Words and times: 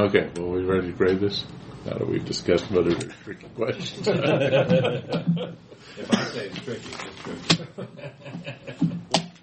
Okay, 0.00 0.30
well, 0.36 0.52
we 0.52 0.64
ready 0.64 0.86
to 0.86 0.96
grade 0.96 1.20
this? 1.20 1.44
Now 1.84 1.98
that 1.98 2.08
we've 2.08 2.24
discussed 2.24 2.70
whether 2.70 2.94
they're 2.94 3.10
tricky 3.22 3.48
questions. 3.48 4.08
If 5.98 6.10
I 6.14 6.24
say 6.24 6.46
it's 6.46 6.58
tricky, 6.60 6.88
it's 6.88 7.56
tricky. 7.56 8.92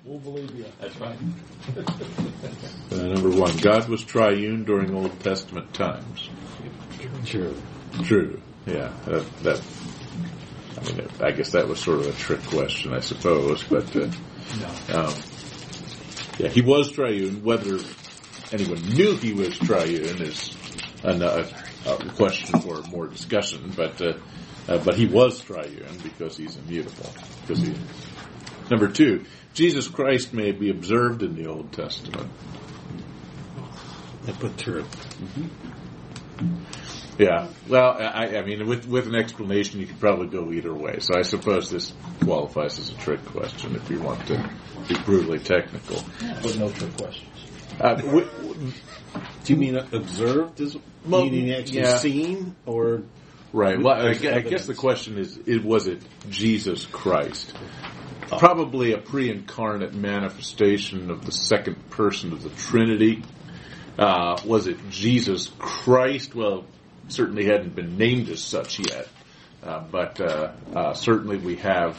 We'll 0.04 0.18
believe 0.18 0.56
you. 0.56 0.66
That's 0.80 1.00
right. 1.00 1.18
Uh, 2.90 2.96
number 2.96 3.30
one, 3.30 3.56
God 3.58 3.90
was 3.90 4.04
triune 4.04 4.64
during 4.64 4.96
Old 4.96 5.20
Testament 5.20 5.74
times. 5.74 6.30
True. 7.26 7.54
True. 8.04 8.42
Yeah, 8.66 8.94
that, 9.06 9.44
that 9.44 9.62
I 10.78 10.92
mean, 10.94 11.08
I 11.22 11.32
guess 11.32 11.52
that 11.52 11.68
was 11.68 11.80
sort 11.82 12.00
of 12.00 12.08
a 12.08 12.14
trick 12.14 12.42
question, 12.46 12.94
I 12.94 13.02
suppose, 13.02 13.64
but 13.64 13.94
uh, 13.96 14.06
um, 14.94 15.14
yeah, 16.40 16.48
he 16.48 16.62
was 16.62 16.92
triune. 16.94 17.44
Whether 17.44 17.78
anyone 18.52 18.82
knew 18.82 19.16
he 19.18 19.34
was 19.34 19.58
triune 19.58 20.22
is 20.22 20.56
another 21.04 21.48
a 21.86 22.10
question 22.12 22.60
for 22.60 22.82
more 22.90 23.08
discussion, 23.08 23.72
but 23.76 24.02
uh, 24.02 24.14
uh, 24.68 24.78
but 24.84 24.96
he 24.96 25.06
was 25.06 25.40
triune 25.42 25.98
because 26.04 26.38
he's 26.38 26.58
immutable. 26.58 27.10
Because 27.42 27.64
he. 27.64 27.74
Number 28.70 28.90
two, 28.90 29.24
Jesus 29.54 29.88
Christ 29.88 30.34
may 30.34 30.52
be 30.52 30.70
observed 30.70 31.24
in 31.24 31.36
the 31.36 31.48
Old 31.50 31.72
Testament. 31.72 32.30
I 34.28 34.32
put 34.34 34.58
true. 34.58 34.86
Yeah. 37.18 37.48
Well, 37.68 37.96
I, 37.98 38.38
I 38.38 38.42
mean, 38.44 38.68
with 38.68 38.86
with 38.88 39.08
an 39.08 39.16
explanation, 39.16 39.80
you 39.80 39.88
could 39.88 40.00
probably 40.00 40.28
go 40.28 40.52
either 40.52 40.74
way. 40.74 41.00
So 41.00 41.18
I 41.18 41.22
suppose 41.22 41.72
this 41.72 41.94
qualifies 42.22 42.78
as 42.78 42.90
a 42.90 42.96
trick 42.96 43.24
question 43.26 43.76
if 43.76 43.90
you 43.90 44.02
want 44.02 44.28
to 44.28 44.50
be 44.88 44.96
brutally 45.06 45.40
technical. 45.40 46.04
But 46.44 46.58
no 46.58 46.70
trick 46.70 46.96
questions. 46.98 47.37
Uh, 47.80 47.96
w- 47.96 48.26
w- 48.26 48.72
Do 49.44 49.54
you 49.54 49.60
mean 49.60 49.78
observed 49.78 50.62
as 50.62 50.78
Well, 51.06 51.24
meaning 51.24 51.54
actually 51.54 51.80
yeah. 51.80 51.98
seen, 51.98 52.56
or 52.66 53.04
right. 53.54 53.82
Well, 53.82 53.96
I, 53.96 54.10
I 54.10 54.42
guess 54.42 54.66
the 54.66 54.76
question 54.76 55.18
is: 55.18 55.38
it, 55.46 55.64
Was 55.64 55.88
it 55.88 56.02
Jesus 56.30 56.86
Christ? 56.86 57.54
Probably 58.28 58.92
a 58.92 58.98
pre-incarnate 58.98 59.94
manifestation 59.94 61.10
of 61.12 61.26
the 61.26 61.32
second 61.32 61.90
person 61.92 62.34
of 62.34 62.44
the 62.44 62.50
Trinity. 62.50 63.24
Uh, 63.98 64.38
was 64.46 64.68
it 64.68 64.78
Jesus 64.90 65.50
Christ? 65.58 66.36
Well, 66.36 66.66
certainly 67.08 67.46
hadn't 67.46 67.74
been 67.74 67.98
named 67.98 68.28
as 68.30 68.42
such 68.42 68.80
yet, 68.80 69.08
uh, 69.64 69.84
but 69.90 70.20
uh, 70.20 70.52
uh, 70.76 70.94
certainly 70.94 71.38
we 71.38 71.56
have 71.58 71.98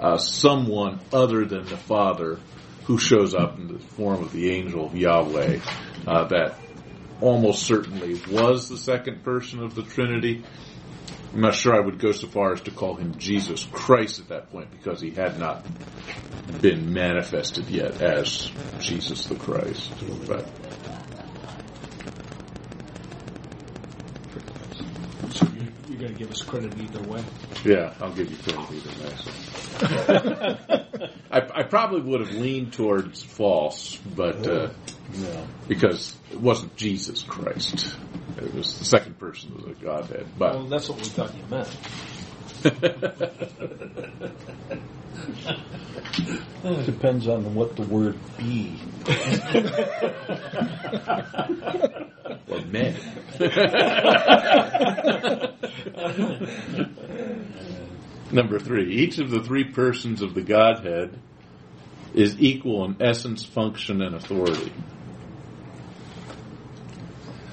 uh, 0.00 0.18
someone 0.18 0.98
other 1.12 1.44
than 1.44 1.64
the 1.64 1.76
Father 1.76 2.40
who 2.84 2.98
shows 2.98 3.34
up 3.34 3.58
in 3.58 3.68
the 3.68 3.78
form 3.78 4.22
of 4.22 4.32
the 4.32 4.50
angel 4.50 4.86
of 4.86 4.96
Yahweh 4.96 5.60
uh, 6.06 6.24
that 6.28 6.58
almost 7.20 7.64
certainly 7.64 8.20
was 8.30 8.68
the 8.68 8.76
second 8.76 9.22
person 9.22 9.62
of 9.62 9.74
the 9.74 9.82
Trinity. 9.82 10.44
I'm 11.32 11.40
not 11.40 11.54
sure 11.54 11.74
I 11.74 11.80
would 11.80 11.98
go 11.98 12.12
so 12.12 12.26
far 12.26 12.52
as 12.52 12.60
to 12.62 12.70
call 12.70 12.96
him 12.96 13.16
Jesus 13.18 13.64
Christ 13.64 14.18
at 14.20 14.28
that 14.28 14.50
point 14.50 14.70
because 14.70 15.00
he 15.00 15.10
had 15.10 15.38
not 15.38 15.64
been 16.60 16.92
manifested 16.92 17.68
yet 17.68 18.02
as 18.02 18.50
Jesus 18.80 19.26
the 19.26 19.36
Christ. 19.36 19.90
But 20.26 20.46
to 26.12 26.18
give 26.18 26.30
us 26.30 26.42
credit 26.42 26.78
either 26.78 27.02
way. 27.02 27.24
yeah, 27.64 27.94
I'll 28.00 28.12
give 28.12 28.30
you 28.30 28.36
credit 28.36 28.70
either 28.72 29.04
way. 29.04 29.12
I, 31.30 31.60
I 31.60 31.62
probably 31.64 32.00
would 32.02 32.20
have 32.20 32.32
leaned 32.32 32.72
towards 32.74 33.22
false, 33.22 33.96
but 33.96 34.46
uh, 34.46 34.70
no? 35.18 35.46
because 35.66 36.14
it 36.30 36.40
wasn't 36.40 36.76
Jesus 36.76 37.22
Christ, 37.22 37.96
it 38.36 38.54
was 38.54 38.78
the 38.78 38.84
second 38.84 39.18
person 39.18 39.52
of 39.52 39.64
the 39.64 39.72
Godhead. 39.84 40.28
But 40.38 40.54
Well, 40.54 40.68
that's 40.68 40.88
what 40.88 40.98
we 40.98 41.04
thought 41.04 41.36
you 41.36 41.44
meant. 41.48 41.68
Depends 46.84 47.26
on 47.28 47.54
what 47.54 47.74
the 47.76 47.82
word 47.82 48.16
be. 48.38 48.78
or 52.48 52.60
men. 52.66 52.94
Number 58.30 58.58
three, 58.58 58.94
each 58.94 59.18
of 59.18 59.30
the 59.30 59.42
three 59.42 59.64
persons 59.64 60.22
of 60.22 60.34
the 60.34 60.40
Godhead 60.42 61.18
is 62.14 62.40
equal 62.40 62.84
in 62.84 62.96
essence, 63.00 63.44
function, 63.44 64.00
and 64.02 64.14
authority. 64.14 64.72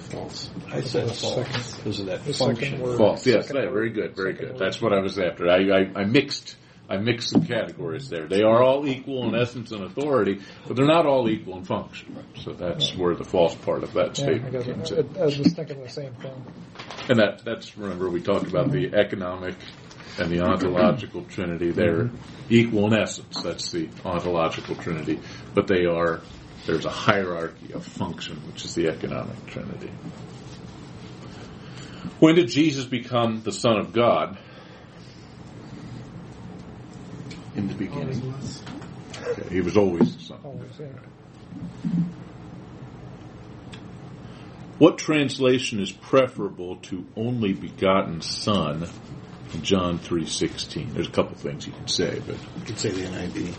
False. 0.09 0.50
I 0.72 0.81
said 0.81 1.08
The 1.09 1.14
false 1.14 1.36
second- 1.36 1.76
because 1.78 2.00
of 2.00 2.06
that 2.08 2.26
the 2.26 2.34
function. 2.34 2.80
word. 2.81 2.97
False. 2.97 3.26
Yes, 3.28 3.47
Second 3.47 3.72
very 3.74 3.90
good, 3.91 4.16
very 4.16 4.34
Second 4.34 4.47
good. 4.47 4.59
word. 4.59 4.66
That's 4.66 4.81
what 4.81 4.94
I 4.94 5.00
was 5.02 5.20
after. 5.20 5.50
I, 5.50 5.70
I, 5.70 5.91
I 6.02 6.03
mixed. 6.06 6.56
I 6.90 6.98
mixed 6.98 7.30
some 7.30 7.46
categories 7.46 8.10
there. 8.10 8.28
They 8.28 8.42
are 8.42 8.64
all 8.64 8.88
equal 8.88 9.28
in 9.28 9.40
essence 9.40 9.72
and 9.72 9.84
authority, 9.84 10.40
but 10.68 10.76
they're 10.76 10.88
not 10.88 11.06
all 11.06 11.30
equal 11.30 11.58
in 11.58 11.64
function. 11.64 12.18
So 12.44 12.54
that's 12.54 12.96
where 12.96 13.16
the 13.16 13.24
false 13.24 13.54
part 13.54 13.84
of 13.84 13.94
that 13.94 14.18
Yeah, 14.18 14.26
I, 14.26 14.28
statement 14.28 14.52
guess, 14.52 14.66
comes 14.66 14.92
I. 14.92 15.22
I 15.22 15.26
was 15.26 15.38
just 15.38 15.56
thinking 15.56 15.84
the 15.84 15.90
same 15.90 16.14
thing. 16.16 16.46
And 17.08 17.20
that, 17.20 17.46
that's, 17.46 17.78
remember, 17.78 18.10
we 18.10 18.22
talked 18.22 18.48
about 18.48 18.72
the 18.72 18.96
economic 18.96 19.56
and 20.18 20.32
the 20.32 20.42
ontological 20.42 21.26
trinity. 21.26 21.70
They're 21.70 22.06
mm-hmm. 22.06 22.54
equal 22.54 22.88
in 22.88 23.00
essence. 23.00 23.42
That's 23.44 23.72
the 23.72 23.88
ontological 24.04 24.76
trinity. 24.76 25.20
But 25.54 25.68
they 25.68 25.86
are, 25.86 26.22
there's 26.66 26.86
a 26.86 26.90
hierarchy 26.90 27.72
of 27.74 27.86
function, 27.86 28.38
which 28.48 28.66
is 28.66 28.74
the 28.74 28.88
economic 28.88 29.46
trinity. 29.46 29.92
When 32.20 32.36
did 32.36 32.48
Jesus 32.48 32.86
become 32.86 33.44
the 33.44 33.52
Son 33.52 33.78
of 33.78 33.94
God? 33.94 34.40
In 37.59 37.68
the 37.68 37.74
beginning. 37.74 38.34
Okay, 39.22 39.50
he 39.50 39.59
was 39.59 39.75
always 39.75 40.16
the 40.16 40.24
Son. 40.24 40.40
Always, 40.46 40.72
yeah. 40.80 40.88
What 44.78 44.97
translation 44.97 45.81
is 45.81 45.92
preferable 45.92 46.78
to 46.84 47.06
only 47.18 47.52
begotten 47.52 48.22
Son 48.22 48.88
in 49.53 49.62
John 49.62 50.00
3.16? 50.00 50.94
There's 50.94 51.09
a 51.09 51.12
couple 51.12 51.36
things 51.36 51.68
you 51.68 51.74
can 51.74 51.90
say, 51.90 52.22
but, 52.25 52.38
You 52.59 52.66
could 52.66 52.80
say 52.80 52.92
the 52.92 53.02
NIV. 53.02 53.53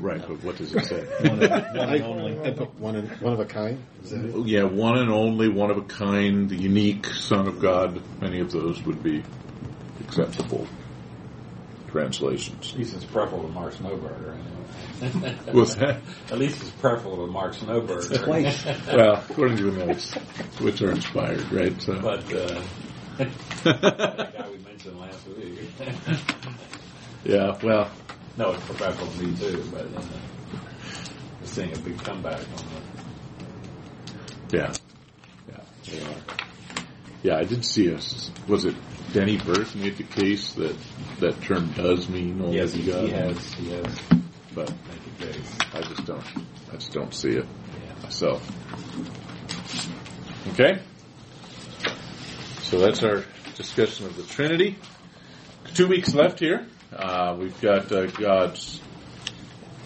right, 0.00 0.20
but 0.26 0.42
what 0.42 0.56
does 0.56 0.74
it 0.74 0.84
say? 0.86 1.04
One, 1.28 1.44
of, 1.44 1.50
one 1.50 1.88
and 1.88 2.02
only. 2.02 2.40
I 2.40 2.50
put 2.50 2.74
one, 2.80 2.96
and, 2.96 3.08
one 3.20 3.32
of 3.34 3.38
a 3.38 3.44
kind. 3.44 3.80
Is 4.02 4.10
that 4.10 4.24
it? 4.24 4.32
Oh, 4.34 4.44
yeah, 4.44 4.64
one 4.64 4.98
and 4.98 5.12
only, 5.12 5.48
one 5.48 5.70
of 5.70 5.76
a 5.76 5.82
kind, 5.82 6.50
the 6.50 6.56
unique 6.56 7.06
Son 7.06 7.46
of 7.46 7.60
God. 7.60 8.02
Any 8.20 8.40
of 8.40 8.50
those 8.50 8.82
would 8.82 9.00
be 9.00 9.22
acceptable 10.00 10.66
translations. 11.96 12.72
At 12.72 12.78
least 12.78 12.94
it's 12.94 13.04
preferable 13.04 13.42
to 13.44 13.48
Mark 13.48 13.74
Snoeberger. 13.74 14.36
Anyway. 15.00 15.36
What's 15.52 15.74
that? 15.76 16.00
At 16.30 16.38
least 16.38 16.60
it's 16.60 16.70
preferable 16.70 17.26
to 17.26 17.32
Mark 17.32 17.54
Snoeberger. 17.54 18.24
Twice. 18.24 18.64
Well, 18.86 19.24
according 19.30 19.56
to 19.58 19.70
the 19.70 19.86
notes, 19.86 20.14
which 20.60 20.82
are 20.82 20.90
inspired, 20.90 21.50
right? 21.52 21.80
So, 21.80 22.00
But 22.00 22.24
uh, 22.34 22.60
that 23.18 24.34
guy 24.36 24.48
we 24.50 24.58
mentioned 24.58 25.00
last 25.00 25.26
week. 25.28 25.70
yeah, 27.24 27.58
well, 27.62 27.90
no, 28.36 28.52
it's 28.52 28.64
preferable 28.64 29.06
to 29.06 29.22
me 29.22 29.36
too. 29.38 29.64
But 29.70 29.86
uh, 29.86 30.02
we're 31.40 31.46
seeing 31.46 31.72
a 31.74 31.78
big 31.78 31.98
comeback 31.98 32.40
on 32.40 32.66
yeah, 34.52 34.72
yeah, 35.48 35.60
they 35.90 36.00
are. 36.00 36.14
Yeah, 37.24 37.38
I 37.38 37.44
did 37.44 37.64
see 37.64 37.92
us. 37.92 38.30
Was 38.46 38.64
it 38.64 38.76
Denny 39.12 39.38
Burk 39.38 39.74
made 39.74 39.96
the 39.96 40.04
case 40.04 40.52
that 40.52 40.76
that 41.20 41.40
term 41.42 41.72
does 41.72 42.08
mean 42.08 42.40
only 42.42 42.56
Yes, 42.58 42.72
he, 42.72 42.80
he 42.82 42.86
begotten? 42.86 43.10
has. 43.10 43.52
He 43.54 43.70
has 43.70 44.00
but 44.54 44.68
made 44.70 45.18
the 45.18 45.26
case. 45.32 45.58
I 45.72 45.80
just 45.82 46.04
don't. 46.06 46.24
I 46.72 46.76
just 46.76 46.92
don't 46.92 47.14
see 47.14 47.30
it 47.30 47.44
Yeah. 47.46 48.02
myself. 48.02 48.46
Okay. 50.52 50.80
So 52.62 52.78
that's 52.78 53.02
our 53.02 53.24
discussion 53.54 54.06
of 54.06 54.16
the 54.16 54.22
Trinity. 54.24 54.76
Two 55.74 55.88
weeks 55.88 56.14
left 56.14 56.40
here. 56.40 56.66
Uh, 56.94 57.36
we've 57.38 57.60
got 57.60 57.90
uh, 57.92 58.06
God's, 58.06 58.80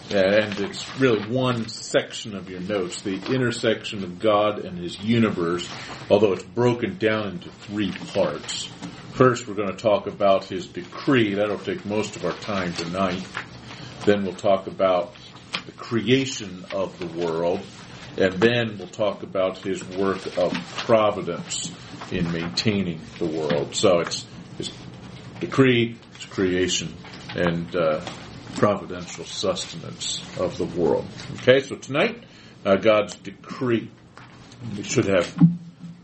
and 0.09 0.57
it's 0.59 0.85
really 0.99 1.25
one 1.27 1.67
section 1.67 2.35
of 2.35 2.49
your 2.49 2.59
notes, 2.61 3.01
the 3.01 3.15
intersection 3.33 4.03
of 4.03 4.19
God 4.19 4.59
and 4.59 4.77
His 4.77 4.99
universe, 4.99 5.67
although 6.09 6.33
it's 6.33 6.43
broken 6.43 6.97
down 6.97 7.27
into 7.27 7.49
three 7.49 7.91
parts. 7.91 8.69
First, 9.13 9.47
we're 9.47 9.55
going 9.55 9.69
to 9.69 9.77
talk 9.77 10.07
about 10.07 10.45
His 10.45 10.67
decree. 10.67 11.35
That'll 11.35 11.59
take 11.59 11.85
most 11.85 12.15
of 12.15 12.23
our 12.23 12.31
time 12.31 12.73
tonight. 12.73 13.25
Then 14.05 14.23
we'll 14.23 14.33
talk 14.33 14.67
about 14.67 15.13
the 15.65 15.71
creation 15.73 16.65
of 16.73 16.97
the 16.97 17.05
world, 17.05 17.59
and 18.17 18.33
then 18.33 18.77
we'll 18.77 18.87
talk 18.87 19.21
about 19.21 19.59
his 19.59 19.83
work 19.83 20.37
of 20.37 20.53
providence 20.77 21.71
in 22.11 22.31
maintaining 22.31 23.01
the 23.19 23.25
world. 23.25 23.75
So 23.75 23.99
it's 23.99 24.25
his 24.57 24.71
decree, 25.39 25.97
his 26.15 26.25
creation, 26.25 26.95
and 27.35 27.75
uh, 27.75 28.03
providential 28.55 29.25
sustenance 29.25 30.21
of 30.39 30.57
the 30.57 30.65
world. 30.65 31.05
Okay, 31.35 31.59
so 31.59 31.75
tonight, 31.75 32.23
uh, 32.65 32.77
God's 32.77 33.15
decree. 33.15 33.89
We 34.75 34.83
should 34.83 35.05
have 35.05 35.35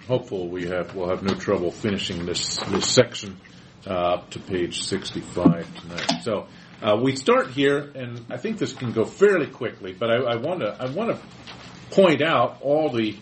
hopeful 0.08 0.48
we 0.48 0.68
have 0.68 0.96
we'll 0.96 1.10
have 1.10 1.24
no 1.24 1.34
trouble 1.34 1.72
finishing 1.72 2.26
this 2.26 2.58
this 2.70 2.88
section 2.88 3.38
uh, 3.86 4.16
up 4.16 4.30
to 4.32 4.40
page 4.40 4.84
65 4.84 5.82
tonight. 5.82 6.24
So 6.24 6.48
uh, 6.82 6.98
we 7.02 7.16
start 7.16 7.50
here, 7.52 7.78
and 7.96 8.26
I 8.30 8.38
think 8.38 8.58
this 8.58 8.74
can 8.74 8.92
go 8.92 9.06
fairly 9.06 9.48
quickly. 9.48 9.94
But 9.94 10.10
I 10.12 10.36
want 10.38 10.62
to 10.62 10.76
I 10.80 10.90
want 10.90 11.16
to 11.16 11.22
point 11.92 12.22
out 12.22 12.60
all 12.62 12.90
the 12.90 13.18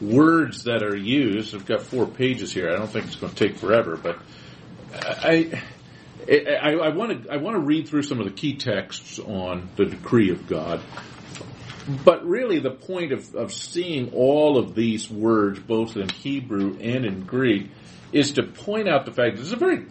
words 0.00 0.64
that 0.64 0.82
are 0.82 0.96
used. 0.96 1.54
I've 1.54 1.66
got 1.66 1.82
four 1.82 2.06
pages 2.06 2.52
here. 2.52 2.70
I 2.70 2.76
don't 2.76 2.90
think 2.90 3.06
it's 3.06 3.16
going 3.16 3.32
to 3.32 3.48
take 3.48 3.58
forever, 3.58 3.96
but 3.96 4.18
I. 4.92 5.62
I 6.28 6.88
want 6.88 7.22
to 7.22 7.30
I 7.30 7.36
want 7.36 7.54
to 7.54 7.60
read 7.60 7.86
through 7.86 8.02
some 8.02 8.18
of 8.18 8.26
the 8.26 8.32
key 8.32 8.56
texts 8.56 9.20
on 9.20 9.68
the 9.76 9.84
decree 9.84 10.32
of 10.32 10.48
God, 10.48 10.80
but 12.04 12.26
really 12.26 12.58
the 12.58 12.70
point 12.70 13.12
of, 13.12 13.34
of 13.34 13.52
seeing 13.52 14.12
all 14.12 14.58
of 14.58 14.74
these 14.74 15.10
words, 15.10 15.60
both 15.60 15.96
in 15.96 16.08
Hebrew 16.08 16.78
and 16.80 17.04
in 17.04 17.22
Greek, 17.22 17.70
is 18.12 18.32
to 18.32 18.42
point 18.42 18.88
out 18.88 19.04
the 19.04 19.12
fact 19.12 19.36
that 19.36 19.42
it's 19.42 19.52
a 19.52 19.56
very 19.56 19.86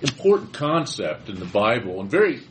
important 0.00 0.52
concept 0.52 1.28
in 1.28 1.38
the 1.38 1.46
Bible 1.46 2.00
and 2.00 2.10
very 2.10 2.42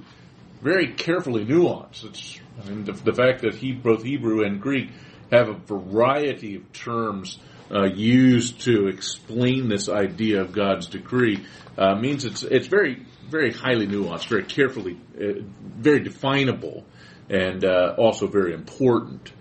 very 0.62 0.94
carefully 0.94 1.44
nuanced. 1.44 2.06
It's 2.06 2.40
I 2.64 2.70
mean 2.70 2.86
the, 2.86 2.94
the 2.94 3.14
fact 3.14 3.42
that 3.42 3.56
he, 3.56 3.72
both 3.72 4.04
Hebrew 4.04 4.46
and 4.46 4.62
Greek 4.62 4.90
have 5.32 5.50
a 5.50 5.54
variety 5.54 6.56
of 6.56 6.72
terms 6.72 7.40
uh, 7.72 7.86
used 7.86 8.62
to 8.62 8.88
explain 8.88 9.70
this 9.70 9.90
idea 9.90 10.42
of 10.42 10.52
God's 10.52 10.88
decree 10.88 11.44
uh, 11.78 11.96
means 11.96 12.26
it's 12.26 12.44
it's 12.44 12.68
very 12.68 13.06
very 13.30 13.54
highly 13.54 13.88
nuanced, 13.88 14.28
very 14.28 14.44
carefully, 14.44 15.00
uh, 15.20 15.42
very 15.62 16.02
definable, 16.02 16.86
and 17.31 17.63
uh, 17.63 17.95
also 17.98 18.28
very 18.28 18.54
important. 18.54 19.31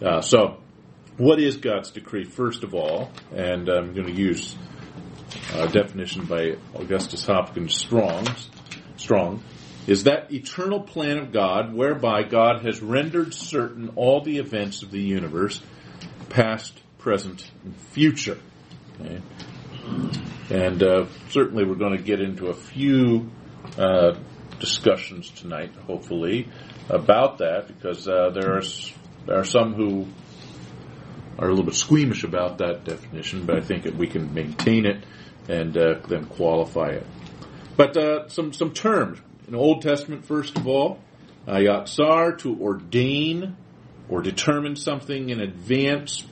Uh, 0.00 0.20
so, 0.20 0.58
what 1.16 1.40
is 1.40 1.56
God's 1.56 1.90
decree? 1.90 2.24
First 2.24 2.62
of 2.62 2.74
all, 2.74 3.10
and 3.34 3.68
I'm 3.68 3.94
going 3.94 4.06
to 4.06 4.12
use 4.12 4.54
a 5.54 5.66
definition 5.66 6.26
by 6.26 6.56
Augustus 6.74 7.26
Hopkins 7.26 7.74
Strong. 7.74 8.28
Strong 8.96 9.42
is 9.86 10.04
that 10.04 10.30
eternal 10.30 10.80
plan 10.80 11.18
of 11.18 11.32
God 11.32 11.74
whereby 11.74 12.22
God 12.22 12.64
has 12.66 12.82
rendered 12.82 13.32
certain 13.32 13.92
all 13.96 14.20
the 14.20 14.38
events 14.38 14.82
of 14.82 14.90
the 14.90 15.00
universe, 15.00 15.62
past, 16.28 16.78
present, 16.98 17.50
and 17.64 17.74
future. 17.74 18.38
Okay? 19.00 19.22
And 20.50 20.82
uh, 20.82 21.06
certainly 21.30 21.64
we're 21.64 21.76
going 21.76 21.96
to 21.96 22.02
get 22.02 22.20
into 22.20 22.48
a 22.48 22.54
few 22.54 23.30
uh, 23.78 24.18
discussions 24.60 25.30
tonight, 25.30 25.74
hopefully, 25.86 26.48
about 26.88 27.38
that 27.38 27.68
because 27.68 28.06
uh, 28.08 28.30
there, 28.30 28.56
are, 28.56 28.62
there 29.26 29.38
are 29.38 29.44
some 29.44 29.74
who 29.74 30.06
are 31.38 31.46
a 31.46 31.50
little 31.50 31.64
bit 31.64 31.74
squeamish 31.74 32.24
about 32.24 32.58
that 32.58 32.84
definition, 32.84 33.46
but 33.46 33.56
I 33.56 33.60
think 33.60 33.84
that 33.84 33.94
we 33.94 34.06
can 34.06 34.34
maintain 34.34 34.86
it 34.86 35.04
and 35.48 35.76
uh, 35.76 36.00
then 36.08 36.26
qualify 36.26 36.88
it. 36.88 37.06
But 37.76 37.96
uh, 37.96 38.28
some 38.28 38.52
some 38.52 38.72
terms 38.72 39.20
in 39.46 39.54
Old 39.54 39.82
Testament, 39.82 40.24
first 40.24 40.56
of 40.58 40.66
all, 40.66 40.98
yatsar, 41.46 42.36
to 42.38 42.60
ordain 42.60 43.56
or 44.08 44.22
determine 44.22 44.76
something 44.76 45.30
in 45.30 45.40
advance. 45.40 46.26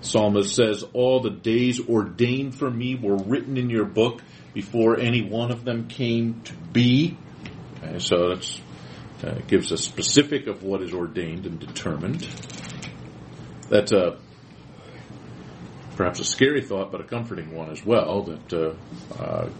Psalmist 0.00 0.54
says, 0.54 0.84
All 0.92 1.20
the 1.20 1.30
days 1.30 1.80
ordained 1.88 2.54
for 2.54 2.70
me 2.70 2.94
were 2.94 3.16
written 3.16 3.56
in 3.56 3.68
your 3.70 3.84
book 3.84 4.22
before 4.54 4.98
any 4.98 5.22
one 5.22 5.50
of 5.50 5.64
them 5.64 5.88
came 5.88 6.40
to 6.44 6.54
be. 6.54 7.16
Okay, 7.82 7.98
so 7.98 8.28
that 8.28 8.60
uh, 9.22 9.34
gives 9.46 9.72
a 9.72 9.76
specific 9.76 10.46
of 10.46 10.62
what 10.62 10.82
is 10.82 10.92
ordained 10.94 11.46
and 11.46 11.58
determined. 11.58 12.26
That's 13.68 13.92
a 13.92 14.18
perhaps 15.96 16.20
a 16.20 16.24
scary 16.24 16.62
thought, 16.62 16.92
but 16.92 17.00
a 17.00 17.04
comforting 17.04 17.54
one 17.54 17.70
as 17.70 17.84
well. 17.84 18.22
That 18.22 18.52
uh, 18.52 19.20
uh, 19.20 19.50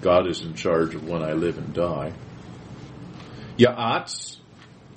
God 0.00 0.28
is 0.28 0.42
in 0.42 0.54
charge 0.54 0.94
of 0.94 1.08
when 1.08 1.22
I 1.22 1.32
live 1.32 1.58
and 1.58 1.74
die. 1.74 2.12
Ya'ats, 3.58 4.36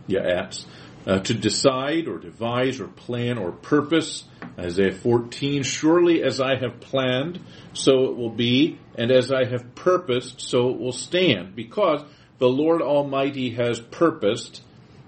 ya'ats, 0.08 0.66
uh, 1.08 1.20
to 1.20 1.34
decide 1.34 2.08
or 2.08 2.20
devise 2.20 2.80
or 2.80 2.88
plan 2.88 3.38
or 3.38 3.52
purpose. 3.52 4.26
Isaiah 4.60 4.92
14, 4.94 5.64
surely 5.64 6.22
as 6.22 6.42
I 6.42 6.56
have 6.56 6.80
planned, 6.82 7.40
so 7.74 8.06
it 8.06 8.18
will 8.18 8.32
be, 8.32 8.80
and 8.96 9.12
as 9.12 9.32
I 9.32 9.46
have 9.46 9.76
purposed, 9.76 10.42
so 10.42 10.70
it 10.70 10.80
will 10.80 10.92
stand, 10.92 11.56
because 11.56 12.02
the 12.40 12.48
Lord 12.48 12.82
Almighty 12.82 13.52
has 13.52 13.80
purposed, 13.80 14.62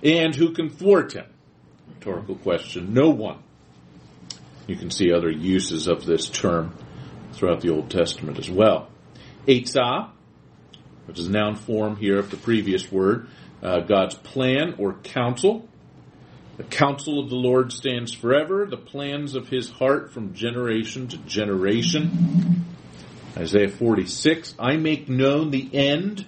and 0.04 0.36
who 0.36 0.54
can 0.54 0.70
thwart 0.70 1.14
him? 1.14 1.26
Rhetorical 1.96 2.36
question. 2.36 2.94
No 2.94 3.10
one. 3.10 3.40
You 4.68 4.76
can 4.76 4.92
see 4.92 5.12
other 5.12 5.30
uses 5.30 5.88
of 5.88 6.06
this 6.06 6.30
term 6.30 6.76
throughout 7.34 7.62
the 7.62 7.72
Old 7.72 7.90
Testament 7.90 8.38
as 8.38 8.50
well. 8.50 8.90
Eitzah, 9.48 10.10
which 11.06 11.20
is 11.20 11.30
noun 11.30 11.56
form 11.56 11.96
here 11.96 12.20
of 12.20 12.30
the 12.30 12.38
previous 12.38 12.92
word, 12.92 13.28
uh, 13.64 13.80
God's 13.82 14.16
plan 14.16 14.76
or 14.78 14.94
counsel. 14.94 15.68
The 16.58 16.64
counsel 16.64 17.20
of 17.20 17.30
the 17.30 17.36
Lord 17.36 17.72
stands 17.72 18.14
forever, 18.14 18.66
the 18.66 18.78
plans 18.78 19.36
of 19.36 19.50
his 19.50 19.70
heart 19.70 20.12
from 20.12 20.34
generation 20.34 21.08
to 21.08 21.18
generation. 21.18 22.66
Isaiah 23.38 23.70
46, 23.70 24.56
I 24.60 24.76
make 24.76 25.08
known 25.08 25.52
the 25.52 25.70
end 25.74 26.26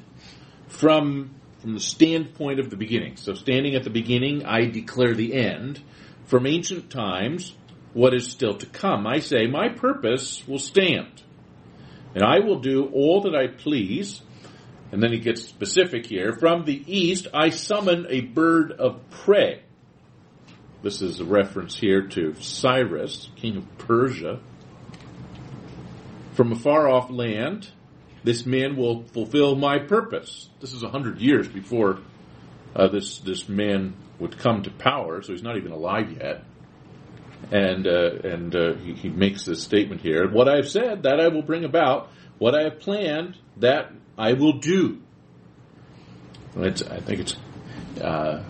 from, 0.72 1.36
from 1.60 1.74
the 1.74 1.80
standpoint 1.80 2.60
of 2.60 2.70
the 2.70 2.78
beginning. 2.78 3.18
So 3.18 3.34
standing 3.34 3.76
at 3.76 3.84
the 3.84 3.90
beginning, 3.90 4.46
I 4.46 4.66
declare 4.66 5.14
the 5.14 5.34
end. 5.34 5.82
From 6.26 6.48
ancient 6.48 6.90
times, 6.90 7.54
what 7.94 8.14
is 8.14 8.28
still 8.28 8.56
to 8.56 8.66
come. 8.66 9.06
I 9.06 9.20
say, 9.20 9.48
my 9.48 9.70
purpose 9.70 10.48
will 10.48 10.60
stand 10.60 11.24
and 12.14 12.24
I 12.24 12.40
will 12.40 12.60
do 12.60 12.86
all 12.94 13.22
that 13.22 13.36
I 13.36 13.48
please. 13.48 14.22
And 14.92 15.02
then 15.02 15.14
he 15.14 15.20
gets 15.20 15.44
specific 15.44 16.06
here. 16.06 16.34
From 16.34 16.66
the 16.66 16.84
east, 16.86 17.28
I 17.34 17.50
summon 17.50 18.08
a 18.10 18.22
bird 18.22 18.74
of 18.74 19.10
prey. 19.10 19.62
This 20.84 21.02
is 21.02 21.22
a 21.22 21.26
reference 21.26 21.78
here 21.78 22.08
to 22.10 22.36
Cyrus, 22.42 23.30
king 23.38 23.58
of 23.58 23.78
Persia. 23.78 24.42
From 26.34 26.52
a 26.52 26.56
far 26.56 26.90
off 26.90 27.10
land, 27.10 27.70
this 28.24 28.46
man 28.46 28.76
will 28.76 29.04
fulfill 29.04 29.56
my 29.56 29.80
purpose. 29.80 30.50
This 30.60 30.74
is 30.74 30.84
a 30.84 30.90
hundred 30.90 31.20
years 31.20 31.48
before 31.48 32.00
uh, 32.76 32.88
this 32.88 33.20
this 33.20 33.50
man 33.50 33.96
would 34.20 34.38
come 34.38 34.64
to 34.64 34.72
power, 34.72 35.22
so 35.22 35.34
he's 35.34 35.44
not 35.44 35.58
even 35.58 35.72
alive 35.72 36.12
yet 36.12 36.44
and 37.50 37.88
uh, 37.88 38.12
and 38.24 38.56
uh, 38.56 38.74
he, 38.76 38.94
he, 38.94 39.10
makes 39.10 39.46
this 39.46 39.64
statement 39.64 40.02
here: 40.02 40.30
"What 40.30 40.48
I 40.48 40.58
have 40.58 40.70
said, 40.70 41.04
that 41.04 41.20
I 41.20 41.30
will 41.30 41.42
bring 41.42 41.64
about; 41.64 42.10
what 42.38 42.56
I 42.56 42.64
have 42.64 42.80
planned, 42.80 43.38
that 43.58 43.92
I 44.18 44.34
will 44.34 44.60
do." 44.60 45.02
It's, 46.58 46.84
I 46.84 47.00
think 47.00 47.22
it's 47.22 47.36
uh, 48.02 48.44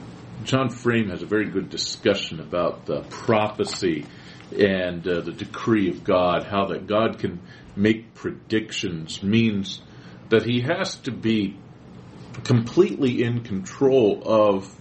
John 0.43 0.69
Frame 0.69 1.09
has 1.09 1.21
a 1.21 1.27
very 1.27 1.49
good 1.49 1.69
discussion 1.69 2.39
about 2.39 2.85
the 2.85 3.01
prophecy 3.01 4.05
and 4.51 5.07
uh, 5.07 5.21
the 5.21 5.31
decree 5.31 5.89
of 5.89 6.03
God, 6.03 6.43
how 6.43 6.65
that 6.67 6.87
God 6.87 7.19
can 7.19 7.39
make 7.75 8.13
predictions 8.13 9.21
means 9.23 9.81
that 10.29 10.43
He 10.43 10.61
has 10.61 10.95
to 11.01 11.11
be 11.11 11.57
completely 12.43 13.23
in 13.23 13.43
control 13.43 14.21
of 14.25 14.73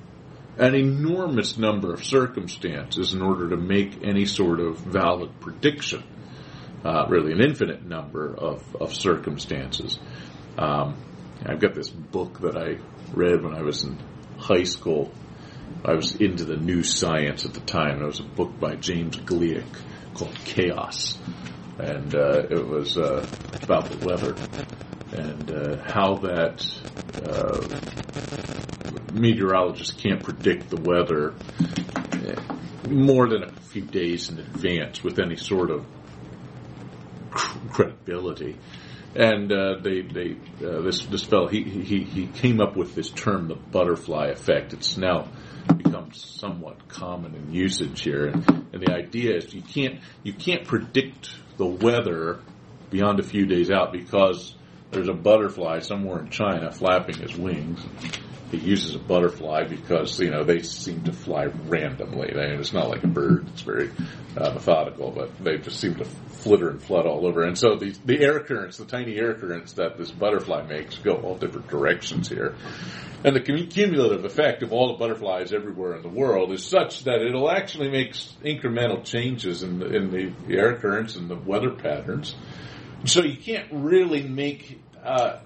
an 0.59 0.75
enormous 0.75 1.57
number 1.57 1.93
of 1.93 2.05
circumstances 2.05 3.15
in 3.15 3.23
order 3.23 3.49
to 3.51 3.57
make 3.57 4.05
any 4.05 4.27
sort 4.27 4.61
of 4.61 4.79
valid 4.79 5.41
prediction. 5.41 6.03
Uh, 6.85 7.07
really, 7.09 7.33
an 7.33 7.43
infinite 7.43 7.85
number 7.85 8.35
of, 8.35 8.77
of 8.77 8.95
circumstances. 8.95 9.99
Um, 10.57 10.97
I've 11.45 11.61
got 11.61 11.75
this 11.75 11.91
book 11.91 12.41
that 12.41 12.57
I 12.57 12.79
read 13.13 13.43
when 13.43 13.55
I 13.55 13.63
was 13.63 13.85
in 13.85 13.99
high 14.39 14.65
school. 14.65 15.13
I 15.85 15.95
was 15.95 16.15
into 16.17 16.45
the 16.45 16.57
new 16.57 16.83
science 16.83 17.45
at 17.45 17.55
the 17.55 17.61
time. 17.61 18.03
It 18.03 18.07
was 18.07 18.21
a 18.21 18.25
book 18.25 18.59
by 18.59 18.77
James 18.77 19.17
Gleick 19.17 19.65
called 20.15 20.35
Chaos, 20.45 21.19
and 21.81 22.15
uh, 22.15 22.43
it 22.51 22.67
was 22.67 22.97
uh, 22.99 23.27
about 23.63 23.89
the 23.91 24.07
weather 24.07 24.37
and 25.13 25.51
uh, 25.51 25.77
how 25.83 26.17
that 26.17 26.65
uh, 27.25 27.67
meteorologists 29.13 29.95
can't 30.01 30.23
predict 30.23 30.71
the 30.71 30.77
weather 30.77 31.35
more 32.89 33.29
than 33.29 33.45
a 33.45 33.53
few 33.53 33.83
days 33.83 34.31
in 34.31 34.39
advance 34.39 35.03
with 35.03 35.19
any 35.19 35.37
sort 35.37 35.71
of 35.71 35.87
credibility. 37.71 38.57
And 39.15 39.51
uh, 39.51 39.77
they, 39.83 40.03
they, 40.03 40.37
uh, 40.65 40.83
this 40.83 41.05
this 41.07 41.25
fellow, 41.25 41.49
he, 41.49 41.65
he 41.65 42.05
he 42.05 42.27
came 42.27 42.61
up 42.61 42.77
with 42.77 42.95
this 42.95 43.11
term, 43.11 43.49
the 43.49 43.57
butterfly 43.57 44.29
effect. 44.29 44.73
It's 44.73 44.97
now 44.97 45.29
become 45.77 46.13
somewhat 46.13 46.89
common 46.89 47.35
in 47.35 47.53
usage 47.53 48.03
here, 48.03 48.27
and, 48.27 48.49
and 48.73 48.83
the 48.83 48.93
idea 48.93 49.37
is 49.37 49.53
you 49.53 49.63
can't 49.63 50.01
you 50.23 50.33
can't 50.33 50.65
predict 50.65 51.31
the 51.57 51.67
weather 51.67 52.39
beyond 52.91 53.19
a 53.19 53.25
few 53.25 53.47
days 53.47 53.71
out 53.71 53.93
because 53.93 54.55
there's 54.91 55.09
a 55.09 55.15
butterfly 55.15 55.81
somewhere 55.81 56.21
in 56.21 56.31
China 56.31 56.71
flapping 56.71 57.17
his 57.19 57.37
wings. 57.37 57.81
He 58.51 58.59
uses 58.59 58.95
a 58.95 58.99
butterfly 58.99 59.65
because 59.65 60.19
you 60.19 60.31
know 60.31 60.45
they 60.45 60.63
seem 60.63 61.05
to 61.05 61.13
fly 61.13 61.47
randomly. 61.67 62.31
It's 62.31 62.73
not 62.73 62.89
like 62.89 63.05
a 63.05 63.09
bird; 63.09 63.49
it's 63.49 63.63
very 63.63 63.91
uh, 64.37 64.51
methodical, 64.51 65.11
but 65.11 65.43
they 65.43 65.59
just 65.59 65.81
seem 65.81 65.95
to 65.97 66.05
flitter 66.05 66.71
and 66.71 66.83
flood 66.83 67.07
all 67.07 67.27
over. 67.27 67.43
And 67.43 67.57
so 67.57 67.77
the 67.77 67.95
the 68.05 68.21
air 68.21 68.41
currents, 68.41 68.77
the 68.77 68.85
tiny 68.85 69.17
air 69.17 69.35
currents 69.35 69.75
that 69.75 69.99
this 69.99 70.11
butterfly 70.11 70.67
makes, 70.67 70.99
go 70.99 71.15
all 71.15 71.37
different 71.37 71.69
directions 71.69 72.29
here. 72.29 72.57
And 73.23 73.37
the 73.37 73.41
cumulative 73.41 74.25
effect 74.25 74.63
of 74.63 74.73
all 74.73 74.93
the 74.93 74.99
butterflies 74.99 75.53
everywhere 75.53 75.95
in 75.95 76.03
the 76.03 76.09
world 76.09 76.53
is 76.53 76.65
such 76.65 77.05
that 77.05 77.21
it'll 77.21 77.51
actually 77.51 77.91
make 77.91 78.15
incremental 78.15 79.05
changes 79.05 79.63
in 79.63 79.79
the, 79.79 79.95
in 79.95 80.11
the 80.11 80.57
air 80.57 80.77
currents 80.77 81.17
and 81.17 81.29
the 81.29 81.37
weather 81.37 81.71
patterns. 81.71 82.35
So 83.05 83.23
you 83.23 83.37
can't 83.37 83.69
really 83.71 84.23
make 84.23 84.81
uh, 85.05 85.41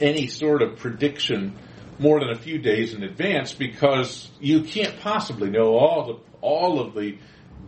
any 0.00 0.26
sort 0.26 0.62
of 0.62 0.78
prediction 0.78 1.58
more 1.98 2.20
than 2.20 2.30
a 2.30 2.38
few 2.38 2.58
days 2.58 2.94
in 2.94 3.02
advance 3.02 3.52
because 3.52 4.30
you 4.40 4.62
can't 4.62 4.98
possibly 5.00 5.50
know 5.50 5.76
all 5.76 6.06
the 6.06 6.18
all 6.40 6.80
of 6.80 6.94
the 6.94 7.18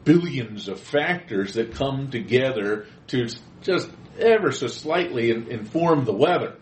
billions 0.05 0.69
of 0.69 0.81
factors 0.81 1.55
that 1.55 1.75
come 1.75 2.11
together 2.11 2.87
to 3.09 3.29
just 3.63 3.91
ever 4.19 4.53
so 4.53 4.67
slightly 4.67 5.31
in, 5.31 5.51
inform 5.51 6.05
the 6.05 6.13
weather. 6.13 6.57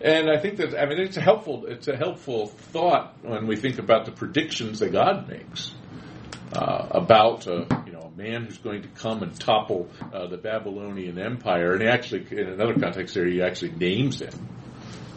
And 0.00 0.28
I 0.30 0.38
think 0.38 0.56
that 0.56 0.78
I 0.78 0.86
mean 0.86 1.00
it's 1.00 1.16
a 1.16 1.20
helpful 1.20 1.66
it's 1.66 1.88
a 1.88 1.96
helpful 1.96 2.48
thought 2.48 3.16
when 3.22 3.46
we 3.46 3.56
think 3.56 3.78
about 3.78 4.04
the 4.04 4.12
predictions 4.12 4.80
that 4.80 4.92
God 4.92 5.28
makes 5.28 5.72
uh, 6.52 6.88
about 6.90 7.46
uh, 7.46 7.64
you 7.86 7.92
know 7.92 8.10
a 8.12 8.16
man 8.16 8.44
who's 8.44 8.58
going 8.58 8.82
to 8.82 8.88
come 8.88 9.22
and 9.22 9.38
topple 9.38 9.88
uh, 10.12 10.26
the 10.26 10.36
Babylonian 10.36 11.18
Empire, 11.18 11.72
and 11.74 11.82
he 11.82 11.88
actually 11.88 12.26
in 12.32 12.48
another 12.48 12.74
context 12.74 13.14
there 13.14 13.26
he 13.26 13.42
actually 13.42 13.72
names 13.72 14.20
him. 14.20 14.48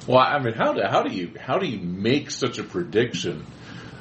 Well, 0.07 0.19
I 0.19 0.39
mean, 0.39 0.53
how 0.53 0.73
do 0.73 0.81
how 0.83 1.01
do 1.01 1.13
you 1.13 1.33
how 1.39 1.57
do 1.57 1.65
you 1.65 1.79
make 1.79 2.29
such 2.29 2.59
a 2.59 2.63
prediction 2.63 3.43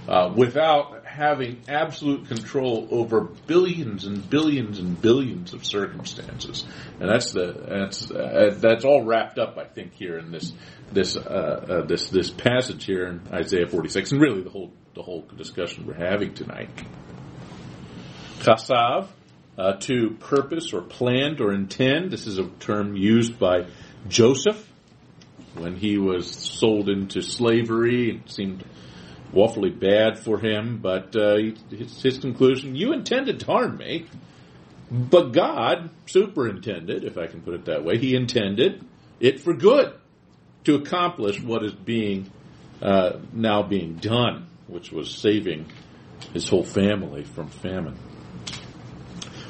uh, 0.06 0.34
without 0.36 1.06
having 1.06 1.62
absolute 1.66 2.28
control 2.28 2.88
over 2.90 3.22
billions 3.22 4.04
and 4.04 4.28
billions 4.28 4.78
and 4.78 5.00
billions 5.00 5.54
of 5.54 5.64
circumstances? 5.64 6.66
And 7.00 7.08
that's 7.08 7.32
the 7.32 7.52
that's 7.52 8.10
uh, 8.10 8.54
that's 8.58 8.84
all 8.84 9.02
wrapped 9.02 9.38
up, 9.38 9.56
I 9.56 9.64
think, 9.64 9.94
here 9.94 10.18
in 10.18 10.30
this 10.30 10.52
this 10.92 11.16
uh, 11.16 11.20
uh 11.20 11.86
this 11.86 12.10
this 12.10 12.30
passage 12.30 12.84
here 12.84 13.06
in 13.06 13.22
Isaiah 13.32 13.66
46, 13.66 14.12
and 14.12 14.20
really 14.20 14.42
the 14.42 14.50
whole 14.50 14.72
the 14.94 15.02
whole 15.02 15.22
discussion 15.36 15.86
we're 15.86 15.94
having 15.94 16.34
tonight. 16.34 16.68
Chasav, 18.40 19.08
uh, 19.56 19.72
to 19.80 20.10
purpose 20.20 20.74
or 20.74 20.82
planned 20.82 21.40
or 21.40 21.54
intend. 21.54 22.10
This 22.10 22.26
is 22.26 22.38
a 22.38 22.44
term 22.60 22.94
used 22.94 23.38
by 23.38 23.68
Joseph 24.06 24.70
when 25.54 25.76
he 25.76 25.98
was 25.98 26.30
sold 26.30 26.88
into 26.88 27.22
slavery. 27.22 28.10
It 28.10 28.30
seemed 28.30 28.64
awfully 29.32 29.70
bad 29.70 30.18
for 30.18 30.38
him, 30.38 30.78
but 30.78 31.14
uh, 31.16 31.36
his, 31.70 32.02
his 32.02 32.18
conclusion, 32.18 32.76
you 32.76 32.92
intended 32.92 33.40
to 33.40 33.46
harm 33.46 33.76
me, 33.78 34.06
but 34.90 35.32
God 35.32 35.90
superintended, 36.06 37.04
if 37.04 37.18
I 37.18 37.26
can 37.26 37.40
put 37.40 37.54
it 37.54 37.64
that 37.66 37.84
way, 37.84 37.98
he 37.98 38.14
intended 38.14 38.84
it 39.20 39.40
for 39.40 39.54
good 39.54 39.92
to 40.64 40.76
accomplish 40.76 41.40
what 41.40 41.64
is 41.64 41.74
being 41.74 42.30
uh, 42.82 43.18
now 43.32 43.62
being 43.62 43.94
done, 43.94 44.46
which 44.66 44.92
was 44.92 45.10
saving 45.10 45.66
his 46.32 46.48
whole 46.48 46.64
family 46.64 47.24
from 47.24 47.48
famine. 47.48 47.96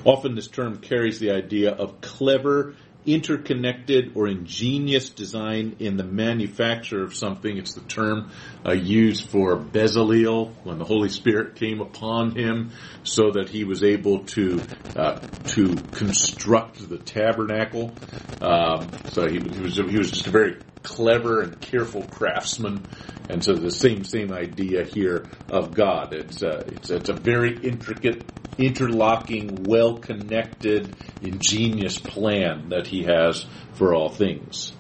Often 0.05 0.35
this 0.35 0.49
term 0.49 0.79
carries 0.79 1.19
the 1.19 1.31
idea 1.31 1.73
of 1.73 2.01
clever 2.01 2.75
interconnected 3.07 4.13
or 4.15 4.29
ingenious 4.29 5.11
design 5.11 5.77
in 5.79 5.97
the 5.97 6.05
manufacture 6.05 7.03
of 7.03 7.15
something. 7.15 7.57
It's 7.57 7.75
the 7.75 7.83
term 7.83 8.31
uh, 8.67 8.73
used 8.73 9.29
for 9.29 9.57
Bezalel 9.57 10.53
when 10.65 10.79
the 10.79 10.85
Holy 10.85 11.09
Spirit 11.09 11.57
came 11.57 11.81
upon 11.81 12.37
him, 12.37 12.71
so 13.03 13.33
that 13.33 13.49
he 13.49 13.65
was 13.65 13.83
able 13.83 14.25
to 14.25 14.63
uh, 14.97 15.21
to 15.49 15.75
construct 15.93 16.89
the 16.89 16.99
tabernacle. 16.99 17.93
Um, 18.41 18.89
so 19.11 19.29
he, 19.29 19.39
he 19.39 19.61
was 19.61 19.77
he 19.77 19.99
was 19.99 20.11
just 20.11 20.27
a 20.27 20.31
very 20.31 20.57
clever 20.83 21.41
and 21.41 21.61
careful 21.61 22.03
craftsman, 22.03 22.87
and 23.29 23.43
so 23.43 23.55
the 23.55 23.71
same 23.71 24.05
same 24.05 24.33
idea 24.33 24.85
here 24.85 25.27
of 25.51 25.75
God. 25.75 26.13
It's 26.15 26.43
a, 26.43 26.59
it's, 26.69 26.91
it's 26.91 27.09
a 27.09 27.15
very 27.15 27.59
intricate, 27.63 28.23
interlocking, 28.59 29.65
well 29.65 29.99
connected, 29.99 30.95
ingenious 31.23 31.99
plan 31.99 32.71
that 32.71 32.87
He 32.87 33.05
has 33.05 33.47
for 33.75 33.95
all 33.95 34.09
things. 34.09 34.73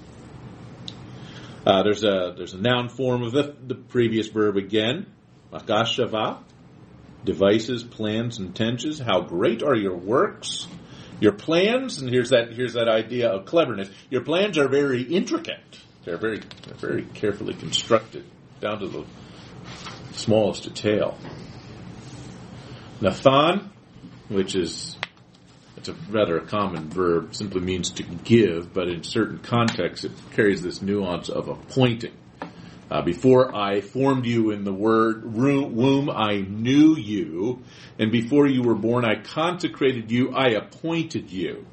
Uh, 1.66 1.82
there's 1.82 2.04
a 2.04 2.34
there's 2.36 2.52
a 2.54 2.60
noun 2.60 2.88
form 2.88 3.22
of 3.22 3.32
the, 3.32 3.54
the 3.66 3.74
previous 3.74 4.28
verb 4.28 4.56
again, 4.56 5.06
makashava, 5.52 6.38
devices, 7.24 7.82
plans, 7.82 8.38
intentions. 8.38 8.98
How 8.98 9.22
great 9.22 9.62
are 9.62 9.74
your 9.74 9.96
works? 9.96 10.66
Your 11.20 11.32
plans, 11.32 12.00
and 12.00 12.10
here's 12.10 12.30
that 12.30 12.52
here's 12.52 12.74
that 12.74 12.88
idea 12.88 13.30
of 13.30 13.46
cleverness. 13.46 13.88
Your 14.10 14.22
plans 14.22 14.58
are 14.58 14.68
very 14.68 15.02
intricate. 15.02 15.60
They're 16.04 16.18
very, 16.18 16.40
they're 16.66 16.76
very 16.76 17.04
carefully 17.14 17.54
constructed, 17.54 18.24
down 18.60 18.80
to 18.80 18.88
the 18.88 19.04
smallest 20.12 20.64
detail. 20.64 21.16
Nathan, 23.04 23.70
which 24.28 24.54
is 24.54 24.96
it's 25.76 25.90
a 25.90 25.94
rather 26.08 26.40
common 26.40 26.88
verb, 26.88 27.34
simply 27.34 27.60
means 27.60 27.90
to 27.90 28.02
give, 28.02 28.72
but 28.72 28.88
in 28.88 29.02
certain 29.02 29.40
contexts 29.40 30.06
it 30.06 30.12
carries 30.32 30.62
this 30.62 30.80
nuance 30.80 31.28
of 31.28 31.48
appointing. 31.48 32.14
Uh, 32.90 33.02
before 33.02 33.54
I 33.54 33.82
formed 33.82 34.24
you 34.24 34.52
in 34.52 34.64
the 34.64 34.72
word 34.72 35.30
womb, 35.34 36.08
I 36.08 36.46
knew 36.48 36.96
you, 36.96 37.62
and 37.98 38.10
before 38.10 38.46
you 38.46 38.62
were 38.62 38.74
born, 38.74 39.04
I 39.04 39.16
consecrated 39.20 40.10
you, 40.10 40.34
I 40.34 40.52
appointed 40.52 41.30
you. 41.30 41.66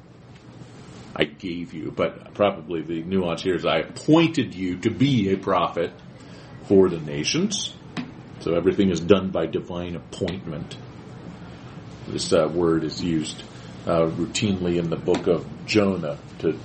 I 1.16 1.24
gave 1.24 1.72
you, 1.72 1.92
but 1.92 2.34
probably 2.34 2.82
the 2.82 3.02
nuance 3.04 3.42
here 3.42 3.54
is 3.54 3.64
I 3.64 3.78
appointed 3.78 4.54
you 4.54 4.76
to 4.80 4.90
be 4.90 5.32
a 5.32 5.38
prophet 5.38 5.92
for 6.64 6.90
the 6.90 7.00
nations. 7.00 7.72
So 8.40 8.54
everything 8.54 8.90
is 8.90 9.00
done 9.00 9.30
by 9.30 9.46
divine 9.46 9.96
appointment. 9.96 10.76
This 12.08 12.32
uh, 12.32 12.48
word 12.52 12.84
is 12.84 13.02
used 13.02 13.42
uh, 13.86 14.06
routinely 14.06 14.78
in 14.78 14.90
the 14.90 14.96
book 14.96 15.26
of 15.26 15.46
Jonah. 15.66 16.18
To 16.40 16.58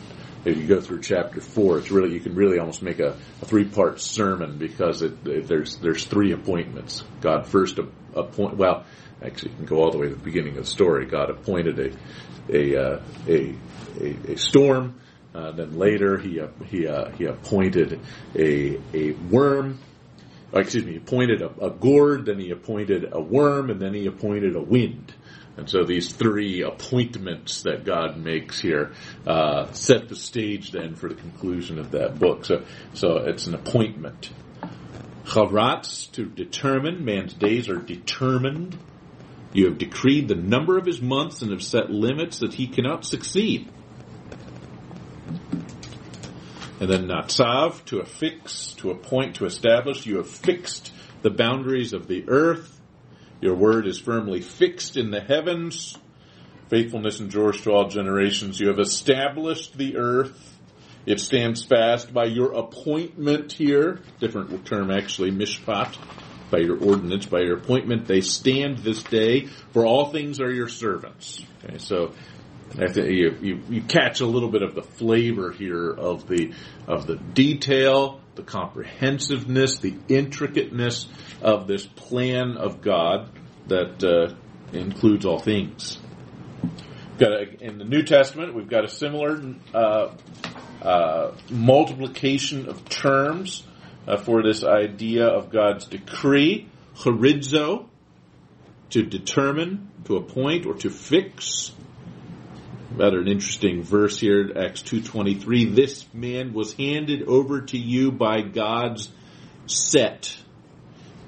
if 0.45 0.57
you 0.57 0.67
go 0.67 0.79
through 0.79 1.01
chapter 1.01 1.41
four, 1.41 1.77
it's 1.77 1.91
really 1.91 2.13
you 2.13 2.19
can 2.19 2.35
really 2.35 2.59
almost 2.59 2.81
make 2.81 2.99
a, 2.99 3.17
a 3.41 3.45
three 3.45 3.65
part 3.65 3.99
sermon 3.99 4.57
because 4.57 5.01
it, 5.01 5.25
it, 5.27 5.47
there's 5.47 5.75
there's 5.77 6.05
three 6.05 6.31
appointments. 6.31 7.03
God 7.21 7.47
first 7.47 7.79
appoint 8.15 8.57
well, 8.57 8.85
actually 9.21 9.51
you 9.51 9.57
can 9.57 9.65
go 9.65 9.77
all 9.77 9.91
the 9.91 9.97
way 9.97 10.09
to 10.09 10.15
the 10.15 10.23
beginning 10.23 10.57
of 10.57 10.65
the 10.65 10.69
story. 10.69 11.05
God 11.05 11.29
appointed 11.29 11.79
a 11.79 11.91
a 12.49 12.75
uh, 12.75 13.01
a 13.27 13.55
a, 13.99 14.33
a 14.33 14.37
storm. 14.37 14.99
Uh, 15.35 15.51
then 15.51 15.77
later 15.77 16.17
he 16.17 16.39
uh, 16.39 16.47
he 16.65 16.87
uh, 16.87 17.09
he 17.11 17.25
appointed 17.25 17.99
a 18.35 18.79
a 18.93 19.11
worm. 19.11 19.79
Uh, 20.53 20.59
excuse 20.59 20.85
me, 20.85 20.91
he 20.91 20.97
appointed 20.97 21.41
a, 21.41 21.65
a, 21.65 21.69
gourd. 21.69 22.25
Then 22.25 22.39
he 22.39 22.51
appointed 22.51 23.09
a 23.11 23.19
worm, 23.19 23.69
and 23.69 23.81
then 23.81 23.93
he 23.93 24.07
appointed 24.07 24.55
a 24.55 24.61
wind. 24.61 25.13
And 25.57 25.67
so 25.67 25.83
these 25.83 26.13
three 26.13 26.61
appointments 26.61 27.63
that 27.63 27.83
God 27.83 28.17
makes 28.17 28.59
here 28.59 28.93
uh, 29.25 29.71
set 29.73 30.07
the 30.07 30.15
stage 30.15 30.71
then 30.71 30.95
for 30.95 31.09
the 31.09 31.15
conclusion 31.15 31.79
of 31.79 31.91
that 31.91 32.19
book. 32.19 32.45
So 32.45 32.63
so 32.93 33.17
it's 33.17 33.47
an 33.47 33.55
appointment. 33.55 34.29
Charatz 35.25 36.11
to 36.11 36.25
determine. 36.25 37.03
Man's 37.03 37.33
days 37.33 37.69
are 37.69 37.79
determined. 37.79 38.77
You 39.51 39.65
have 39.65 39.77
decreed 39.77 40.27
the 40.27 40.35
number 40.35 40.77
of 40.77 40.85
his 40.85 41.01
months 41.01 41.41
and 41.41 41.51
have 41.51 41.63
set 41.63 41.89
limits 41.89 42.39
that 42.39 42.53
he 42.53 42.67
cannot 42.67 43.05
succeed. 43.05 43.67
And 46.79 46.89
then 46.89 47.07
Natsav, 47.07 47.83
to 47.85 47.99
affix, 47.99 48.73
to 48.77 48.91
appoint, 48.91 49.37
to 49.37 49.45
establish. 49.45 50.05
You 50.05 50.17
have 50.17 50.29
fixed 50.29 50.93
the 51.23 51.31
boundaries 51.31 51.93
of 51.93 52.07
the 52.07 52.25
earth. 52.27 52.76
Your 53.41 53.55
word 53.55 53.87
is 53.87 53.99
firmly 53.99 54.41
fixed 54.41 54.97
in 54.97 55.11
the 55.11 55.21
heavens. 55.21 55.97
Faithfulness 56.69 57.19
endures 57.19 57.61
to 57.61 57.71
all 57.71 57.87
generations. 57.87 58.59
You 58.59 58.67
have 58.69 58.79
established 58.79 59.77
the 59.77 59.97
earth. 59.97 60.55
It 61.05 61.21
stands 61.21 61.63
fast 61.63 62.13
by 62.13 62.25
your 62.25 62.53
appointment 62.53 63.53
here. 63.53 64.01
Different 64.19 64.65
term 64.65 64.91
actually, 64.91 65.31
mishpat. 65.31 65.97
By 66.49 66.59
your 66.59 66.77
ordinance, 66.81 67.25
by 67.25 67.39
your 67.41 67.57
appointment, 67.57 68.07
they 68.07 68.21
stand 68.21 68.79
this 68.79 69.03
day, 69.03 69.47
for 69.73 69.85
all 69.85 70.11
things 70.11 70.39
are 70.39 70.51
your 70.51 70.69
servants. 70.69 71.43
Okay, 71.65 71.77
so 71.77 72.13
you, 72.75 73.37
you, 73.41 73.61
you 73.69 73.81
catch 73.81 74.21
a 74.21 74.25
little 74.25 74.49
bit 74.49 74.61
of 74.61 74.73
the 74.73 74.81
flavor 74.81 75.51
here 75.51 75.89
of 75.89 76.27
the 76.27 76.53
of 76.87 77.05
the 77.05 77.15
detail, 77.15 78.21
the 78.37 78.43
comprehensiveness, 78.43 79.79
the 79.79 79.95
intricateness 80.07 81.07
of 81.41 81.67
this 81.67 81.85
plan 81.85 82.55
of 82.55 82.81
God 82.81 83.29
that 83.67 84.01
uh, 84.03 84.33
includes 84.71 85.25
all 85.25 85.39
things. 85.39 85.97
got 87.17 87.33
a, 87.33 87.63
in 87.63 87.77
the 87.77 87.83
New 87.83 88.03
Testament, 88.03 88.55
we've 88.55 88.69
got 88.69 88.85
a 88.85 88.87
similar 88.87 89.41
uh, 89.73 90.09
uh, 90.81 91.31
multiplication 91.49 92.69
of 92.69 92.87
terms 92.87 93.63
uh, 94.07 94.17
for 94.17 94.41
this 94.43 94.63
idea 94.63 95.25
of 95.25 95.49
God's 95.49 95.85
decree, 95.85 96.69
horizo, 96.95 97.87
to 98.91 99.03
determine, 99.03 99.91
to 100.05 100.15
appoint, 100.15 100.65
or 100.65 100.75
to 100.75 100.89
fix. 100.89 101.73
Rather 102.97 103.19
an 103.19 103.27
interesting 103.27 103.83
verse 103.83 104.19
here, 104.19 104.51
Acts 104.55 104.81
2.23. 104.81 105.75
This 105.75 106.07
man 106.15 106.53
was 106.53 106.73
handed 106.73 107.27
over 107.27 107.61
to 107.61 107.77
you 107.77 108.11
by 108.11 108.41
God's 108.41 109.11
set, 109.67 110.35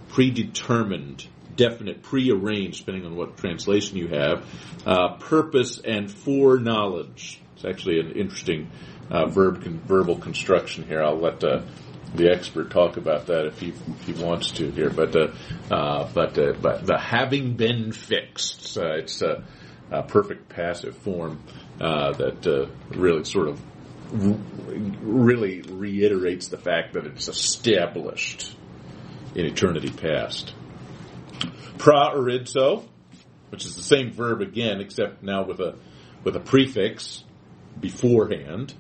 predetermined, 0.07 1.27
definite, 1.55 2.01
prearranged, 2.01 2.79
depending 2.79 3.05
on 3.05 3.15
what 3.15 3.38
translation 3.38 3.97
you 3.97 4.07
have, 4.07 4.45
uh, 4.88 5.17
purpose 5.17 5.77
and 5.77 6.09
foreknowledge. 6.11 7.39
It's 7.55 7.65
actually 7.65 7.99
an 7.99 8.13
interesting 8.13 8.71
uh, 9.11 9.27
verb 9.27 9.63
con- 9.63 9.79
verbal 9.85 10.15
construction 10.17 10.85
here. 10.85 11.03
I'll 11.03 11.19
let 11.19 11.43
uh, 11.43 11.61
the 12.15 12.31
expert 12.31 12.71
talk 12.71 12.97
about 12.97 13.27
that 13.27 13.45
if 13.45 13.59
he 13.59 13.69
if 13.69 14.05
he 14.07 14.13
wants 14.13 14.49
to 14.53 14.71
here. 14.71 14.89
But 14.89 15.15
uh, 15.15 15.27
uh, 15.69 16.09
but 16.15 16.35
uh, 16.39 16.53
but 16.59 16.88
the 16.88 16.97
having 16.97 17.57
been 17.57 17.91
fixed, 17.91 18.75
uh, 18.75 18.95
it's 18.95 19.21
a, 19.91 20.00
a 20.00 20.03
perfect 20.03 20.50
passive 20.50 20.98
form 20.98 21.41
uh, 21.79 22.13
that 22.13 22.48
uh, 22.48 22.67
really 22.98 23.24
sort 23.24 23.48
of 23.48 23.62
really 24.12 25.62
reiterates 25.62 26.48
the 26.48 26.58
fact 26.58 26.93
that 26.93 27.05
it's 27.05 27.27
established 27.27 28.55
in 29.36 29.46
eternity 29.46 29.91
past. 29.91 30.53
Proorizo, 31.77 32.86
which 33.50 33.65
is 33.65 33.75
the 33.75 33.84
same 33.84 34.12
verb 34.12 34.41
again, 34.41 34.81
except 34.81 35.24
now 35.24 35.46
with 35.46 35.60
a 35.60 35.75
with 36.24 36.36
a 36.36 36.39
prefix 36.39 37.24
beforehand. 37.79 38.74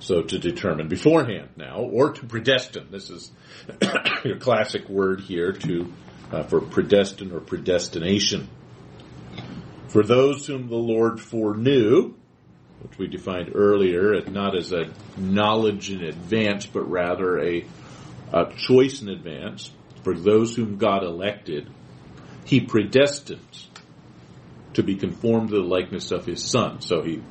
So 0.00 0.22
to 0.22 0.38
determine 0.38 0.88
beforehand 0.88 1.50
now, 1.56 1.78
or 1.78 2.12
to 2.12 2.26
predestine. 2.26 2.90
This 2.90 3.10
is 3.10 3.32
your 4.24 4.36
classic 4.38 4.88
word 4.88 5.20
here 5.20 5.52
to 5.52 5.92
uh, 6.30 6.42
for 6.42 6.60
predestine 6.60 7.32
or 7.32 7.40
predestination. 7.40 8.48
For 9.94 10.02
those 10.02 10.44
whom 10.48 10.66
the 10.66 10.74
Lord 10.74 11.20
foreknew, 11.20 12.14
which 12.82 12.98
we 12.98 13.06
defined 13.06 13.52
earlier, 13.54 14.20
not 14.28 14.56
as 14.56 14.72
a 14.72 14.92
knowledge 15.16 15.88
in 15.88 16.02
advance, 16.02 16.66
but 16.66 16.90
rather 16.90 17.38
a, 17.38 17.64
a 18.32 18.52
choice 18.56 19.02
in 19.02 19.08
advance. 19.08 19.70
For 20.02 20.12
those 20.12 20.56
whom 20.56 20.78
God 20.78 21.04
elected, 21.04 21.70
He 22.44 22.58
predestined 22.58 23.38
to 24.72 24.82
be 24.82 24.96
conformed 24.96 25.50
to 25.50 25.58
the 25.58 25.62
likeness 25.62 26.10
of 26.10 26.26
His 26.26 26.42
Son. 26.42 26.80
So 26.80 27.02
He 27.02 27.22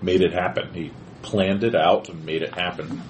made 0.00 0.22
it 0.22 0.32
happen. 0.32 0.72
He 0.72 0.90
planned 1.20 1.64
it 1.64 1.74
out 1.74 2.08
and 2.08 2.24
made 2.24 2.40
it 2.40 2.54
happen. 2.54 3.02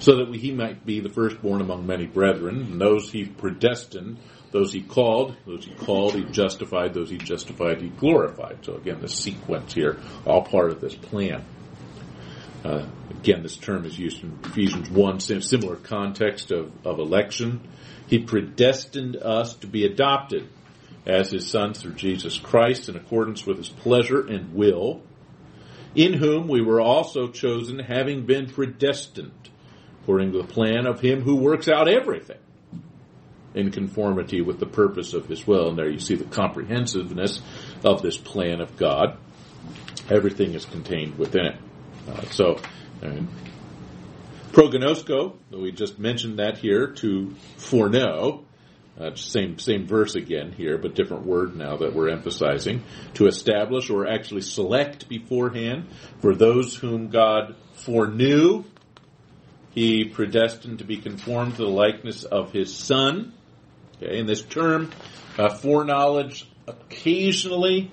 So 0.00 0.16
that 0.16 0.34
he 0.34 0.52
might 0.52 0.84
be 0.84 1.00
the 1.00 1.08
firstborn 1.08 1.62
among 1.62 1.86
many 1.86 2.04
brethren, 2.04 2.60
and 2.60 2.78
those 2.78 3.10
he 3.10 3.24
predestined, 3.24 4.18
those 4.52 4.72
he 4.72 4.82
called, 4.82 5.34
those 5.46 5.64
he 5.64 5.72
called, 5.72 6.14
he 6.14 6.24
justified, 6.24 6.94
those 6.94 7.10
he 7.10 7.16
justified, 7.16 7.80
he 7.80 7.88
glorified. 7.88 8.58
So 8.62 8.76
again, 8.76 9.00
the 9.00 9.08
sequence 9.08 9.72
here, 9.72 9.98
all 10.26 10.42
part 10.42 10.70
of 10.70 10.80
this 10.80 10.94
plan. 10.94 11.44
Uh, 12.64 12.86
again, 13.10 13.42
this 13.42 13.56
term 13.56 13.84
is 13.84 13.98
used 13.98 14.22
in 14.22 14.38
Ephesians 14.44 14.88
1, 14.88 15.20
similar 15.20 15.76
context 15.76 16.52
of, 16.52 16.70
of 16.86 17.00
election. 17.00 17.60
He 18.06 18.20
predestined 18.20 19.16
us 19.16 19.54
to 19.56 19.66
be 19.66 19.84
adopted 19.84 20.48
as 21.06 21.30
his 21.30 21.48
sons 21.48 21.80
through 21.80 21.94
Jesus 21.94 22.38
Christ 22.38 22.88
in 22.88 22.94
accordance 22.94 23.44
with 23.44 23.56
his 23.56 23.68
pleasure 23.68 24.24
and 24.24 24.54
will 24.54 25.02
in 25.94 26.14
whom 26.14 26.48
we 26.48 26.62
were 26.62 26.80
also 26.80 27.28
chosen, 27.28 27.78
having 27.78 28.24
been 28.24 28.48
predestined, 28.48 29.50
according 30.02 30.32
to 30.32 30.38
the 30.38 30.48
plan 30.48 30.86
of 30.86 31.00
Him 31.00 31.20
who 31.20 31.36
works 31.36 31.68
out 31.68 31.88
everything 31.88 32.38
in 33.54 33.70
conformity 33.70 34.40
with 34.40 34.58
the 34.58 34.66
purpose 34.66 35.14
of 35.14 35.26
His 35.26 35.46
will. 35.46 35.68
And 35.68 35.78
there 35.78 35.90
you 35.90 35.98
see 35.98 36.14
the 36.14 36.24
comprehensiveness 36.24 37.40
of 37.84 38.02
this 38.02 38.16
plan 38.16 38.60
of 38.60 38.76
God. 38.76 39.18
Everything 40.10 40.54
is 40.54 40.64
contained 40.64 41.16
within 41.18 41.46
it. 41.46 41.56
Uh, 42.08 42.22
so, 42.30 42.56
prognosko, 44.52 45.34
we 45.50 45.72
just 45.72 45.98
mentioned 45.98 46.38
that 46.38 46.58
here, 46.58 46.88
to 46.88 47.34
foreknow, 47.56 48.44
uh, 49.00 49.14
same 49.14 49.58
same 49.58 49.86
verse 49.86 50.14
again 50.14 50.52
here, 50.52 50.76
but 50.76 50.94
different 50.94 51.24
word 51.24 51.56
now 51.56 51.78
that 51.78 51.94
we're 51.94 52.10
emphasizing. 52.10 52.82
To 53.14 53.26
establish 53.26 53.88
or 53.88 54.06
actually 54.06 54.42
select 54.42 55.08
beforehand 55.08 55.88
for 56.20 56.34
those 56.34 56.76
whom 56.76 57.08
God 57.08 57.54
foreknew, 57.72 58.64
He 59.70 60.04
predestined 60.04 60.80
to 60.80 60.84
be 60.84 60.98
conformed 60.98 61.56
to 61.56 61.62
the 61.62 61.70
likeness 61.70 62.24
of 62.24 62.52
His 62.52 62.74
Son. 62.74 63.32
Okay, 64.02 64.18
and 64.18 64.28
this 64.28 64.42
term 64.42 64.90
uh, 65.38 65.48
foreknowledge 65.50 66.48
occasionally 66.66 67.90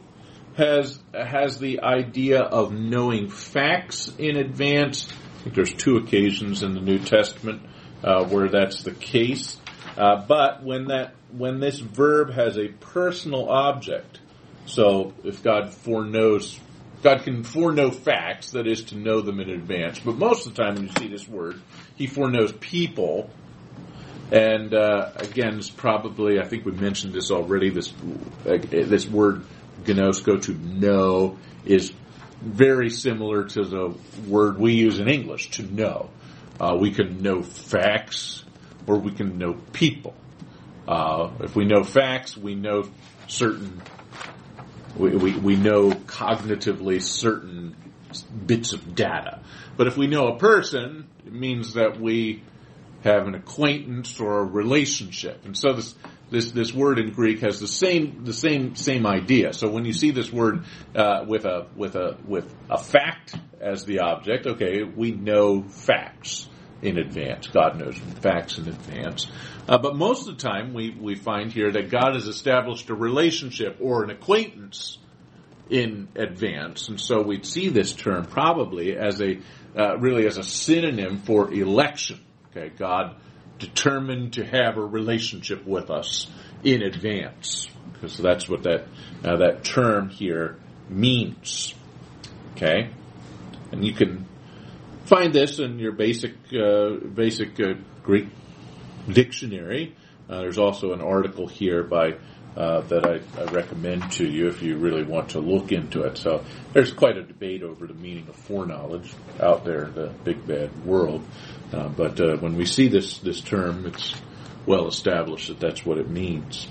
has 0.56 1.00
has 1.14 1.60
the 1.60 1.82
idea 1.82 2.42
of 2.42 2.72
knowing 2.74 3.30
facts 3.30 4.12
in 4.18 4.36
advance. 4.36 5.08
I 5.12 5.44
think 5.44 5.56
there's 5.56 5.74
two 5.74 5.98
occasions 5.98 6.64
in 6.64 6.74
the 6.74 6.82
New 6.82 7.00
Testament 7.00 7.62
uh, 8.04 8.26
where 8.26 8.50
that's 8.50 8.84
the 8.84 8.92
case. 8.92 9.58
Uh, 9.98 10.26
but 10.28 10.64
when 10.64 10.88
that 10.88 11.14
when 11.32 11.60
this 11.60 11.80
verb 11.80 12.32
has 12.32 12.58
a 12.58 12.70
personal 12.70 13.50
object, 13.50 14.20
so 14.66 15.14
if 15.24 15.44
God 15.44 15.74
foreknows, 15.74 16.60
God 17.04 17.24
can 17.24 17.44
foreknow 17.44 17.92
facts, 17.92 18.52
that 18.52 18.68
is 18.68 18.84
to 18.86 18.98
know 18.98 19.22
them 19.22 19.40
in 19.40 19.50
advance. 19.50 20.00
But 20.00 20.16
most 20.16 20.48
of 20.48 20.56
the 20.56 20.64
time, 20.64 20.76
when 20.76 20.84
you 20.86 20.92
see 20.98 21.08
this 21.08 21.28
word, 21.28 21.62
He 21.96 22.08
foreknows 22.08 22.52
people. 22.54 23.30
And 24.32 24.74
uh, 24.74 25.12
again, 25.16 25.58
it's 25.58 25.70
probably 25.70 26.40
I 26.40 26.46
think 26.46 26.66
we 26.66 26.72
mentioned 26.72 27.14
this 27.14 27.32
already. 27.32 27.70
This 27.70 27.92
uh, 28.46 28.58
this 28.70 29.08
word 29.08 29.44
gnosko 29.84 30.42
to 30.44 30.54
know 30.54 31.38
is 31.66 31.94
very 32.42 32.90
similar 32.90 33.46
to 33.46 33.64
the 33.64 33.98
word 34.28 34.58
we 34.58 34.74
use 34.74 35.00
in 35.00 35.10
English 35.10 35.52
to 35.52 35.64
know. 35.64 36.10
Uh, 36.60 36.78
we 36.80 36.92
can 36.92 37.22
know 37.22 37.42
facts 37.42 38.44
or 38.88 38.98
we 38.98 39.12
can 39.12 39.38
know 39.38 39.54
people. 39.74 40.16
Uh, 40.88 41.32
if 41.42 41.56
we 41.56 41.66
know 41.66 41.84
facts, 41.84 42.36
we 42.36 42.56
know 42.56 42.90
certain, 43.28 43.82
we, 44.98 45.16
we, 45.16 45.34
we 45.38 45.56
know 45.56 45.92
cognitively 45.92 47.02
certain 47.02 47.76
bits 48.46 48.74
of 48.74 48.96
data. 48.96 49.40
But 49.78 49.88
if 49.88 49.98
we 49.98 50.08
know 50.08 50.30
a 50.30 50.38
person, 50.38 51.08
it 51.26 51.34
means 51.34 51.74
that 51.76 52.00
we 52.00 52.42
have 53.04 53.28
an 53.28 53.36
acquaintance 53.36 54.20
or 54.20 54.40
a 54.40 54.44
relationship. 54.44 55.46
And 55.46 55.58
so 55.58 55.74
this, 55.74 55.96
this, 56.30 56.52
this 56.52 56.74
word 56.74 57.00
in 57.00 57.12
Greek 57.12 57.40
has 57.42 57.60
the 57.60 57.68
same, 57.68 58.26
the 58.26 58.34
same, 58.34 58.76
same 58.76 59.06
idea. 59.06 59.54
So 59.54 59.70
when 59.70 59.86
you 59.86 59.94
see 59.94 60.12
this 60.12 60.32
word, 60.32 60.66
uh, 60.96 61.26
with 61.28 61.46
a, 61.46 61.68
with 61.76 61.96
a, 61.96 62.18
with 62.28 62.54
a 62.70 62.78
fact 62.78 63.36
as 63.62 63.86
the 63.86 64.00
object, 64.00 64.48
okay, 64.48 64.84
we 64.84 65.12
know 65.12 65.64
facts 65.64 66.48
in 66.82 66.98
advance. 66.98 67.48
God 67.48 67.78
knows 67.78 67.98
facts 68.22 68.58
in 68.58 68.68
advance. 68.68 69.28
Uh, 69.68 69.78
but 69.78 69.96
most 69.96 70.28
of 70.28 70.38
the 70.38 70.42
time, 70.42 70.74
we, 70.74 70.92
we 70.92 71.16
find 71.16 71.52
here 71.52 71.72
that 71.72 71.90
God 71.90 72.16
has 72.16 72.28
established 72.28 72.90
a 72.90 72.96
relationship 72.96 73.78
or 73.82 74.04
an 74.04 74.10
acquaintance 74.10 74.98
in 75.70 76.08
advance. 76.16 76.90
And 76.90 77.00
so 77.00 77.22
we'd 77.22 77.46
see 77.46 77.70
this 77.70 77.94
term 77.94 78.26
probably 78.26 78.98
as 78.98 79.22
a, 79.22 79.40
uh, 79.78 79.98
really 79.98 80.26
as 80.26 80.38
a 80.38 80.44
synonym 80.44 81.20
for 81.20 81.52
election. 81.54 82.20
Okay, 82.52 82.72
God 82.78 83.16
determined 83.60 84.34
to 84.34 84.46
have 84.46 84.78
a 84.78 84.84
relationship 84.84 85.66
with 85.66 85.90
us 85.90 86.28
in 86.64 86.82
advance. 86.82 87.68
Because 87.94 88.18
that's 88.18 88.48
what 88.48 88.64
that, 88.64 88.86
uh, 89.24 89.38
that 89.38 89.64
term 89.64 90.10
here 90.10 90.58
means. 90.90 91.74
Okay? 92.56 92.90
And 93.72 93.86
you 93.86 93.94
can 93.94 94.26
find 95.06 95.34
this 95.34 95.60
in 95.60 95.80
your 95.80 95.92
basic 95.92 96.34
uh, 96.54 96.92
basic 97.14 97.60
uh, 97.60 97.74
Greek 98.04 98.28
dictionary. 99.08 99.96
Uh, 100.30 100.42
there's 100.42 100.58
also 100.58 100.94
an 100.94 101.02
article 101.02 101.48
here 101.48 101.84
by 101.84 102.16
uh, 102.56 102.82
that 102.82 103.06
I, 103.06 103.42
I, 103.42 103.46
recommend 103.46 104.12
to 104.14 104.28
you 104.28 104.48
if 104.48 104.62
you 104.62 104.78
really 104.78 105.04
want 105.04 105.30
to 105.30 105.40
look 105.40 105.72
into 105.72 106.04
it. 106.04 106.18
So 106.18 106.44
there's 106.74 106.92
quite 106.92 107.16
a 107.18 107.24
debate 107.24 107.64
over 107.64 107.88
the 107.88 107.94
meaning 107.94 108.28
of 108.28 108.36
foreknowledge 108.36 109.14
out 109.40 109.64
there 109.64 109.86
in 109.86 109.94
the 109.94 110.08
big 110.24 110.46
bad 110.46 110.86
world. 110.86 111.24
Uh, 111.72 111.88
but 111.90 112.20
uh, 112.20 112.38
when 112.38 112.56
we 112.56 112.66
see 112.66 112.88
this 112.88 113.20
this 113.20 113.40
term, 113.42 113.86
it's 113.86 114.14
well 114.66 114.88
established 114.88 115.48
that 115.48 115.60
that's 115.60 115.86
what 115.86 115.98
it 115.98 116.10
means. 116.10 116.68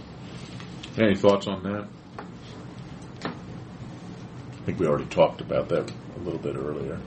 Any 0.98 1.14
thoughts 1.14 1.46
on 1.46 1.62
that? 1.62 1.86
I 3.24 4.64
think 4.66 4.80
we 4.80 4.86
already 4.86 5.06
talked 5.06 5.40
about 5.40 5.68
that 5.68 5.90
a 5.90 6.18
little 6.18 6.40
bit 6.40 6.56
earlier. 6.56 7.00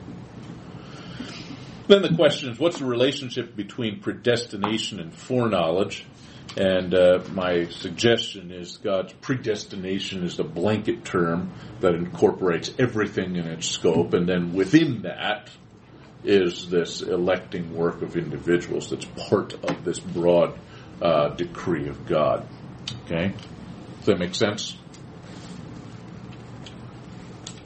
Then 1.87 2.01
the 2.03 2.15
question 2.15 2.49
is, 2.49 2.57
what's 2.57 2.79
the 2.79 2.85
relationship 2.85 3.55
between 3.55 3.99
predestination 3.99 5.01
and 5.01 5.13
foreknowledge? 5.13 6.05
And 6.57 6.93
uh, 6.93 7.23
my 7.31 7.65
suggestion 7.67 8.51
is 8.51 8.77
God's 8.77 9.13
predestination 9.13 10.25
is 10.25 10.37
a 10.39 10.43
blanket 10.43 11.05
term 11.05 11.51
that 11.79 11.93
incorporates 11.93 12.71
everything 12.77 13.37
in 13.37 13.47
its 13.47 13.67
scope, 13.67 14.13
and 14.13 14.27
then 14.27 14.53
within 14.53 15.03
that, 15.03 15.49
is 16.23 16.69
this 16.69 17.01
electing 17.01 17.75
work 17.75 18.01
of 18.01 18.15
individuals 18.15 18.89
that's 18.89 19.05
part 19.29 19.53
of 19.63 19.83
this 19.83 19.99
broad 19.99 20.57
uh, 21.01 21.29
decree 21.29 21.87
of 21.87 22.05
God. 22.05 22.47
Okay? 23.05 23.33
Does 23.97 24.05
that 24.05 24.19
make 24.19 24.35
sense? 24.35 24.75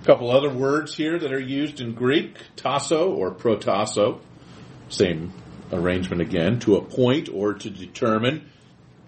A 0.01 0.05
couple 0.05 0.31
other 0.31 0.53
words 0.53 0.95
here 0.95 1.17
that 1.17 1.33
are 1.33 1.39
used 1.39 1.81
in 1.81 1.95
Greek 1.95 2.37
tasso 2.55 3.11
or 3.11 3.31
protasso. 3.33 4.21
Same 4.89 5.33
arrangement 5.71 6.21
again, 6.21 6.59
to 6.59 6.75
appoint 6.75 7.27
or 7.27 7.55
to 7.55 7.69
determine 7.69 8.49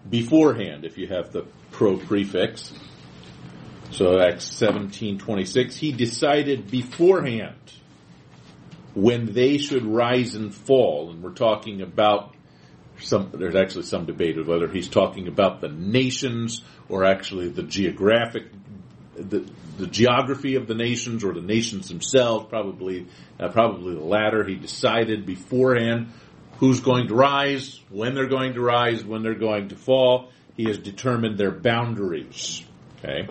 beforehand 0.10 0.86
if 0.86 0.98
you 0.98 1.08
have 1.08 1.32
the 1.32 1.46
pro 1.72 1.98
prefix. 1.98 2.74
So 3.92 4.20
Acts 4.20 4.50
17:26 4.50 5.76
he 5.78 5.92
decided 5.92 6.70
beforehand 6.70 7.56
when 8.94 9.34
they 9.34 9.58
should 9.58 9.86
rise 9.86 10.36
and 10.36 10.54
fall. 10.54 11.12
And 11.12 11.22
we're 11.22 11.32
talking 11.32 11.82
about 11.82 12.34
some 13.00 13.32
there's 13.34 13.56
actually 13.56 13.84
some 13.84 14.06
debate 14.06 14.38
of 14.38 14.48
whether 14.48 14.68
he's 14.68 14.88
talking 14.88 15.28
about 15.28 15.62
the 15.62 15.70
nations 15.70 16.64
or 16.90 17.06
actually 17.06 17.50
the 17.50 17.64
geographic 17.64 18.46
the, 19.16 19.50
the 19.78 19.88
geography 19.88 20.56
of 20.56 20.68
the 20.68 20.76
nations 20.76 21.24
or 21.24 21.34
the 21.34 21.42
nations 21.42 21.88
themselves. 21.88 22.46
Probably 22.50 23.08
uh, 23.40 23.50
probably 23.50 23.96
the 23.96 24.04
latter. 24.04 24.44
He 24.44 24.56
decided 24.56 25.26
beforehand 25.26 26.12
who's 26.58 26.80
going 26.80 27.08
to 27.08 27.16
rise 27.16 27.80
when 27.90 28.16
they're 28.16 28.28
going 28.28 28.54
to 28.54 28.62
rise 28.62 29.04
when 29.04 29.24
they're 29.24 29.36
going 29.36 29.70
to 29.70 29.76
fall. 29.76 30.30
He 30.56 30.66
has 30.66 30.78
determined 30.78 31.38
their 31.38 31.52
boundaries. 31.52 32.64
Okay. 33.00 33.28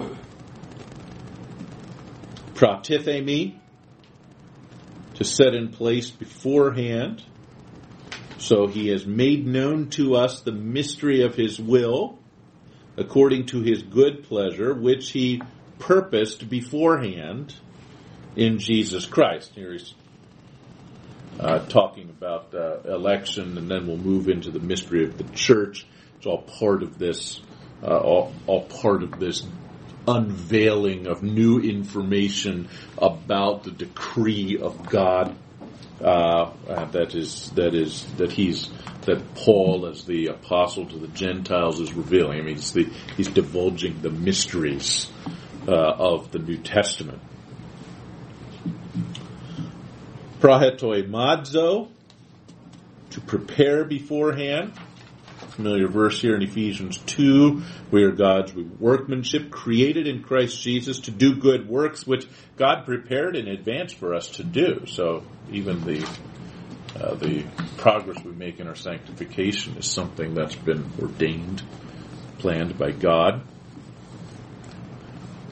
Protithemi 2.55 3.59
to 5.15 5.25
set 5.25 5.55
in 5.55 5.69
place 5.69 6.11
beforehand. 6.11 7.23
So 8.39 8.67
he 8.67 8.89
has 8.89 9.07
made 9.07 9.47
known 9.47 9.89
to 9.91 10.15
us 10.15 10.43
the 10.43 10.53
mystery 10.53 11.23
of 11.23 11.35
his 11.35 11.59
will 11.59 12.19
according 12.97 13.47
to 13.47 13.63
his 13.63 13.83
good 13.83 14.25
pleasure 14.25 14.73
which 14.73 15.11
he 15.11 15.43
purposed 15.79 16.49
beforehand 16.49 17.55
in 18.37 18.59
Jesus 18.59 19.07
Christ. 19.07 19.53
Here 19.55 19.73
he's 19.73 19.95
uh, 21.41 21.59
talking 21.67 22.11
about 22.11 22.55
uh, 22.55 22.81
election, 22.85 23.59
and 23.59 23.71
then 23.71 23.87
we'll 23.87 23.97
move 23.97 24.29
into 24.29 24.51
the 24.51 24.61
mystery 24.61 25.05
of 25.05 25.19
the 25.19 25.25
church. 25.35 25.87
It's 26.17 26.27
all 26.27 26.43
part 26.43 26.83
of 26.83 26.99
this, 26.99 27.41
uh, 27.83 27.99
all, 27.99 28.33
all 28.47 28.65
part 28.65 29.03
of 29.03 29.19
this 29.19 29.47
unveiling 30.09 31.07
of 31.07 31.23
new 31.23 31.59
information 31.59 32.69
about 32.99 33.65
the 33.65 33.71
decree 33.71 34.59
of 34.59 34.89
God. 34.89 35.37
Uh, 36.01 36.53
that 36.93 37.15
is 37.15 37.51
that 37.53 37.75
is 37.75 38.05
that 38.19 38.31
he's 38.31 38.71
that 39.07 39.35
Paul, 39.35 39.87
as 39.87 40.05
the 40.05 40.27
apostle 40.27 40.85
to 40.87 40.99
the 40.99 41.09
Gentiles, 41.09 41.81
is 41.81 41.93
revealing. 41.95 42.41
I 42.41 42.43
mean, 42.43 42.57
he's, 42.57 42.73
the, 42.73 42.89
he's 43.17 43.29
divulging 43.29 44.03
the 44.03 44.11
mysteries 44.11 45.11
uh, 45.67 45.73
of 45.73 46.33
the 46.33 46.39
New 46.39 46.59
Testament. 46.59 47.21
Proetoimazo, 50.41 51.89
to 53.11 53.21
prepare 53.21 53.85
beforehand. 53.85 54.73
Familiar 55.51 55.89
verse 55.89 56.21
here 56.21 56.37
in 56.37 56.43
Ephesians 56.43 56.99
2. 56.99 57.63
We 57.91 58.05
are 58.05 58.13
God's 58.13 58.53
workmanship, 58.55 59.51
created 59.51 60.07
in 60.07 60.23
Christ 60.23 60.61
Jesus 60.61 61.01
to 61.01 61.11
do 61.11 61.37
good 61.37 61.67
works, 61.67 62.07
which 62.07 62.27
God 62.57 62.85
prepared 62.85 63.37
in 63.37 63.49
advance 63.49 63.93
for 63.93 64.15
us 64.15 64.29
to 64.33 64.45
do. 64.45 64.85
So 64.87 65.23
even 65.51 65.83
the 65.85 66.07
uh, 67.01 67.15
the 67.15 67.45
progress 67.77 68.23
we 68.25 68.33
make 68.33 68.59
in 68.59 68.67
our 68.67 68.75
sanctification 68.75 69.77
is 69.77 69.87
something 69.87 70.35
that's 70.35 70.57
been 70.57 70.91
ordained, 71.01 71.63
planned 72.39 72.79
by 72.79 72.91
God. 72.91 73.43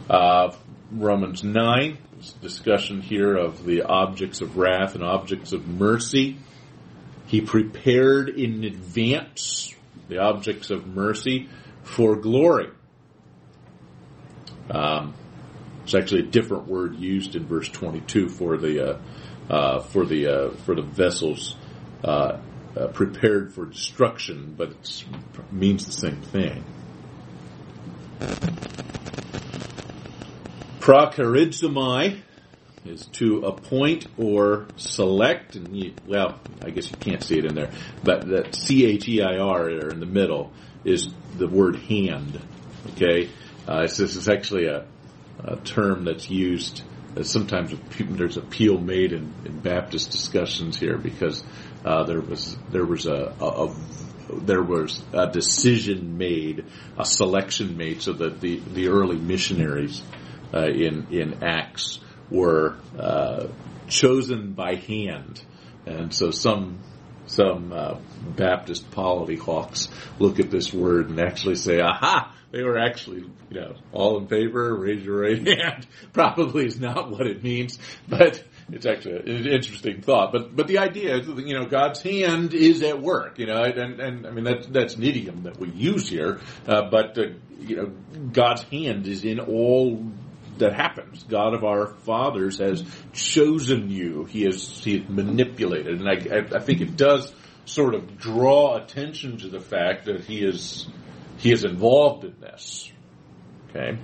Uh, 0.08 0.54
Romans 0.90 1.42
9, 1.42 1.98
discussion 2.32 3.00
here 3.00 3.36
of 3.36 3.64
the 3.64 3.82
objects 3.82 4.40
of 4.40 4.56
wrath 4.56 4.94
and 4.94 5.04
objects 5.04 5.52
of 5.52 5.66
mercy. 5.66 6.36
He 7.26 7.40
prepared 7.40 8.28
in 8.28 8.64
advance 8.64 9.74
the 10.08 10.18
objects 10.18 10.70
of 10.70 10.86
mercy 10.86 11.48
for 11.82 12.16
glory. 12.16 12.70
Um, 14.70 15.14
it's 15.84 15.94
actually 15.94 16.20
a 16.20 16.26
different 16.26 16.66
word 16.66 16.96
used 16.96 17.36
in 17.36 17.46
verse 17.46 17.68
22 17.68 18.28
for 18.28 18.56
the 18.56 18.94
uh, 18.94 18.98
uh, 19.50 19.80
for 19.80 20.06
the 20.06 20.26
uh, 20.26 20.50
for 20.64 20.74
the 20.74 20.82
vessels 20.82 21.56
uh, 22.02 22.38
uh, 22.76 22.86
prepared 22.88 23.52
for 23.52 23.66
destruction, 23.66 24.54
but 24.56 24.70
it 24.70 25.04
means 25.52 25.86
the 25.86 25.92
same 25.92 26.22
thing. 26.22 26.64
Procheirizomai 30.84 32.20
is 32.84 33.06
to 33.06 33.46
appoint 33.46 34.06
or 34.18 34.66
select, 34.76 35.56
and 35.56 35.74
you, 35.74 35.94
well, 36.06 36.38
I 36.62 36.68
guess 36.68 36.90
you 36.90 36.98
can't 36.98 37.22
see 37.22 37.38
it 37.38 37.46
in 37.46 37.54
there, 37.54 37.70
but 38.02 38.26
the 38.26 38.52
C 38.52 38.84
H 38.84 39.08
E 39.08 39.22
I 39.22 39.38
R 39.38 39.70
in 39.70 39.98
the 39.98 40.04
middle 40.04 40.52
is 40.84 41.08
the 41.38 41.48
word 41.48 41.76
hand. 41.76 42.38
Okay, 42.92 43.30
uh, 43.66 43.80
this 43.80 43.98
is 43.98 44.28
actually 44.28 44.66
a, 44.66 44.84
a 45.42 45.56
term 45.56 46.04
that's 46.04 46.28
used. 46.28 46.82
Uh, 47.16 47.22
sometimes 47.22 47.74
there's 47.98 48.36
appeal 48.36 48.78
made 48.78 49.14
in, 49.14 49.32
in 49.46 49.60
Baptist 49.60 50.10
discussions 50.10 50.78
here 50.78 50.98
because 50.98 51.42
uh, 51.86 52.04
there 52.04 52.20
was 52.20 52.58
there 52.68 52.84
was 52.84 53.06
a, 53.06 53.34
a, 53.40 53.68
a 53.68 53.74
there 54.42 54.62
was 54.62 55.02
a 55.14 55.30
decision 55.30 56.18
made, 56.18 56.66
a 56.98 57.06
selection 57.06 57.78
made, 57.78 58.02
so 58.02 58.12
that 58.12 58.42
the 58.42 58.58
the 58.74 58.88
early 58.88 59.16
missionaries 59.16 60.02
uh, 60.54 60.66
in 60.66 61.06
in 61.10 61.42
Acts 61.42 62.00
were 62.30 62.76
uh, 62.98 63.48
chosen 63.88 64.52
by 64.52 64.76
hand, 64.76 65.42
and 65.86 66.14
so 66.14 66.30
some 66.30 66.78
some 67.26 67.72
uh, 67.72 67.96
Baptist 68.36 68.90
polity 68.90 69.36
hawks 69.36 69.88
look 70.18 70.38
at 70.40 70.50
this 70.50 70.72
word 70.72 71.10
and 71.10 71.20
actually 71.20 71.56
say, 71.56 71.80
"Aha." 71.80 72.30
They 72.50 72.62
were 72.62 72.78
actually, 72.78 73.24
you 73.50 73.60
know, 73.60 73.74
all 73.90 74.16
in 74.18 74.28
favor. 74.28 74.76
Raise 74.76 75.04
your 75.04 75.22
right 75.22 75.44
hand. 75.58 75.88
Probably 76.12 76.66
is 76.66 76.78
not 76.78 77.10
what 77.10 77.26
it 77.26 77.42
means, 77.42 77.80
but 78.08 78.44
it's 78.70 78.86
actually 78.86 79.16
an 79.16 79.48
interesting 79.48 80.02
thought. 80.02 80.30
But 80.30 80.54
but 80.54 80.68
the 80.68 80.78
idea 80.78 81.16
is, 81.16 81.26
you 81.26 81.58
know, 81.58 81.66
God's 81.66 82.00
hand 82.00 82.54
is 82.54 82.80
at 82.84 83.02
work. 83.02 83.40
You 83.40 83.46
know, 83.46 83.64
and 83.64 84.00
and 84.00 84.26
I 84.26 84.30
mean 84.30 84.44
that's 84.44 84.68
that's 84.68 84.94
an 84.94 85.02
idiom 85.02 85.42
that 85.42 85.58
we 85.58 85.68
use 85.70 86.08
here. 86.08 86.40
Uh, 86.64 86.88
but 86.90 87.18
uh, 87.18 87.22
you 87.58 87.76
know, 87.76 87.92
God's 88.32 88.62
hand 88.62 89.08
is 89.08 89.24
in 89.24 89.40
all 89.40 90.12
that 90.58 90.72
happens. 90.72 91.22
God 91.24 91.54
of 91.54 91.64
our 91.64 91.86
fathers 91.86 92.58
has 92.58 92.84
chosen 93.12 93.90
you. 93.90 94.24
He 94.24 94.44
has 94.44 94.66
he 94.84 94.98
has 94.98 95.08
manipulated, 95.08 96.00
and 96.00 96.08
I, 96.08 96.56
I 96.56 96.60
think 96.60 96.80
it 96.80 96.96
does 96.96 97.32
sort 97.64 97.94
of 97.94 98.18
draw 98.18 98.76
attention 98.76 99.38
to 99.38 99.48
the 99.48 99.60
fact 99.60 100.06
that 100.06 100.24
he 100.24 100.44
is 100.44 100.86
he 101.38 101.52
is 101.52 101.64
involved 101.64 102.24
in 102.24 102.38
this. 102.40 102.90
Okay, 103.70 103.98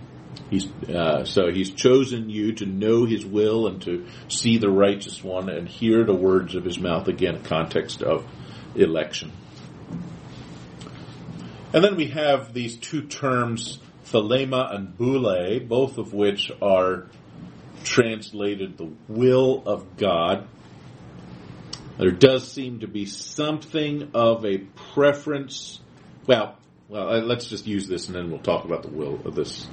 he's 0.50 0.66
uh, 0.88 1.24
so 1.24 1.50
he's 1.50 1.70
chosen 1.70 2.28
you 2.28 2.52
to 2.54 2.66
know 2.66 3.04
his 3.04 3.24
will 3.24 3.68
and 3.68 3.80
to 3.82 4.06
see 4.28 4.58
the 4.58 4.70
righteous 4.70 5.22
one 5.22 5.48
and 5.48 5.68
hear 5.68 6.04
the 6.04 6.14
words 6.14 6.54
of 6.54 6.64
his 6.64 6.78
mouth. 6.78 7.06
Again, 7.08 7.42
context 7.42 8.02
of 8.02 8.26
election. 8.74 9.32
And 11.72 11.84
then 11.84 11.94
we 11.94 12.08
have 12.08 12.52
these 12.52 12.76
two 12.76 13.02
terms 13.02 13.78
thelema 14.10 14.74
and 14.74 14.96
boule, 14.96 15.60
both 15.60 15.98
of 15.98 16.12
which 16.12 16.50
are 16.60 17.06
translated 17.84 18.76
the 18.76 18.92
will 19.08 19.62
of 19.66 19.96
God. 19.96 20.48
There 21.98 22.10
does 22.10 22.50
seem 22.50 22.80
to 22.80 22.88
be 22.88 23.06
something 23.06 24.10
of 24.14 24.44
a 24.44 24.58
preference. 24.94 25.80
Well, 26.26 26.56
well, 26.88 27.08
uh, 27.08 27.20
let's 27.20 27.46
just 27.46 27.66
use 27.66 27.86
this, 27.86 28.08
and 28.08 28.16
then 28.16 28.30
we'll 28.30 28.40
talk 28.40 28.64
about 28.64 28.82
the 28.82 28.90
will 28.90 29.20
of 29.24 29.34
this 29.34 29.68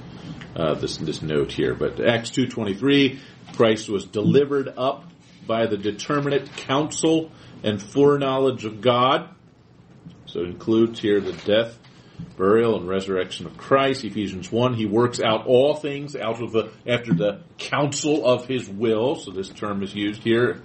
uh, 0.54 0.74
this 0.74 0.98
this 0.98 1.20
note 1.20 1.50
here. 1.50 1.74
But 1.74 2.00
Acts 2.00 2.30
two 2.30 2.46
twenty 2.46 2.74
three, 2.74 3.20
Christ 3.56 3.88
was 3.88 4.04
delivered 4.04 4.68
up 4.76 5.10
by 5.46 5.66
the 5.66 5.76
determinate 5.76 6.54
counsel 6.56 7.32
and 7.64 7.82
foreknowledge 7.82 8.64
of 8.66 8.80
God. 8.80 9.30
So 10.26 10.40
it 10.40 10.48
includes 10.48 11.00
here 11.00 11.20
the 11.20 11.32
death, 11.32 11.78
burial 12.36 12.76
and 12.76 12.88
resurrection 12.88 13.46
of 13.46 13.56
Christ. 13.56 14.04
Ephesians 14.04 14.50
1, 14.50 14.74
he 14.74 14.86
works 14.86 15.20
out 15.20 15.46
all 15.46 15.74
things 15.74 16.14
out 16.14 16.40
of 16.42 16.52
the, 16.52 16.70
after 16.86 17.12
the 17.12 17.40
counsel 17.58 18.26
of 18.26 18.46
his 18.46 18.68
will. 18.68 19.16
So 19.16 19.30
this 19.30 19.48
term 19.48 19.82
is 19.82 19.94
used 19.94 20.22
here. 20.22 20.60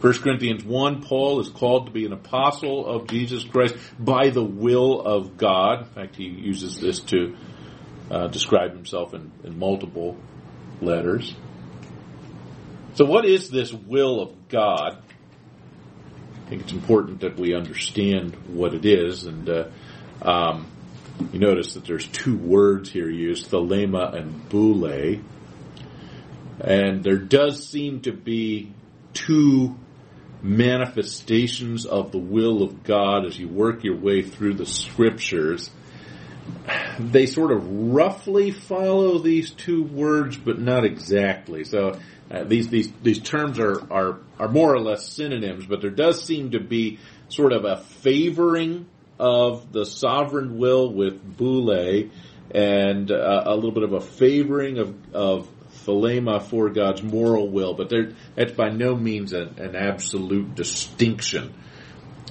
1 0.00 0.12
Corinthians 0.14 0.64
1, 0.64 1.02
Paul 1.02 1.40
is 1.40 1.48
called 1.48 1.86
to 1.86 1.92
be 1.92 2.06
an 2.06 2.12
apostle 2.12 2.86
of 2.86 3.08
Jesus 3.08 3.44
Christ 3.44 3.76
by 3.98 4.30
the 4.30 4.42
will 4.42 5.00
of 5.00 5.36
God. 5.36 5.80
In 5.80 5.94
fact, 5.94 6.16
he 6.16 6.24
uses 6.24 6.80
this 6.80 7.00
to 7.00 7.36
uh, 8.10 8.28
describe 8.28 8.72
himself 8.72 9.14
in, 9.14 9.30
in 9.44 9.58
multiple 9.58 10.16
letters. 10.80 11.34
So 12.94 13.04
what 13.04 13.24
is 13.24 13.50
this 13.50 13.72
will 13.72 14.20
of 14.20 14.48
God? 14.48 15.02
I 16.34 16.48
think 16.48 16.62
it's 16.62 16.72
important 16.72 17.20
that 17.20 17.38
we 17.38 17.54
understand 17.54 18.34
what 18.48 18.72
it 18.74 18.86
is. 18.86 19.24
And 19.24 19.48
uh, 19.48 19.68
um, 20.22 20.66
you 21.32 21.38
notice 21.38 21.74
that 21.74 21.84
there's 21.84 22.06
two 22.06 22.36
words 22.36 22.90
here 22.90 23.10
used, 23.10 23.50
thelema 23.50 24.14
and 24.14 24.48
boule. 24.48 25.20
And 26.60 27.04
there 27.04 27.18
does 27.18 27.66
seem 27.66 28.00
to 28.02 28.12
be 28.12 28.72
two 29.12 29.76
manifestations 30.42 31.86
of 31.86 32.12
the 32.12 32.18
will 32.18 32.62
of 32.62 32.84
God 32.84 33.26
as 33.26 33.38
you 33.38 33.48
work 33.48 33.84
your 33.84 33.96
way 33.96 34.22
through 34.22 34.54
the 34.54 34.66
scriptures. 34.66 35.70
They 36.98 37.26
sort 37.26 37.52
of 37.52 37.68
roughly 37.68 38.52
follow 38.52 39.18
these 39.18 39.50
two 39.50 39.82
words, 39.82 40.36
but 40.36 40.58
not 40.58 40.84
exactly. 40.84 41.64
So 41.64 41.98
uh, 42.30 42.44
these 42.44 42.68
these 42.68 42.90
these 43.02 43.18
terms 43.18 43.58
are, 43.58 43.80
are 43.92 44.18
are 44.38 44.48
more 44.48 44.72
or 44.72 44.80
less 44.80 45.06
synonyms, 45.06 45.66
but 45.66 45.80
there 45.80 45.90
does 45.90 46.24
seem 46.24 46.52
to 46.52 46.60
be 46.60 46.98
sort 47.28 47.52
of 47.52 47.64
a 47.64 47.76
favoring 47.76 48.86
of 49.18 49.72
the 49.72 49.84
sovereign 49.84 50.58
will 50.58 50.92
with 50.92 51.36
boule, 51.36 52.10
and 52.50 53.10
uh, 53.10 53.42
a 53.46 53.54
little 53.54 53.72
bit 53.72 53.82
of 53.82 53.92
a 53.92 54.00
favoring 54.00 54.78
of 54.78 55.14
of 55.14 55.48
thelema 55.86 56.42
for 56.42 56.70
God's 56.70 57.02
moral 57.02 57.48
will, 57.48 57.74
but 57.74 57.92
that's 58.34 58.52
by 58.52 58.68
no 58.68 58.94
means 58.94 59.32
an, 59.32 59.58
an 59.58 59.74
absolute 59.74 60.54
distinction. 60.54 61.54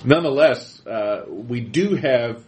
Nonetheless, 0.06 0.86
uh, 0.86 1.24
we 1.28 1.60
do 1.62 1.96
have 1.96 2.44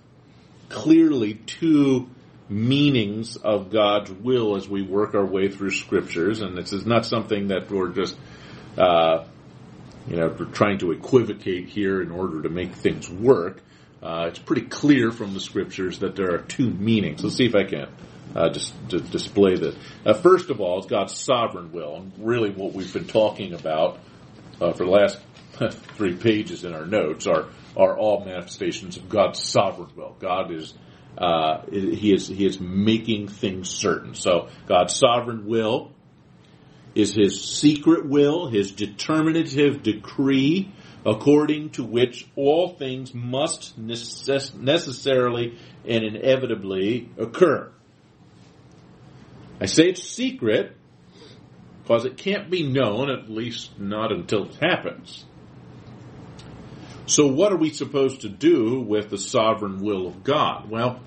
clearly 0.70 1.34
two 1.34 2.08
meanings 2.48 3.38
of 3.38 3.72
God's 3.72 4.12
will 4.12 4.56
as 4.56 4.68
we 4.68 4.82
work 4.82 5.16
our 5.16 5.26
way 5.26 5.50
through 5.50 5.72
scriptures, 5.72 6.42
and 6.42 6.58
this 6.58 6.74
is 6.74 6.86
not 6.86 7.06
something 7.06 7.48
that 7.48 7.70
we're 7.72 7.90
just, 7.90 8.16
uh, 8.78 9.26
you 10.08 10.16
know, 10.16 10.30
trying 10.54 10.80
to 10.80 10.92
equivocate 10.92 11.68
here 11.68 12.02
in 12.02 12.12
order 12.12 12.42
to 12.44 12.50
make 12.50 12.74
things 12.74 13.10
work. 13.10 13.62
Uh, 14.02 14.28
it's 14.28 14.40
pretty 14.40 14.64
clear 14.64 15.12
from 15.12 15.34
the 15.34 15.40
scriptures 15.40 16.00
that 16.00 16.16
there 16.16 16.34
are 16.34 16.40
two 16.40 16.70
meanings. 16.70 17.24
Let's 17.24 17.36
see 17.36 17.46
if 17.46 17.56
I 17.56 17.64
can 17.64 17.88
uh, 18.36 18.50
just 18.50 18.74
to 18.90 19.00
display 19.00 19.56
this. 19.56 19.76
Uh, 20.06 20.14
first 20.14 20.50
of 20.50 20.62
all, 20.62 20.78
it's 20.80 20.88
God's 20.88 21.16
sovereign 21.16 21.72
will, 21.72 21.96
and 21.96 22.14
really 22.20 22.50
what 22.50 22.74
we've 22.74 22.92
been 22.94 23.08
talking 23.08 23.54
about 23.54 24.00
uh, 24.62 24.72
for 24.74 24.86
the 24.86 24.92
last 24.92 25.20
three 25.98 26.16
pages 26.16 26.64
in 26.64 26.74
our 26.74 26.86
notes 26.86 27.28
are 27.28 27.48
are 27.76 27.98
all 27.98 28.26
manifestations 28.26 28.98
of 28.98 29.10
God's 29.10 29.42
sovereign 29.42 29.90
will. 29.96 30.16
God 30.20 30.52
is 30.52 30.74
uh, 31.18 31.64
he 31.70 32.14
is 32.14 32.28
he 32.28 32.46
is 32.46 32.60
making 32.60 33.28
things 33.28 33.70
certain. 33.70 34.16
So 34.16 34.50
God's 34.68 34.96
sovereign 34.96 35.46
will 35.46 35.92
is 36.96 37.14
His 37.14 37.42
secret 37.42 38.06
will, 38.06 38.48
His 38.50 38.72
determinative 38.72 39.84
decree, 39.84 40.72
according 41.06 41.70
to 41.72 41.84
which 41.84 42.28
all 42.36 42.70
things 42.70 43.14
must 43.14 43.80
necess- 43.82 44.54
necessarily 44.54 45.58
and 45.88 46.04
inevitably 46.04 47.10
occur. 47.18 47.72
I 49.62 49.66
say 49.66 49.90
it's 49.90 50.04
secret 50.04 50.76
because 51.82 52.06
it 52.06 52.18
can't 52.18 52.50
be 52.50 52.64
known, 52.64 53.10
at 53.10 53.30
least 53.30 53.80
not 53.80 54.12
until 54.12 54.46
it 54.46 54.56
happens. 54.62 55.26
So 57.08 57.28
what 57.28 57.52
are 57.52 57.58
we 57.58 57.72
supposed 57.72 58.22
to 58.22 58.30
do 58.30 58.82
with 58.82 59.10
the 59.10 59.18
sovereign 59.18 59.82
will 59.82 60.08
of 60.08 60.24
God? 60.24 60.70
Well, 60.70 61.00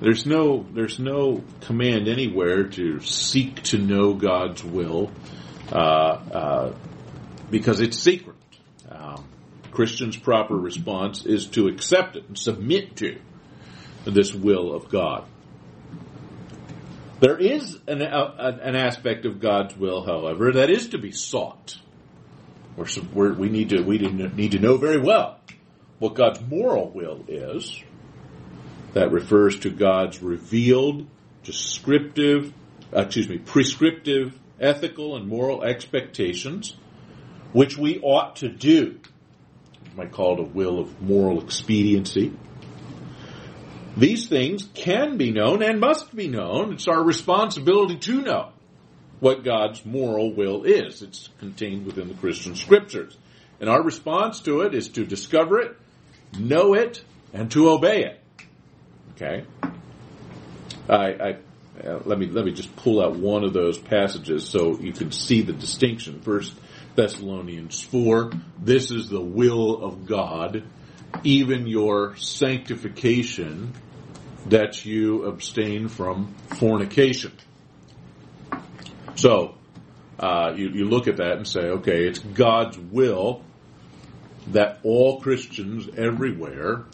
there's 0.00 0.24
no 0.24 0.66
there's 0.72 0.98
no 0.98 1.44
command 1.60 2.08
anywhere 2.08 2.64
to 2.70 3.00
seek 3.00 3.62
to 3.64 3.78
know 3.78 4.14
God's 4.14 4.64
will 4.64 5.12
uh, 5.70 5.74
uh, 5.76 6.74
because 7.50 7.80
it's 7.80 7.98
secret. 7.98 8.36
Christian's 9.72 10.16
proper 10.16 10.54
response 10.54 11.24
is 11.26 11.46
to 11.48 11.66
accept 11.68 12.16
it 12.16 12.28
and 12.28 12.38
submit 12.38 12.96
to 12.96 13.18
this 14.04 14.34
will 14.34 14.74
of 14.74 14.88
God. 14.88 15.24
There 17.20 17.38
is 17.38 17.78
an, 17.86 18.02
an 18.02 18.76
aspect 18.76 19.26
of 19.26 19.40
God's 19.40 19.76
will, 19.76 20.04
however, 20.04 20.52
that 20.52 20.70
is 20.70 20.88
to 20.88 20.98
be 20.98 21.12
sought. 21.12 21.78
We're, 22.76 22.86
we're, 23.12 23.32
we 23.32 23.48
need 23.48 23.68
to 23.70 23.82
we 23.82 23.98
need 23.98 24.52
to 24.52 24.58
know 24.58 24.76
very 24.76 24.98
well 24.98 25.38
what 25.98 26.14
God's 26.14 26.40
moral 26.40 26.90
will 26.90 27.24
is. 27.28 27.80
That 28.94 29.12
refers 29.12 29.60
to 29.60 29.70
God's 29.70 30.20
revealed, 30.20 31.06
descriptive, 31.44 32.52
uh, 32.94 33.02
excuse 33.02 33.28
me, 33.28 33.38
prescriptive, 33.38 34.38
ethical, 34.60 35.16
and 35.16 35.28
moral 35.28 35.62
expectations, 35.62 36.76
which 37.52 37.78
we 37.78 38.00
ought 38.00 38.36
to 38.36 38.48
do. 38.48 38.98
Might 39.96 40.12
call 40.12 40.34
it 40.34 40.40
a 40.40 40.44
will 40.44 40.78
of 40.78 41.02
moral 41.02 41.42
expediency. 41.42 42.32
These 43.96 44.28
things 44.28 44.68
can 44.74 45.18
be 45.18 45.30
known 45.30 45.62
and 45.62 45.78
must 45.78 46.14
be 46.14 46.28
known. 46.28 46.72
It's 46.72 46.88
our 46.88 47.02
responsibility 47.02 47.98
to 47.98 48.22
know 48.22 48.52
what 49.20 49.44
God's 49.44 49.84
moral 49.84 50.32
will 50.32 50.64
is. 50.64 51.02
It's 51.02 51.28
contained 51.38 51.84
within 51.84 52.08
the 52.08 52.14
Christian 52.14 52.56
scriptures. 52.56 53.16
And 53.60 53.68
our 53.68 53.82
response 53.82 54.40
to 54.40 54.62
it 54.62 54.74
is 54.74 54.88
to 54.90 55.04
discover 55.04 55.60
it, 55.60 55.76
know 56.38 56.74
it, 56.74 57.04
and 57.32 57.50
to 57.52 57.70
obey 57.70 58.04
it. 58.04 58.20
Okay? 59.14 59.44
I, 60.88 60.96
I 60.96 61.36
uh, 61.86 62.00
let 62.04 62.18
me 62.18 62.26
let 62.26 62.44
me 62.44 62.52
just 62.52 62.74
pull 62.76 63.02
out 63.02 63.16
one 63.16 63.44
of 63.44 63.52
those 63.52 63.78
passages 63.78 64.46
so 64.46 64.78
you 64.78 64.92
can 64.92 65.10
see 65.10 65.42
the 65.42 65.52
distinction. 65.52 66.20
First 66.20 66.54
Thessalonians 66.94 67.82
four. 67.82 68.32
This 68.58 68.90
is 68.90 69.08
the 69.08 69.20
will 69.20 69.82
of 69.82 70.06
God 70.06 70.64
even 71.24 71.66
your 71.66 72.16
sanctification, 72.16 73.74
that 74.46 74.84
you 74.84 75.24
abstain 75.24 75.88
from 75.88 76.34
fornication. 76.56 77.32
So, 79.14 79.54
uh, 80.18 80.52
you, 80.56 80.70
you 80.70 80.84
look 80.86 81.08
at 81.08 81.18
that 81.18 81.36
and 81.36 81.46
say, 81.46 81.60
okay, 81.60 82.06
it's 82.06 82.18
God's 82.18 82.78
will 82.78 83.42
that 84.48 84.80
all 84.82 85.20
Christians 85.20 85.88
everywhere 85.96 86.84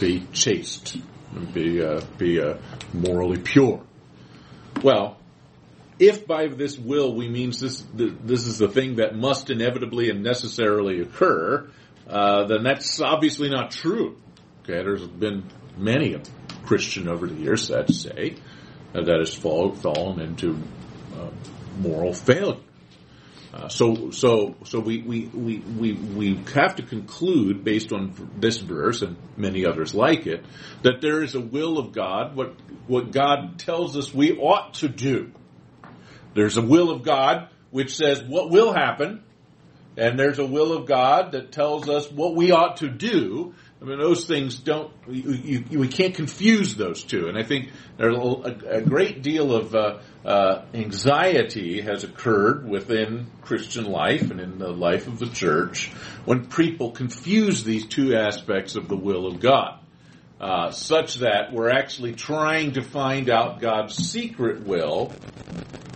be 0.00 0.26
chaste 0.32 0.96
and 1.34 1.52
be 1.52 1.82
uh, 1.82 2.00
be 2.18 2.40
uh, 2.40 2.56
morally 2.92 3.38
pure. 3.38 3.82
Well, 4.82 5.18
if 5.98 6.26
by 6.26 6.48
this 6.48 6.78
will 6.78 7.14
we 7.14 7.28
means 7.28 7.60
this 7.60 7.84
this 7.94 8.46
is 8.46 8.58
the 8.58 8.68
thing 8.68 8.96
that 8.96 9.16
must 9.16 9.50
inevitably 9.50 10.10
and 10.10 10.22
necessarily 10.22 11.00
occur, 11.00 11.68
uh, 12.08 12.44
then 12.46 12.62
that's 12.62 13.00
obviously 13.00 13.48
not 13.48 13.70
true. 13.70 14.16
Okay, 14.62 14.82
there's 14.82 15.06
been 15.06 15.44
many 15.76 16.14
a 16.14 16.22
Christian 16.64 17.08
over 17.08 17.26
the 17.26 17.34
years 17.34 17.68
that 17.68 17.92
say 17.92 18.36
uh, 18.94 19.02
that 19.02 19.18
has 19.18 19.34
fall, 19.34 19.72
fallen 19.72 20.20
into 20.20 20.58
uh, 21.14 21.30
moral 21.78 22.12
failure. 22.12 22.60
Uh, 23.54 23.68
so, 23.68 24.10
so, 24.10 24.54
so 24.64 24.80
we, 24.80 25.00
we, 25.00 25.26
we, 25.32 25.58
we, 25.58 25.92
we 25.94 26.34
have 26.54 26.76
to 26.76 26.82
conclude, 26.82 27.64
based 27.64 27.90
on 27.90 28.12
this 28.38 28.58
verse 28.58 29.00
and 29.00 29.16
many 29.36 29.64
others 29.64 29.94
like 29.94 30.26
it, 30.26 30.44
that 30.82 31.00
there 31.00 31.22
is 31.22 31.34
a 31.34 31.40
will 31.40 31.78
of 31.78 31.92
God, 31.92 32.36
what, 32.36 32.54
what 32.86 33.12
God 33.12 33.58
tells 33.58 33.96
us 33.96 34.12
we 34.12 34.36
ought 34.36 34.74
to 34.74 34.88
do. 34.88 35.32
There's 36.36 36.58
a 36.58 36.62
will 36.62 36.90
of 36.90 37.02
God 37.02 37.48
which 37.70 37.96
says 37.96 38.22
what 38.22 38.50
will 38.50 38.72
happen, 38.72 39.22
and 39.96 40.18
there's 40.18 40.38
a 40.38 40.46
will 40.46 40.74
of 40.74 40.86
God 40.86 41.32
that 41.32 41.50
tells 41.50 41.88
us 41.88 42.12
what 42.12 42.36
we 42.36 42.52
ought 42.52 42.76
to 42.78 42.90
do. 42.90 43.54
I 43.80 43.84
mean, 43.86 43.98
those 43.98 44.26
things 44.26 44.56
don't, 44.56 44.92
you, 45.08 45.62
you, 45.70 45.78
we 45.78 45.88
can't 45.88 46.14
confuse 46.14 46.74
those 46.74 47.02
two. 47.02 47.28
And 47.28 47.38
I 47.38 47.42
think 47.42 47.70
there's 47.96 48.18
a, 48.18 48.56
a 48.68 48.82
great 48.82 49.22
deal 49.22 49.54
of 49.54 49.74
uh, 49.74 49.98
uh, 50.26 50.64
anxiety 50.74 51.80
has 51.80 52.04
occurred 52.04 52.68
within 52.68 53.28
Christian 53.40 53.86
life 53.86 54.30
and 54.30 54.38
in 54.38 54.58
the 54.58 54.70
life 54.70 55.06
of 55.06 55.18
the 55.18 55.28
church 55.28 55.88
when 56.26 56.48
people 56.48 56.90
confuse 56.90 57.64
these 57.64 57.86
two 57.86 58.14
aspects 58.14 58.76
of 58.76 58.88
the 58.88 58.96
will 58.96 59.26
of 59.26 59.40
God. 59.40 59.78
Uh, 60.38 60.70
such 60.70 61.16
that 61.16 61.52
we're 61.52 61.70
actually 61.70 62.12
trying 62.12 62.72
to 62.72 62.82
find 62.82 63.30
out 63.30 63.58
God's 63.60 63.94
secret 63.96 64.66
will 64.66 65.12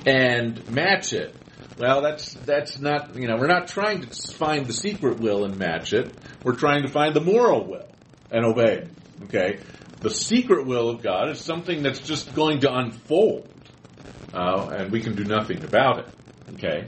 and 0.06 0.66
match 0.70 1.12
it 1.12 1.36
well, 1.80 2.02
that's 2.02 2.34
that's 2.34 2.78
not 2.78 3.16
you 3.16 3.26
know 3.26 3.36
we're 3.36 3.46
not 3.46 3.68
trying 3.68 4.02
to 4.02 4.34
find 4.34 4.66
the 4.66 4.72
secret 4.74 5.18
will 5.18 5.46
and 5.46 5.56
match 5.56 5.94
it. 5.94 6.12
We're 6.44 6.56
trying 6.56 6.82
to 6.82 6.88
find 6.88 7.14
the 7.14 7.22
moral 7.22 7.64
will 7.64 7.88
and 8.30 8.44
obey 8.44 8.82
it. 8.82 8.90
Okay, 9.24 9.60
the 10.00 10.10
secret 10.10 10.66
will 10.66 10.90
of 10.90 11.02
God 11.02 11.30
is 11.30 11.40
something 11.40 11.82
that's 11.82 12.00
just 12.00 12.34
going 12.34 12.60
to 12.60 12.72
unfold, 12.72 13.48
uh, 14.34 14.68
and 14.74 14.92
we 14.92 15.00
can 15.00 15.16
do 15.16 15.24
nothing 15.24 15.64
about 15.64 16.00
it. 16.00 16.08
Okay. 16.54 16.86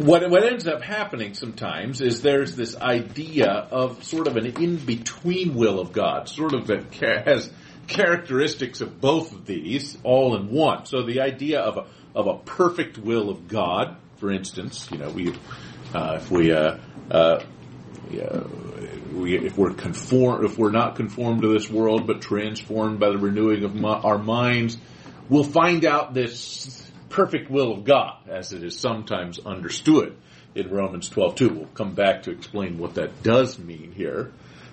What, 0.00 0.30
what 0.30 0.44
ends 0.44 0.66
up 0.66 0.82
happening 0.82 1.34
sometimes 1.34 2.00
is 2.00 2.22
there's 2.22 2.56
this 2.56 2.74
idea 2.76 3.48
of 3.48 4.02
sort 4.02 4.26
of 4.28 4.36
an 4.36 4.46
in-between 4.46 5.54
will 5.54 5.78
of 5.78 5.92
God, 5.92 6.28
sort 6.28 6.54
of 6.54 6.68
that 6.68 6.94
has 7.26 7.50
characteristics 7.86 8.80
of 8.80 9.00
both 9.00 9.32
of 9.32 9.44
these 9.46 9.98
all 10.02 10.36
in 10.36 10.50
one. 10.50 10.86
So 10.86 11.02
the 11.02 11.20
idea 11.20 11.60
of 11.60 11.76
a 11.76 11.86
of 12.14 12.26
a 12.26 12.38
perfect 12.38 12.98
will 12.98 13.30
of 13.30 13.46
God, 13.46 13.96
for 14.16 14.32
instance, 14.32 14.88
you 14.90 14.98
know, 14.98 15.10
we 15.10 15.34
Uh, 15.92 16.18
if 16.18 16.30
we, 16.30 16.52
uh, 16.52 16.76
uh, 17.10 17.42
we, 19.12 19.36
if 19.36 19.58
we're 19.58 19.74
conform, 19.74 20.44
if 20.44 20.56
we're 20.56 20.70
not 20.70 20.94
conformed 20.94 21.42
to 21.42 21.52
this 21.52 21.68
world, 21.68 22.06
but 22.06 22.20
transformed 22.20 23.00
by 23.00 23.10
the 23.10 23.18
renewing 23.18 23.64
of 23.64 23.74
mi- 23.74 23.88
our 23.88 24.18
minds, 24.18 24.78
we'll 25.28 25.42
find 25.42 25.84
out 25.84 26.14
this 26.14 26.89
perfect 27.10 27.50
will 27.50 27.72
of 27.72 27.84
God, 27.84 28.16
as 28.28 28.52
it 28.52 28.62
is 28.62 28.78
sometimes 28.78 29.38
understood 29.38 30.16
in 30.54 30.70
Romans 30.70 31.10
12:2. 31.10 31.54
We'll 31.54 31.66
come 31.66 31.94
back 31.94 32.22
to 32.22 32.30
explain 32.30 32.78
what 32.78 32.94
that 32.94 33.22
does 33.22 33.58
mean 33.58 33.92
here. 33.92 34.32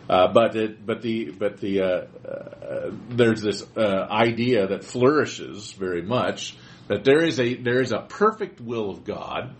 Uh, 0.10 0.32
but 0.32 0.56
it, 0.56 0.86
but 0.86 1.02
the 1.02 1.32
but 1.32 1.58
the 1.58 1.82
uh, 1.82 1.88
uh, 2.26 2.92
there's 3.10 3.42
this 3.42 3.66
uh, 3.76 4.08
idea 4.10 4.68
that 4.68 4.86
flourishes 4.86 5.74
very 5.74 6.02
much 6.02 6.56
that 6.88 7.04
there 7.04 7.24
is 7.24 7.40
a 7.40 7.56
there 7.56 7.82
is 7.82 7.92
a 7.92 8.00
perfect 8.00 8.62
will 8.62 8.90
of 8.90 9.04
God 9.04 9.54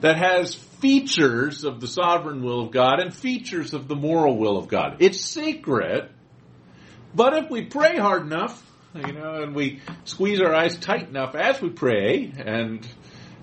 that 0.00 0.16
has 0.18 0.54
features 0.54 1.64
of 1.64 1.80
the 1.80 1.88
sovereign 1.88 2.44
will 2.44 2.60
of 2.60 2.70
God 2.70 3.00
and 3.00 3.12
features 3.12 3.74
of 3.74 3.88
the 3.88 3.96
moral 3.96 4.36
will 4.36 4.56
of 4.56 4.68
God. 4.68 4.96
It's 5.00 5.20
secret, 5.20 6.10
but 7.14 7.34
if 7.34 7.50
we 7.50 7.64
pray 7.64 7.96
hard 7.96 8.22
enough, 8.22 8.64
you 9.06 9.12
know, 9.12 9.42
and 9.42 9.54
we 9.54 9.80
squeeze 10.04 10.40
our 10.40 10.54
eyes 10.54 10.76
tight 10.76 11.08
enough 11.08 11.34
as 11.34 11.60
we 11.60 11.70
pray, 11.70 12.32
and 12.36 12.86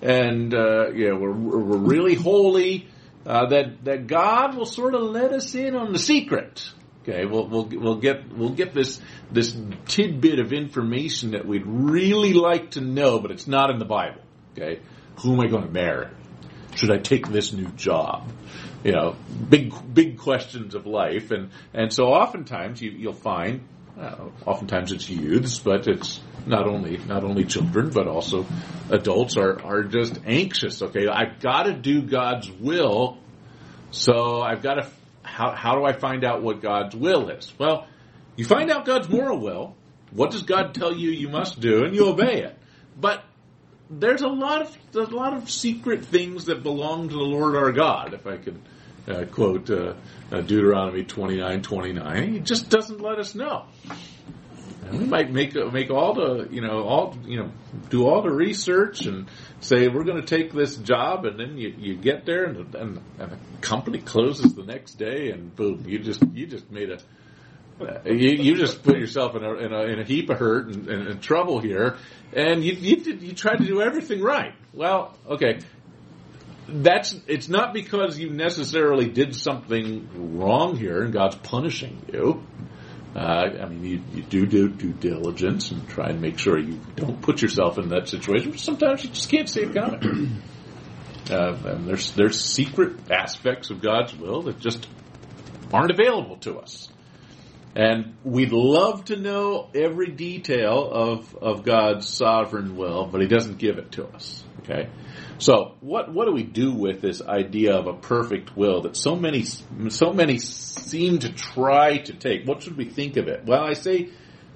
and 0.01 0.53
uh, 0.53 0.91
yeah, 0.91 1.13
we're 1.13 1.31
we're 1.31 1.77
really 1.77 2.15
holy, 2.15 2.87
uh, 3.25 3.47
that 3.47 3.83
that 3.85 4.07
God 4.07 4.55
will 4.55 4.65
sort 4.65 4.93
of 4.93 5.01
let 5.01 5.31
us 5.33 5.55
in 5.55 5.75
on 5.75 5.91
the 5.91 5.99
secret. 5.99 6.69
Okay, 7.01 7.25
we'll 7.25 7.47
we'll 7.47 7.65
we'll 7.65 7.99
get 7.99 8.31
we'll 8.31 8.53
get 8.53 8.73
this 8.73 9.01
this 9.31 9.55
tidbit 9.87 10.39
of 10.39 10.53
information 10.53 11.31
that 11.31 11.45
we'd 11.47 11.65
really 11.65 12.33
like 12.33 12.71
to 12.71 12.81
know, 12.81 13.19
but 13.19 13.31
it's 13.31 13.47
not 13.47 13.71
in 13.71 13.79
the 13.79 13.85
Bible. 13.85 14.21
Okay, 14.53 14.81
who 15.17 15.33
am 15.33 15.39
I 15.39 15.47
going 15.47 15.63
to 15.63 15.71
marry? 15.71 16.07
Should 16.75 16.91
I 16.91 16.97
take 16.97 17.27
this 17.27 17.53
new 17.53 17.67
job? 17.69 18.31
You 18.83 18.91
know, 18.91 19.15
big 19.49 19.73
big 19.93 20.19
questions 20.19 20.75
of 20.75 20.85
life, 20.85 21.31
and 21.31 21.49
and 21.73 21.91
so 21.91 22.05
oftentimes 22.05 22.81
you, 22.81 22.91
you'll 22.91 23.13
find, 23.13 23.61
uh, 23.99 24.29
oftentimes 24.45 24.91
it's 24.91 25.09
youths, 25.09 25.59
but 25.59 25.87
it's 25.87 26.21
not 26.45 26.67
only 26.67 26.97
not 26.97 27.23
only 27.23 27.43
children, 27.43 27.89
but 27.89 28.07
also 28.07 28.45
adults 28.89 29.37
are 29.37 29.61
are 29.61 29.83
just 29.83 30.19
anxious. 30.25 30.81
Okay, 30.81 31.07
I've 31.07 31.39
got 31.39 31.63
to 31.63 31.73
do 31.73 32.01
God's 32.01 32.49
will, 32.49 33.17
so 33.91 34.41
I've 34.41 34.61
got 34.61 34.75
to. 34.75 34.87
How 35.21 35.51
how 35.51 35.75
do 35.75 35.85
I 35.85 35.93
find 35.93 36.23
out 36.23 36.41
what 36.41 36.61
God's 36.61 36.95
will 36.95 37.29
is? 37.29 37.53
Well, 37.59 37.87
you 38.35 38.45
find 38.45 38.71
out 38.71 38.85
God's 38.85 39.09
moral 39.09 39.39
will. 39.39 39.75
What 40.11 40.31
does 40.31 40.43
God 40.43 40.73
tell 40.73 40.95
you 40.95 41.11
you 41.11 41.29
must 41.29 41.59
do, 41.59 41.83
and 41.83 41.93
you 41.93 42.07
obey 42.07 42.43
it. 42.43 42.57
But 42.99 43.23
there's 43.89 44.21
a 44.21 44.27
lot 44.27 44.61
of 44.61 44.77
there's 44.91 45.09
a 45.09 45.15
lot 45.15 45.33
of 45.33 45.49
secret 45.49 46.05
things 46.05 46.45
that 46.45 46.63
belong 46.63 47.09
to 47.09 47.15
the 47.15 47.21
Lord 47.21 47.55
our 47.55 47.71
God. 47.71 48.13
If 48.13 48.25
I 48.25 48.37
could 48.37 48.59
uh, 49.09 49.25
quote 49.25 49.69
uh, 49.69 49.93
uh, 50.31 50.41
Deuteronomy 50.41 51.03
twenty 51.03 51.37
nine 51.37 51.61
twenty 51.61 51.93
nine, 51.93 52.33
He 52.33 52.39
just 52.39 52.69
doesn't 52.69 53.01
let 53.01 53.19
us 53.19 53.35
know. 53.35 53.65
And 54.85 54.99
we 54.99 55.05
might 55.05 55.31
make 55.31 55.55
make 55.71 55.91
all 55.91 56.13
the 56.13 56.47
you 56.51 56.61
know 56.61 56.83
all 56.83 57.17
you 57.25 57.37
know 57.37 57.51
do 57.89 58.07
all 58.07 58.21
the 58.21 58.31
research 58.31 59.05
and 59.05 59.27
say 59.59 59.87
we're 59.87 60.03
going 60.03 60.21
to 60.21 60.27
take 60.27 60.51
this 60.51 60.77
job, 60.77 61.25
and 61.25 61.39
then 61.39 61.57
you, 61.57 61.73
you 61.77 61.95
get 61.95 62.25
there 62.25 62.45
and, 62.45 62.75
and 62.75 63.01
and 63.19 63.31
the 63.31 63.37
company 63.61 63.99
closes 63.99 64.53
the 64.53 64.63
next 64.63 64.93
day, 64.93 65.31
and 65.31 65.55
boom, 65.55 65.83
you 65.87 65.99
just 65.99 66.23
you 66.33 66.47
just 66.47 66.71
made 66.71 66.89
a 66.89 66.99
uh, 67.81 67.99
you, 68.05 68.43
you 68.43 68.55
just 68.57 68.83
put 68.83 68.97
yourself 68.97 69.35
in 69.35 69.43
a, 69.43 69.53
in 69.53 69.71
a, 69.71 69.81
in 69.83 69.99
a 69.99 70.03
heap 70.03 70.29
of 70.29 70.37
hurt 70.37 70.67
and, 70.67 70.89
and, 70.89 71.07
and 71.07 71.21
trouble 71.21 71.59
here, 71.59 71.95
and 72.33 72.63
you, 72.63 72.73
you 72.73 73.13
you 73.13 73.33
tried 73.33 73.57
to 73.57 73.65
do 73.65 73.81
everything 73.81 74.21
right. 74.21 74.53
Well, 74.73 75.15
okay, 75.27 75.59
that's 76.71 77.15
it's 77.27 77.49
not 77.49 77.73
because 77.73 78.17
you 78.17 78.29
necessarily 78.29 79.07
did 79.07 79.35
something 79.35 80.37
wrong 80.37 80.77
here 80.77 81.03
and 81.03 81.13
God's 81.13 81.35
punishing 81.35 82.01
you. 82.11 82.43
Uh, 83.15 83.19
I 83.19 83.65
mean, 83.65 83.83
you, 83.83 84.01
you 84.13 84.23
do 84.23 84.45
do 84.45 84.69
due 84.69 84.93
diligence 84.93 85.71
and 85.71 85.87
try 85.89 86.09
and 86.09 86.21
make 86.21 86.37
sure 86.37 86.57
you 86.57 86.79
don't 86.95 87.21
put 87.21 87.41
yourself 87.41 87.77
in 87.77 87.89
that 87.89 88.07
situation. 88.07 88.51
But 88.51 88.59
sometimes 88.59 89.03
you 89.03 89.09
just 89.09 89.29
can't 89.29 89.49
see 89.49 89.61
it 89.61 89.73
coming. 89.73 90.41
Uh, 91.29 91.55
and 91.65 91.87
there's 91.87 92.11
there's 92.13 92.43
secret 92.43 93.11
aspects 93.11 93.69
of 93.69 93.83
God's 93.83 94.15
will 94.15 94.41
that 94.43 94.57
just 94.59 94.87
aren't 95.71 95.91
available 95.91 96.37
to 96.37 96.57
us. 96.57 96.88
And 97.75 98.15
we'd 98.23 98.51
love 98.51 99.05
to 99.05 99.15
know 99.15 99.69
every 99.75 100.11
detail 100.11 100.89
of, 100.91 101.35
of 101.35 101.63
God's 101.63 102.09
sovereign 102.09 102.75
will, 102.75 103.05
but 103.05 103.21
He 103.21 103.27
doesn't 103.27 103.57
give 103.57 103.77
it 103.77 103.91
to 103.93 104.07
us. 104.07 104.43
Okay? 104.59 104.89
So, 105.37 105.75
what, 105.79 106.11
what 106.11 106.25
do 106.25 106.33
we 106.33 106.43
do 106.43 106.73
with 106.73 106.99
this 106.99 107.21
idea 107.21 107.75
of 107.75 107.87
a 107.87 107.93
perfect 107.93 108.57
will 108.57 108.81
that 108.81 108.97
so 108.97 109.15
many, 109.15 109.45
so 109.89 110.11
many 110.11 110.37
seem 110.39 111.19
to 111.19 111.31
try 111.31 111.97
to 111.97 112.13
take? 112.13 112.45
What 112.45 112.63
should 112.63 112.75
we 112.75 112.85
think 112.85 113.17
of 113.17 113.27
it? 113.27 113.45
Well, 113.45 113.63
I 113.63 113.73
say 113.73 114.09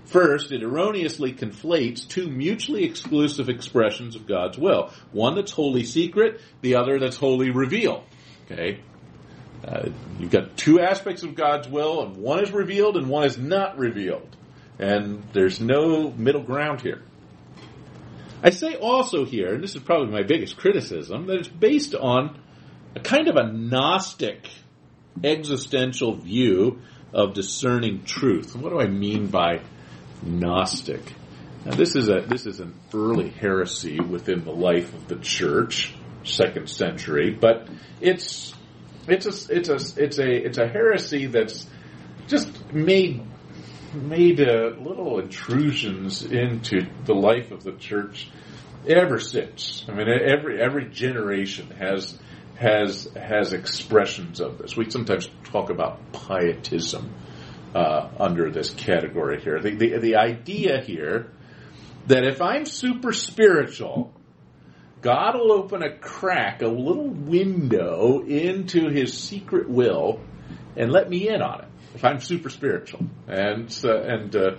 first, 0.05 0.51
it 0.51 0.61
erroneously 0.61 1.33
conflates 1.33 2.07
two 2.07 2.29
mutually 2.29 2.83
exclusive 2.83 3.47
expressions 3.47 4.15
of 4.15 4.27
God's 4.27 4.57
will. 4.57 4.91
One 5.11 5.35
that's 5.35 5.51
wholly 5.51 5.83
secret, 5.83 6.41
the 6.61 6.75
other 6.75 6.99
that's 6.99 7.17
wholly 7.17 7.51
revealed. 7.51 8.03
Okay? 8.45 8.81
Uh, 9.65 9.89
you've 10.19 10.31
got 10.31 10.57
two 10.57 10.79
aspects 10.79 11.23
of 11.23 11.35
God's 11.35 11.67
will, 11.67 12.03
and 12.03 12.17
one 12.17 12.43
is 12.43 12.51
revealed 12.51 12.97
and 12.97 13.07
one 13.07 13.25
is 13.25 13.37
not 13.37 13.77
revealed. 13.77 14.35
And 14.79 15.23
there's 15.33 15.61
no 15.61 16.11
middle 16.11 16.41
ground 16.41 16.81
here. 16.81 17.01
I 18.43 18.49
say 18.49 18.75
also 18.75 19.23
here, 19.23 19.53
and 19.53 19.63
this 19.63 19.75
is 19.75 19.81
probably 19.81 20.11
my 20.11 20.23
biggest 20.23 20.57
criticism, 20.57 21.27
that 21.27 21.37
it's 21.37 21.47
based 21.47 21.95
on 21.95 22.37
a 22.95 22.99
kind 22.99 23.29
of 23.29 23.37
a 23.37 23.51
Gnostic 23.51 24.49
existential 25.23 26.15
view 26.15 26.81
of 27.13 27.33
discerning 27.33 28.03
truth. 28.03 28.55
What 28.55 28.71
do 28.71 28.81
I 28.81 28.87
mean 28.87 29.27
by 29.27 29.61
Gnostic? 30.23 31.13
Now 31.65 31.75
this 31.75 31.95
is 31.95 32.09
a 32.09 32.21
this 32.21 32.45
is 32.45 32.59
an 32.59 32.73
early 32.93 33.29
heresy 33.29 33.99
within 34.01 34.43
the 34.43 34.51
life 34.51 34.93
of 34.93 35.07
the 35.07 35.15
church, 35.15 35.93
second 36.23 36.69
century, 36.69 37.31
but 37.31 37.69
it's 38.01 38.53
it's 39.07 39.25
a 39.25 39.55
it's 39.55 39.69
a 39.69 40.03
it's 40.03 40.19
a 40.19 40.45
it's 40.45 40.57
a 40.57 40.67
heresy 40.67 41.27
that's 41.27 41.67
just 42.27 42.73
made 42.73 43.21
made 43.93 44.39
little 44.39 45.19
intrusions 45.19 46.23
into 46.23 46.87
the 47.05 47.13
life 47.13 47.51
of 47.51 47.63
the 47.63 47.73
church 47.73 48.29
ever 48.87 49.19
since. 49.19 49.85
I 49.87 49.93
mean, 49.93 50.07
every 50.09 50.61
every 50.61 50.89
generation 50.89 51.71
has 51.71 52.17
has 52.55 53.09
has 53.15 53.53
expressions 53.53 54.39
of 54.39 54.57
this. 54.57 54.75
We 54.75 54.89
sometimes 54.89 55.29
talk 55.45 55.69
about 55.69 56.13
pietism 56.13 57.13
uh, 57.75 58.09
under 58.19 58.51
this 58.51 58.71
category 58.71 59.41
here. 59.41 59.59
The, 59.59 59.75
the 59.75 59.97
the 59.99 60.15
idea 60.15 60.81
here 60.81 61.31
that 62.07 62.23
if 62.23 62.41
I'm 62.41 62.65
super 62.65 63.13
spiritual, 63.13 64.13
God 65.03 65.35
will 65.35 65.51
open 65.51 65.83
a 65.83 65.97
crack, 65.97 66.61
a 66.61 66.67
little 66.67 67.09
window 67.09 68.23
into 68.25 68.89
His 68.89 69.13
secret 69.13 69.69
will, 69.69 70.21
and 70.77 70.91
let 70.91 71.09
me 71.09 71.27
in 71.27 71.41
on 71.41 71.61
it. 71.61 71.67
If 71.93 72.05
I'm 72.05 72.21
super 72.21 72.49
spiritual, 72.49 73.05
and 73.27 73.69
uh, 73.83 74.01
and 74.01 74.35
uh, 74.35 74.51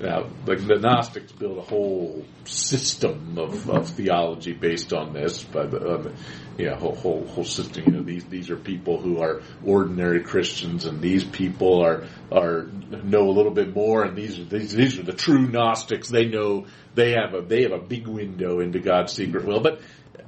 now 0.00 0.28
the, 0.44 0.56
the 0.56 0.78
Gnostics 0.78 1.32
built 1.32 1.58
a 1.58 1.62
whole 1.62 2.24
system 2.44 3.38
of, 3.38 3.68
of 3.68 3.88
theology 3.90 4.52
based 4.52 4.92
on 4.92 5.12
this, 5.12 5.44
but 5.44 5.74
uh, 5.74 6.10
yeah, 6.58 6.76
whole, 6.76 6.94
whole 6.94 7.26
whole 7.26 7.44
system. 7.44 7.84
You 7.86 7.92
know, 7.92 8.02
these 8.02 8.24
these 8.24 8.50
are 8.50 8.56
people 8.56 9.00
who 9.00 9.20
are 9.20 9.42
ordinary 9.64 10.22
Christians, 10.22 10.86
and 10.86 11.00
these 11.00 11.24
people 11.24 11.84
are 11.84 12.04
are 12.30 12.64
know 13.04 13.28
a 13.28 13.32
little 13.32 13.52
bit 13.52 13.74
more, 13.74 14.04
and 14.04 14.16
these 14.16 14.48
these 14.48 14.72
these 14.72 14.98
are 14.98 15.04
the 15.04 15.12
true 15.12 15.46
Gnostics. 15.46 16.08
They 16.08 16.26
know 16.26 16.66
they 16.94 17.12
have 17.12 17.34
a 17.34 17.42
they 17.42 17.62
have 17.62 17.72
a 17.72 17.80
big 17.80 18.06
window 18.06 18.60
into 18.60 18.80
God's 18.80 19.12
secret 19.12 19.44
will, 19.44 19.60
but 19.60 19.80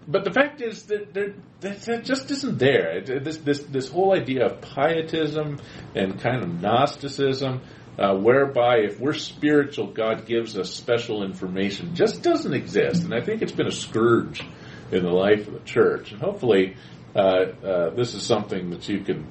but 0.06 0.24
the 0.24 0.32
fact 0.32 0.60
is 0.60 0.84
that, 0.84 1.14
that 1.60 2.04
just 2.04 2.30
isn't 2.30 2.58
there. 2.58 3.00
This 3.00 3.38
this 3.38 3.60
this 3.64 3.88
whole 3.88 4.14
idea 4.14 4.46
of 4.46 4.60
pietism 4.60 5.60
and 5.94 6.20
kind 6.20 6.42
of 6.42 6.60
Gnosticism, 6.60 7.62
uh, 7.98 8.14
whereby 8.14 8.78
if 8.78 9.00
we're 9.00 9.14
spiritual, 9.14 9.88
God 9.88 10.26
gives 10.26 10.56
us 10.56 10.72
special 10.72 11.22
information, 11.22 11.94
just 11.94 12.22
doesn't 12.22 12.54
exist. 12.54 13.04
And 13.04 13.14
I 13.14 13.20
think 13.20 13.42
it's 13.42 13.52
been 13.52 13.66
a 13.66 13.72
scourge 13.72 14.42
in 14.90 15.02
the 15.02 15.12
life 15.12 15.46
of 15.46 15.54
the 15.54 15.60
church. 15.60 16.12
And 16.12 16.20
hopefully, 16.20 16.76
uh, 17.14 17.18
uh, 17.18 17.90
this 17.90 18.14
is 18.14 18.22
something 18.22 18.70
that 18.70 18.88
you 18.88 19.00
can, 19.00 19.26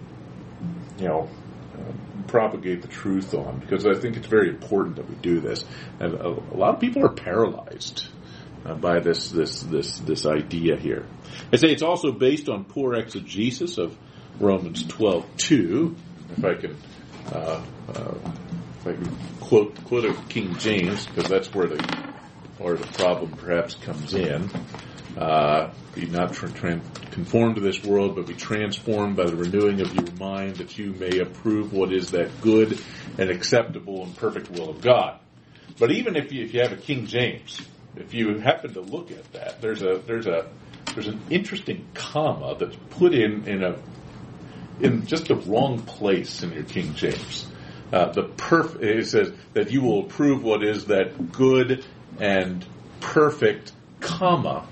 you 1.00 1.08
know. 1.08 1.30
Uh, 1.74 1.92
propagate 2.28 2.82
the 2.82 2.88
truth 2.88 3.34
on 3.34 3.60
because 3.60 3.86
I 3.86 3.94
think 3.94 4.16
it's 4.16 4.28
very 4.28 4.50
important 4.50 4.96
that 4.96 5.10
we 5.10 5.16
do 5.16 5.40
this. 5.40 5.66
And 6.00 6.14
a, 6.14 6.28
a 6.28 6.56
lot 6.56 6.76
of 6.76 6.80
people 6.80 7.06
are 7.06 7.14
paralyzed 7.14 8.08
uh, 8.66 8.76
by 8.76 9.00
this 9.00 9.30
this 9.30 9.62
this 9.62 10.00
this 10.00 10.26
idea 10.26 10.78
here. 10.78 11.06
I 11.52 11.58
say 11.58 11.70
it's 11.70 11.84
also 11.84 12.12
based 12.12 12.50
on 12.50 12.64
poor 12.66 12.94
exegesis 12.94 13.78
of 13.78 13.98
Romans 14.40 14.86
twelve 14.88 15.26
two. 15.38 15.96
If 16.38 16.46
I 16.46 16.56
can, 16.56 16.78
uh, 17.32 17.64
uh, 17.90 18.14
if 18.84 18.88
I 18.88 18.94
can 18.94 19.16
quote 19.40 19.84
quote 19.86 20.06
a 20.06 20.14
King 20.28 20.58
James 20.58 21.06
because 21.06 21.30
that's 21.30 21.54
where 21.54 21.68
the 21.68 22.04
where 22.58 22.76
the 22.76 22.88
problem 22.88 23.32
perhaps 23.32 23.76
comes 23.76 24.14
in. 24.14 24.50
Uh, 25.18 25.72
be 25.94 26.08
not 26.08 26.34
tra- 26.34 26.50
tran 26.50 26.82
conformed 27.12 27.56
to 27.56 27.62
this 27.62 27.84
world, 27.84 28.16
but 28.16 28.26
be 28.26 28.34
transformed 28.34 29.16
by 29.16 29.26
the 29.26 29.36
renewing 29.36 29.80
of 29.80 29.94
your 29.94 30.12
mind, 30.16 30.56
that 30.56 30.78
you 30.78 30.92
may 30.94 31.20
approve 31.20 31.72
what 31.72 31.94
is 31.94 32.12
that 32.12 32.42
good 32.42 32.80
and 33.20 33.30
acceptable 33.30 34.04
and 34.04 34.18
perfect 34.18 34.50
will 34.50 34.72
of 34.72 34.82
God. 34.82 35.20
But 35.78 35.92
even 35.92 36.16
if 36.16 36.32
you, 36.32 36.44
if 36.44 36.54
you 36.54 36.62
have 36.62 36.72
a 36.72 36.78
King 36.78 37.06
James, 37.06 37.62
if 37.96 38.14
you 38.14 38.40
happen 38.40 38.74
to 38.74 38.82
look 38.82 39.12
at 39.12 39.34
that, 39.34 39.62
there's 39.62 39.84
a 39.84 40.02
there's 40.06 40.28
a 40.28 40.50
there's 40.94 41.08
an 41.08 41.22
interesting 41.30 41.88
comma 41.94 42.56
that's 42.60 42.76
put 42.90 43.14
in 43.14 43.48
in 43.48 43.64
a 43.64 43.78
in 44.82 45.06
just 45.06 45.28
the 45.28 45.36
wrong 45.36 45.80
place 45.84 46.44
in 46.44 46.52
your 46.52 46.64
King 46.64 46.96
James. 46.96 47.48
Uh, 47.94 48.12
the 48.12 48.24
perf 48.24 48.82
it 48.82 49.06
says 49.06 49.32
that 49.54 49.70
you 49.70 49.84
will 49.84 50.00
approve 50.00 50.44
what 50.44 50.64
is 50.64 50.86
that 50.86 51.32
good 51.32 51.86
and 52.20 52.66
perfect 53.00 53.72
comma 54.00 54.68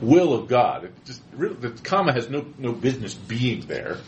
will 0.00 0.34
of 0.34 0.48
God. 0.48 0.86
It 0.86 1.04
just 1.04 1.22
really, 1.32 1.54
the 1.54 1.70
comma 1.70 2.12
has 2.12 2.28
no 2.28 2.44
no 2.58 2.72
business 2.72 3.14
being 3.14 3.60
there, 3.68 3.98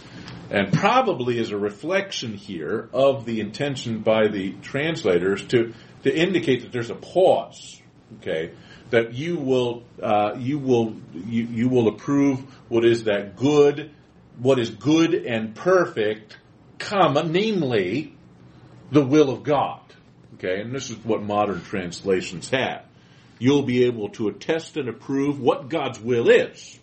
and 0.50 0.72
probably 0.72 1.38
is 1.38 1.52
a 1.52 1.56
reflection 1.56 2.34
here 2.34 2.88
of 2.92 3.26
the 3.26 3.38
intention 3.38 4.00
by 4.00 4.26
the 4.26 4.54
translators 4.54 5.46
to 5.48 5.72
to 6.02 6.12
indicate 6.12 6.62
that 6.62 6.72
there's 6.72 6.90
a 6.90 6.96
pause. 6.96 7.80
Okay, 8.18 8.50
that 8.90 9.14
you 9.14 9.36
will 9.36 9.84
uh, 10.02 10.34
you 10.36 10.58
will 10.58 10.96
you, 11.14 11.44
you 11.44 11.68
will 11.68 11.86
approve 11.86 12.40
what 12.68 12.84
is 12.84 13.04
that 13.04 13.36
good, 13.36 13.92
what 14.40 14.58
is 14.58 14.70
good 14.70 15.14
and 15.14 15.54
perfect, 15.54 16.38
comma, 16.80 17.22
namely 17.22 18.16
the 18.92 19.04
will 19.04 19.30
of 19.30 19.42
God. 19.42 19.80
Okay, 20.34 20.60
and 20.60 20.72
this 20.72 20.90
is 20.90 20.96
what 21.04 21.22
modern 21.22 21.62
translations 21.62 22.50
have. 22.50 22.84
You'll 23.38 23.62
be 23.62 23.84
able 23.84 24.10
to 24.10 24.28
attest 24.28 24.76
and 24.76 24.88
approve 24.88 25.40
what 25.40 25.68
God's 25.68 25.98
will 25.98 26.28
is. 26.28 26.78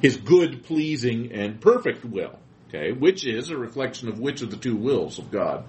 His 0.00 0.16
good, 0.16 0.64
pleasing, 0.64 1.32
and 1.32 1.60
perfect 1.60 2.04
will. 2.04 2.38
Okay, 2.68 2.92
which 2.92 3.26
is 3.26 3.50
a 3.50 3.56
reflection 3.56 4.08
of 4.08 4.20
which 4.20 4.42
of 4.42 4.50
the 4.50 4.56
two 4.56 4.76
wills 4.76 5.18
of 5.18 5.30
God? 5.30 5.64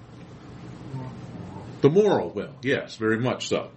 The 1.81 1.89
moral 1.89 2.29
will, 2.29 2.53
yes, 2.61 2.95
very 2.95 3.19
much 3.19 3.47
so. 3.47 3.71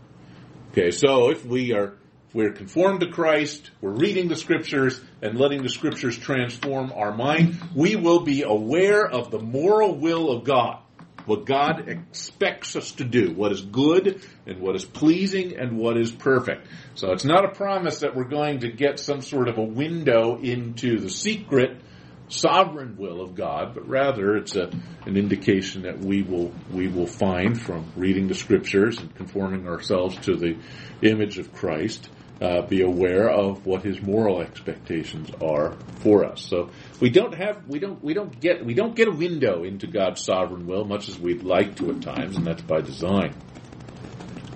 Okay, 0.72 0.90
so 0.90 1.30
if 1.30 1.44
we 1.44 1.72
are 1.72 1.94
we're 2.32 2.52
conformed 2.52 3.00
to 3.00 3.10
Christ, 3.10 3.70
we're 3.80 3.92
reading 3.92 4.28
the 4.28 4.36
scriptures 4.36 5.00
and 5.22 5.38
letting 5.38 5.62
the 5.62 5.68
scriptures 5.68 6.18
transform 6.18 6.92
our 6.94 7.14
mind, 7.14 7.58
we 7.74 7.96
will 7.96 8.20
be 8.20 8.42
aware 8.42 9.06
of 9.06 9.30
the 9.30 9.38
moral 9.38 9.94
will 9.94 10.30
of 10.30 10.44
God. 10.44 10.80
What 11.26 11.44
God 11.44 11.88
expects 11.88 12.76
us 12.76 12.92
to 12.92 13.04
do, 13.04 13.32
what 13.32 13.52
is 13.52 13.60
good 13.60 14.22
and 14.46 14.60
what 14.60 14.76
is 14.76 14.84
pleasing 14.84 15.56
and 15.58 15.76
what 15.76 15.96
is 15.96 16.10
perfect. 16.12 16.66
So 16.94 17.12
it's 17.12 17.24
not 17.24 17.44
a 17.44 17.48
promise 17.48 18.00
that 18.00 18.14
we're 18.14 18.24
going 18.24 18.60
to 18.60 18.70
get 18.70 18.98
some 18.98 19.20
sort 19.20 19.48
of 19.48 19.58
a 19.58 19.64
window 19.64 20.38
into 20.38 20.98
the 21.00 21.10
secret 21.10 21.80
sovereign 22.28 22.96
will 22.96 23.20
of 23.20 23.34
God, 23.34 23.74
but 23.74 23.88
rather 23.88 24.36
it's 24.36 24.56
a, 24.56 24.70
an 25.04 25.16
indication 25.16 25.82
that 25.82 25.98
we 25.98 26.22
will 26.22 26.52
we 26.72 26.88
will 26.88 27.06
find 27.06 27.60
from 27.60 27.92
reading 27.96 28.28
the 28.28 28.34
scriptures 28.34 28.98
and 28.98 29.14
conforming 29.14 29.68
ourselves 29.68 30.16
to 30.26 30.36
the 30.36 30.56
image 31.02 31.38
of 31.38 31.52
Christ. 31.52 32.08
Uh, 32.38 32.60
be 32.60 32.82
aware 32.82 33.30
of 33.30 33.64
what 33.64 33.82
his 33.82 34.02
moral 34.02 34.42
expectations 34.42 35.30
are 35.42 35.74
for 36.00 36.26
us. 36.26 36.42
So 36.42 36.68
we 37.00 37.10
don't 37.10 37.34
have 37.34 37.66
we 37.66 37.78
don't 37.78 38.02
we 38.02 38.14
don't 38.14 38.40
get 38.40 38.64
we 38.64 38.74
don't 38.74 38.94
get 38.94 39.08
a 39.08 39.12
window 39.12 39.64
into 39.64 39.86
God's 39.86 40.22
sovereign 40.22 40.66
will 40.66 40.84
much 40.84 41.08
as 41.08 41.18
we'd 41.18 41.42
like 41.42 41.76
to 41.76 41.90
at 41.90 42.02
times, 42.02 42.36
and 42.36 42.46
that's 42.46 42.62
by 42.62 42.80
design. 42.80 43.34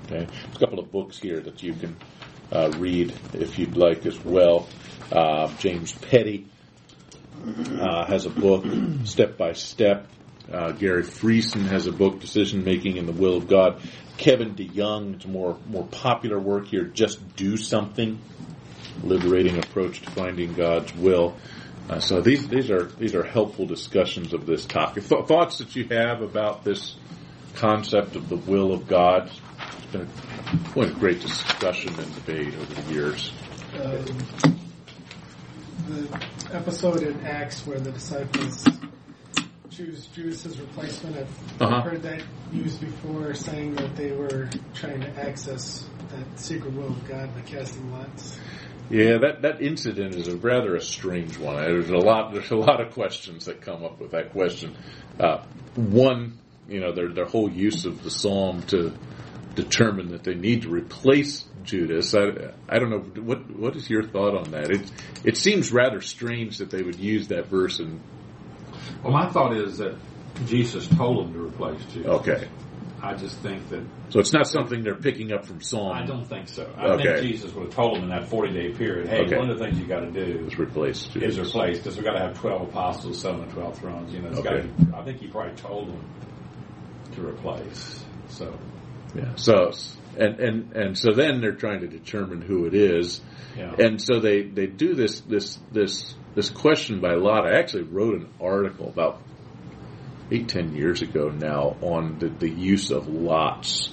Okay, 0.06 0.26
a 0.26 0.58
couple 0.58 0.78
of 0.78 0.90
books 0.90 1.18
here 1.18 1.40
that 1.40 1.62
you 1.62 1.72
can 1.74 1.96
uh, 2.50 2.72
read 2.78 3.12
if 3.34 3.58
you'd 3.58 3.76
like 3.76 4.06
as 4.06 4.18
well. 4.24 4.68
Uh, 5.12 5.52
James 5.58 5.92
Petty 5.92 6.46
uh, 7.46 8.06
has 8.06 8.26
a 8.26 8.30
book, 8.30 8.64
Step 9.04 9.36
by 9.36 9.52
Step. 9.52 10.06
Uh, 10.50 10.72
Gary 10.72 11.04
Friesen 11.04 11.66
has 11.66 11.86
a 11.86 11.92
book, 11.92 12.20
Decision 12.20 12.64
Making 12.64 12.96
in 12.96 13.06
the 13.06 13.12
Will 13.12 13.36
of 13.36 13.46
God. 13.46 13.80
Kevin 14.16 14.54
DeYoung, 14.54 15.14
it's 15.14 15.26
more 15.26 15.58
more 15.66 15.86
popular 15.86 16.38
work 16.38 16.66
here, 16.66 16.84
Just 16.84 17.36
Do 17.36 17.56
Something, 17.56 18.18
Liberating 19.02 19.58
Approach 19.58 20.02
to 20.02 20.10
Finding 20.10 20.54
God's 20.54 20.94
Will. 20.94 21.36
Uh, 21.90 21.98
so 21.98 22.20
these 22.20 22.46
these 22.46 22.70
are 22.70 22.84
these 22.84 23.16
are 23.16 23.24
helpful 23.24 23.66
discussions 23.66 24.32
of 24.32 24.46
this 24.46 24.64
topic. 24.64 25.04
Th- 25.08 25.26
thoughts 25.26 25.58
that 25.58 25.74
you 25.74 25.84
have 25.88 26.22
about 26.22 26.62
this 26.62 26.94
concept 27.56 28.14
of 28.14 28.28
the 28.28 28.36
will 28.36 28.72
of 28.72 28.86
God? 28.86 29.28
It's 29.28 29.86
been 29.86 30.02
a, 30.02 30.04
what 30.74 30.88
a 30.88 30.92
great 30.92 31.20
discussion 31.20 31.92
and 31.98 32.14
debate 32.14 32.54
over 32.54 32.74
the 32.74 32.92
years. 32.92 33.32
um, 33.74 34.06
the 35.88 36.26
episode 36.52 37.02
in 37.02 37.26
Acts 37.26 37.66
where 37.66 37.80
the 37.80 37.90
disciples 37.90 38.64
choose 39.70 40.06
Judas' 40.14 40.56
replacement. 40.58 41.16
I've 41.16 41.60
Uh-huh. 41.62 41.80
heard 41.82 42.02
that 42.02 42.22
used 42.52 42.80
before, 42.80 43.34
saying 43.34 43.74
that 43.76 43.96
they 43.96 44.12
were 44.12 44.48
trying 44.74 45.00
to 45.00 45.08
access 45.20 45.86
that 46.10 46.38
secret 46.38 46.72
will 46.74 46.86
of 46.88 47.08
God 47.08 47.34
by 47.34 47.40
casting 47.42 47.90
lots. 47.92 48.38
Yeah, 48.90 49.18
that, 49.18 49.42
that 49.42 49.62
incident 49.62 50.16
is 50.16 50.26
a 50.26 50.36
rather 50.36 50.74
a 50.74 50.80
strange 50.80 51.38
one. 51.38 51.56
There's 51.56 51.90
a 51.90 51.96
lot 51.96 52.32
there's 52.32 52.50
a 52.50 52.56
lot 52.56 52.80
of 52.80 52.92
questions 52.92 53.44
that 53.44 53.60
come 53.60 53.84
up 53.84 54.00
with 54.00 54.10
that 54.10 54.32
question. 54.32 54.76
Uh, 55.18 55.44
one, 55.76 56.38
you 56.68 56.80
know, 56.80 56.92
their 56.92 57.08
their 57.08 57.24
whole 57.24 57.48
use 57.50 57.84
of 57.84 58.02
the 58.02 58.10
psalm 58.10 58.62
to 58.64 58.92
determine 59.54 60.10
that 60.10 60.24
they 60.24 60.34
need 60.34 60.62
to 60.62 60.70
replace 60.70 61.44
Judas. 61.62 62.14
I, 62.14 62.52
I 62.68 62.78
don't 62.80 62.90
know 62.90 63.22
what 63.22 63.48
what 63.50 63.76
is 63.76 63.88
your 63.88 64.02
thought 64.02 64.36
on 64.36 64.50
that. 64.50 64.70
It 64.70 64.90
it 65.24 65.36
seems 65.36 65.70
rather 65.70 66.00
strange 66.00 66.58
that 66.58 66.70
they 66.70 66.82
would 66.82 66.98
use 66.98 67.28
that 67.28 67.46
verse 67.46 67.78
and 67.78 68.00
Well, 69.04 69.12
my 69.12 69.28
thought 69.28 69.56
is 69.56 69.78
that 69.78 69.94
Jesus 70.46 70.88
told 70.88 71.26
them 71.26 71.32
to 71.34 71.46
replace 71.46 71.80
Judas. 71.92 72.10
okay, 72.20 72.48
I 73.02 73.14
just 73.14 73.38
think 73.38 73.68
that 73.70 73.82
so 74.10 74.20
it's 74.20 74.32
not 74.32 74.46
something 74.46 74.82
they're 74.82 74.94
picking 74.94 75.32
up 75.32 75.46
from 75.46 75.60
Psalm. 75.62 75.92
I 75.92 76.04
don't 76.04 76.26
think 76.26 76.48
so. 76.48 76.70
I 76.76 76.88
Okay. 76.90 77.04
think 77.20 77.32
Jesus 77.32 77.52
would 77.54 77.66
have 77.66 77.74
told 77.74 77.96
them 77.96 78.04
in 78.04 78.08
that 78.10 78.28
forty 78.28 78.52
day 78.52 78.72
period, 78.76 79.08
hey, 79.08 79.22
Okay. 79.24 79.36
one 79.38 79.50
of 79.50 79.58
the 79.58 79.64
things 79.64 79.78
you 79.78 79.86
got 79.86 80.00
to 80.00 80.10
do 80.10 80.46
is 80.46 80.58
replace 80.58 81.04
Judas. 81.06 81.36
is 81.38 81.48
replace 81.48 81.78
because 81.78 81.96
we've 81.96 82.04
got 82.04 82.12
to 82.14 82.20
have 82.20 82.34
twelve 82.38 82.68
apostles, 82.68 83.20
seven 83.20 83.42
and 83.42 83.50
twelve 83.52 83.78
thrones. 83.78 84.12
You 84.12 84.20
know, 84.20 84.28
it's 84.28 84.38
Okay. 84.40 84.68
I 84.94 85.02
think 85.02 85.20
he 85.20 85.28
probably 85.28 85.54
told 85.56 85.88
them 85.88 86.04
to 87.14 87.26
replace. 87.26 88.04
So 88.28 88.52
Yeah. 89.14 89.34
So 89.36 89.72
and 90.18 90.40
and 90.40 90.72
and 90.76 90.98
so 90.98 91.12
then 91.12 91.40
they're 91.40 91.54
trying 91.56 91.80
to 91.80 91.88
determine 91.88 92.42
who 92.42 92.66
it 92.66 92.74
is. 92.74 93.20
yeah, 93.56 93.74
And 93.78 94.00
so 94.00 94.20
they, 94.20 94.42
they 94.42 94.66
do 94.66 94.94
this 94.94 95.20
this 95.20 95.58
this 95.72 96.14
this 96.34 96.50
question 96.50 97.00
by 97.00 97.14
lot. 97.14 97.46
I 97.46 97.58
actually 97.58 97.84
wrote 97.84 98.14
an 98.14 98.28
article 98.40 98.88
about 98.88 99.20
eight 100.30 100.48
ten 100.48 100.74
years 100.74 101.02
ago 101.02 101.28
now 101.28 101.76
on 101.80 102.18
the, 102.18 102.28
the 102.28 102.50
use 102.50 102.90
of 102.90 103.08
lots 103.08 103.92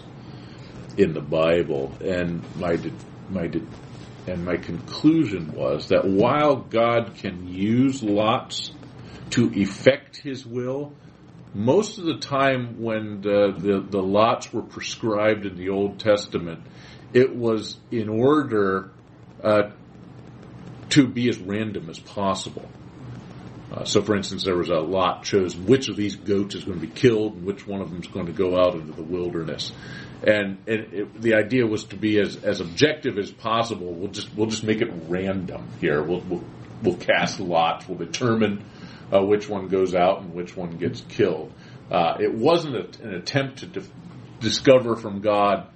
in 0.97 1.13
the 1.13 1.21
Bible, 1.21 1.95
and 2.01 2.43
my 2.55 2.77
my 3.29 3.49
and 4.27 4.43
my 4.43 4.57
conclusion 4.57 5.53
was 5.53 5.87
that 5.89 6.05
while 6.05 6.57
God 6.57 7.15
can 7.15 7.47
use 7.47 8.03
lots 8.03 8.71
to 9.31 9.51
effect 9.53 10.17
His 10.17 10.45
will, 10.45 10.93
most 11.53 11.97
of 11.97 12.05
the 12.05 12.17
time 12.17 12.81
when 12.81 13.21
the, 13.21 13.53
the, 13.57 13.79
the 13.89 14.01
lots 14.01 14.51
were 14.53 14.61
prescribed 14.61 15.45
in 15.45 15.55
the 15.55 15.69
Old 15.69 15.99
Testament, 15.99 16.59
it 17.13 17.35
was 17.35 17.77
in 17.89 18.09
order 18.09 18.91
uh, 19.43 19.71
to 20.89 21.07
be 21.07 21.29
as 21.29 21.39
random 21.39 21.89
as 21.89 21.99
possible. 21.99 22.69
Uh, 23.71 23.83
so, 23.83 24.01
for 24.01 24.15
instance, 24.15 24.45
there 24.45 24.55
was 24.55 24.69
a 24.69 24.75
lot 24.75 25.23
chosen 25.23 25.65
which 25.65 25.89
of 25.89 25.97
these 25.97 26.15
goats 26.15 26.55
is 26.55 26.63
going 26.63 26.79
to 26.79 26.85
be 26.85 26.91
killed 26.91 27.35
and 27.35 27.45
which 27.45 27.67
one 27.67 27.81
of 27.81 27.89
them 27.89 27.99
is 27.99 28.07
going 28.07 28.27
to 28.27 28.31
go 28.31 28.57
out 28.57 28.75
into 28.75 28.93
the 28.93 29.03
wilderness. 29.03 29.73
And, 30.25 30.57
and 30.67 30.93
it, 30.93 31.21
the 31.21 31.35
idea 31.35 31.65
was 31.65 31.83
to 31.85 31.97
be 31.97 32.19
as, 32.19 32.37
as 32.37 32.61
objective 32.61 33.17
as 33.17 33.29
possible. 33.29 33.93
We'll 33.93 34.11
just 34.11 34.33
we'll 34.35 34.47
just 34.47 34.63
make 34.63 34.81
it 34.81 34.89
random 35.07 35.67
here. 35.81 36.01
We'll 36.01 36.21
we'll, 36.21 36.43
we'll 36.81 36.97
cast 36.97 37.39
lots. 37.39 37.87
We'll 37.87 37.97
determine 37.97 38.63
uh, 39.13 39.21
which 39.21 39.49
one 39.49 39.67
goes 39.67 39.93
out 39.93 40.21
and 40.21 40.33
which 40.33 40.55
one 40.55 40.77
gets 40.77 41.01
killed. 41.01 41.53
Uh, 41.91 42.15
it 42.19 42.33
wasn't 42.33 42.75
a, 42.75 43.03
an 43.03 43.15
attempt 43.15 43.59
to 43.73 43.83
discover 44.39 44.95
from 44.95 45.21
God 45.21 45.67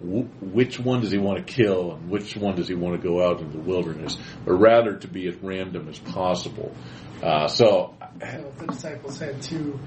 which 0.00 0.80
one 0.80 1.00
does 1.00 1.12
He 1.12 1.18
want 1.18 1.46
to 1.46 1.52
kill 1.52 1.92
and 1.94 2.10
which 2.10 2.36
one 2.36 2.56
does 2.56 2.68
He 2.68 2.74
want 2.74 3.00
to 3.00 3.08
go 3.08 3.24
out 3.24 3.40
into 3.40 3.56
the 3.56 3.62
wilderness, 3.62 4.18
but 4.44 4.54
rather 4.54 4.96
to 4.96 5.08
be 5.08 5.28
as 5.28 5.36
random 5.36 5.88
as 5.88 5.98
possible. 5.98 6.74
Uh, 7.22 7.46
so, 7.48 7.94
So 8.20 8.26
if 8.26 8.58
the 8.58 8.66
disciples 8.66 9.18
had 9.18 9.40
two 9.42 9.78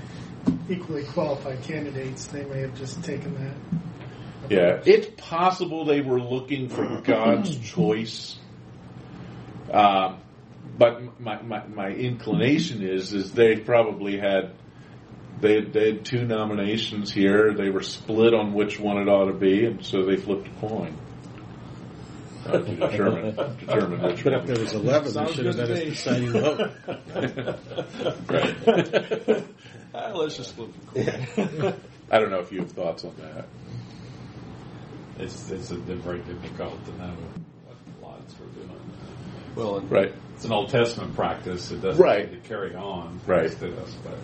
equally 0.69 1.03
qualified 1.03 1.61
candidates, 1.63 2.27
they 2.27 2.45
may 2.45 2.61
have 2.61 2.75
just 2.75 3.03
taken 3.03 3.33
that. 3.35 4.51
yeah, 4.51 4.81
it's 4.85 5.07
possible 5.17 5.85
they 5.85 6.01
were 6.01 6.21
looking 6.21 6.69
for 6.69 7.01
God's 7.01 7.57
choice. 7.73 8.37
Um, 9.71 10.19
but 10.77 11.19
my, 11.19 11.41
my, 11.41 11.65
my 11.67 11.89
inclination 11.89 12.83
is 12.83 13.13
is 13.13 13.31
they 13.31 13.55
probably 13.57 14.17
had 14.17 14.53
they 15.41 15.61
they 15.61 15.93
had 15.93 16.05
two 16.05 16.25
nominations 16.25 17.11
here. 17.11 17.53
They 17.53 17.69
were 17.69 17.83
split 17.83 18.33
on 18.33 18.53
which 18.53 18.79
one 18.79 18.97
it 18.97 19.07
ought 19.09 19.25
to 19.25 19.33
be, 19.33 19.65
and 19.65 19.85
so 19.85 20.05
they 20.05 20.15
flipped 20.17 20.47
a 20.47 20.67
coin. 20.67 20.97
Uh, 22.45 22.51
to 22.59 22.75
determine 22.75 23.35
determine 23.59 24.01
which 24.01 24.23
But 24.23 24.33
one. 24.33 24.41
if 24.41 24.47
there 24.47 24.59
was 24.59 24.73
11, 24.73 25.03
there 25.03 25.11
Sounds 25.11 25.35
should 25.35 25.45
have 25.45 25.55
good 25.55 25.67
been 25.67 25.75
to 25.75 25.81
a 25.81 25.85
me. 25.85 25.89
deciding 25.91 26.31
vote. 26.31 26.71
Right. 28.29 29.43
Ah, 29.97 30.11
let's 30.13 30.35
just 30.35 30.53
flip 30.55 30.71
the 30.73 31.01
coin. 31.05 31.73
I 32.11 32.19
don't 32.19 32.29
know 32.29 32.39
if 32.41 32.51
you 32.51 32.59
have 32.59 32.71
thoughts 32.73 33.05
on 33.05 33.15
that. 33.15 33.45
It's 35.17 35.49
it's 35.49 35.71
a, 35.71 35.75
very 35.77 36.19
difficult 36.19 36.83
to 36.83 36.91
know 36.97 37.13
what 37.65 37.77
the 37.85 38.05
lots 38.05 38.37
were 38.37 38.47
doing. 38.47 38.69
Well, 39.55 39.77
and 39.77 39.89
Right. 39.89 40.13
It's 40.33 40.43
an 40.43 40.51
Old 40.51 40.67
Testament 40.67 41.15
practice. 41.15 41.71
It 41.71 41.81
doesn't 41.81 42.03
Right. 42.03 42.29
need 42.29 42.43
to 42.43 42.49
carry 42.49 42.75
on. 42.75 43.21
Right. 43.25 43.49
To 43.49 43.81
us, 43.81 43.95
but 44.03 44.17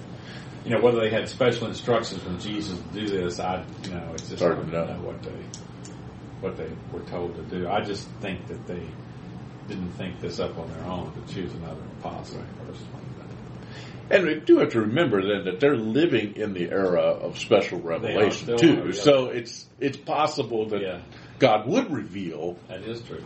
you 0.66 0.72
know 0.76 0.82
whether 0.82 1.00
they 1.00 1.10
had 1.10 1.30
special 1.30 1.68
instructions 1.68 2.22
from 2.22 2.38
Jesus 2.38 2.78
to 2.78 3.00
do 3.00 3.08
this, 3.08 3.40
I 3.40 3.64
you 3.86 3.92
know 3.92 4.12
it's 4.14 4.28
just 4.28 4.44
Hard 4.44 4.56
hard 4.56 4.66
to 4.68 4.72
to 4.74 4.78
know. 4.88 4.94
know 4.94 5.02
what 5.08 5.24
they 5.24 5.32
what 6.42 6.58
they 6.58 6.70
were 6.92 7.04
told 7.06 7.36
to 7.36 7.44
do. 7.44 7.68
I 7.68 7.82
just 7.82 8.08
think 8.20 8.48
that 8.48 8.68
they 8.68 8.84
didn't 9.68 9.92
think 9.92 10.20
this 10.20 10.40
up 10.40 10.58
on 10.58 10.68
their 10.70 10.84
own 10.86 11.14
to 11.14 11.34
choose 11.34 11.54
another 11.54 11.82
apostle 12.00 12.44
personally. 12.66 13.02
And 14.10 14.26
we 14.26 14.40
do 14.42 14.58
have 14.58 14.72
to 14.72 14.82
remember 14.82 15.22
then 15.22 15.46
that 15.46 15.62
they're 15.62 15.78
living 15.78 16.36
in 16.36 16.54
the 16.54 16.70
era 16.70 17.00
of 17.02 17.38
special 17.40 17.80
revelation 17.80 18.58
too. 18.58 18.84
are. 18.90 18.92
So 18.94 19.28
it's 19.28 19.66
it's 19.80 19.96
possible 19.96 20.68
that 20.70 20.82
Yeah. 20.82 21.00
God 21.40 21.66
would 21.68 21.90
reveal 21.92 22.58
That 22.68 22.82
is 22.84 23.02
true. 23.04 23.24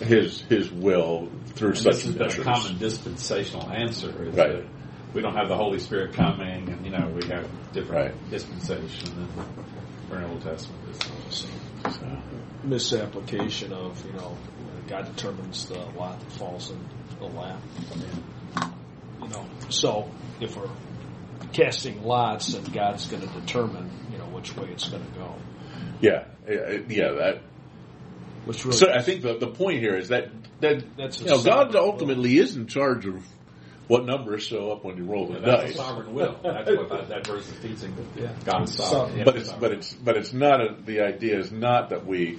his 0.00 0.42
his 0.42 0.70
will 0.70 1.28
through 1.54 1.70
And 1.70 1.78
such 1.78 1.94
this 1.94 2.04
has 2.04 2.14
been 2.14 2.30
a 2.30 2.44
common 2.44 2.78
dispensational 2.78 3.68
answer. 3.70 4.10
Is 4.10 4.36
Right. 4.36 4.52
that 4.52 4.64
we 5.12 5.22
don't 5.22 5.34
have 5.34 5.48
the 5.48 5.56
Holy 5.56 5.80
Spirit 5.80 6.12
coming, 6.14 6.68
and 6.70 6.84
you 6.86 6.92
know 6.92 7.08
we 7.20 7.26
have 7.28 7.46
different 7.72 8.12
Right. 8.12 8.30
dispensation 8.30 9.08
and 9.16 9.28
we're 10.08 10.24
Old 10.24 10.40
Testament. 10.42 10.78
Misapplication 12.64 13.72
of, 13.72 14.04
you 14.06 14.12
know, 14.12 14.36
God 14.88 15.14
determines 15.14 15.66
the 15.66 15.78
lot 15.96 16.20
that 16.20 16.32
falls 16.32 16.70
in 16.70 16.78
the 17.18 17.26
lap. 17.26 17.60
You 19.20 19.28
know, 19.28 19.46
so 19.68 20.10
if 20.40 20.56
we're 20.56 20.68
casting 21.52 22.02
lots, 22.02 22.52
then 22.52 22.64
God's 22.64 23.06
going 23.06 23.26
to 23.26 23.40
determine, 23.40 23.90
you 24.10 24.18
know, 24.18 24.26
which 24.26 24.56
way 24.56 24.68
it's 24.70 24.88
going 24.88 25.04
to 25.04 25.18
go. 25.18 25.34
yeah, 26.00 26.24
yeah. 26.48 27.12
That. 27.12 27.42
Which 28.44 28.64
really, 28.64 28.76
So 28.76 28.90
I 28.92 29.02
think 29.02 29.22
the 29.22 29.38
the 29.38 29.46
point 29.46 29.80
here 29.80 29.96
is 29.96 30.08
that 30.08 30.30
that 30.60 30.82
That's 30.96 31.20
you 31.20 31.26
know 31.28 31.42
God 31.42 31.76
ultimately 31.76 32.38
is 32.38 32.56
in 32.56 32.66
charge 32.66 33.06
of 33.06 33.24
what 33.92 34.06
numbers 34.06 34.42
show 34.42 34.72
up 34.72 34.84
when 34.84 34.96
you 34.96 35.04
roll 35.04 35.26
the 35.26 35.38
That's 35.38 35.62
dice. 35.62 35.74
a 35.74 35.76
sovereign 35.76 36.14
will. 36.14 36.38
That's 36.42 36.70
what 36.70 36.88
that, 36.88 37.08
that 37.10 37.26
verse 37.26 37.46
is 37.46 37.58
teaching. 37.60 37.94
That 37.94 38.22
Yeah. 38.22 38.32
God 38.44 38.62
is 38.64 38.74
sovereign. 38.74 39.18
Yeah, 39.18 39.24
but 39.24 39.36
it's 39.36 39.50
sovereign. 39.50 39.70
but 39.70 39.78
it's 39.78 39.92
but 39.94 40.16
it's 40.16 40.32
not 40.32 40.60
a, 40.62 40.74
the 40.82 41.00
idea 41.02 41.38
is 41.38 41.52
not 41.52 41.90
that 41.90 42.06
we 42.06 42.38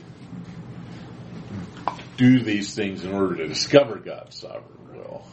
do 2.17 2.39
these 2.41 2.73
things 2.73 3.03
in 3.03 3.13
order 3.13 3.35
to 3.35 3.47
discover 3.47 3.97
God's 3.97 4.37
sovereign 4.39 4.63
will. 4.95 5.25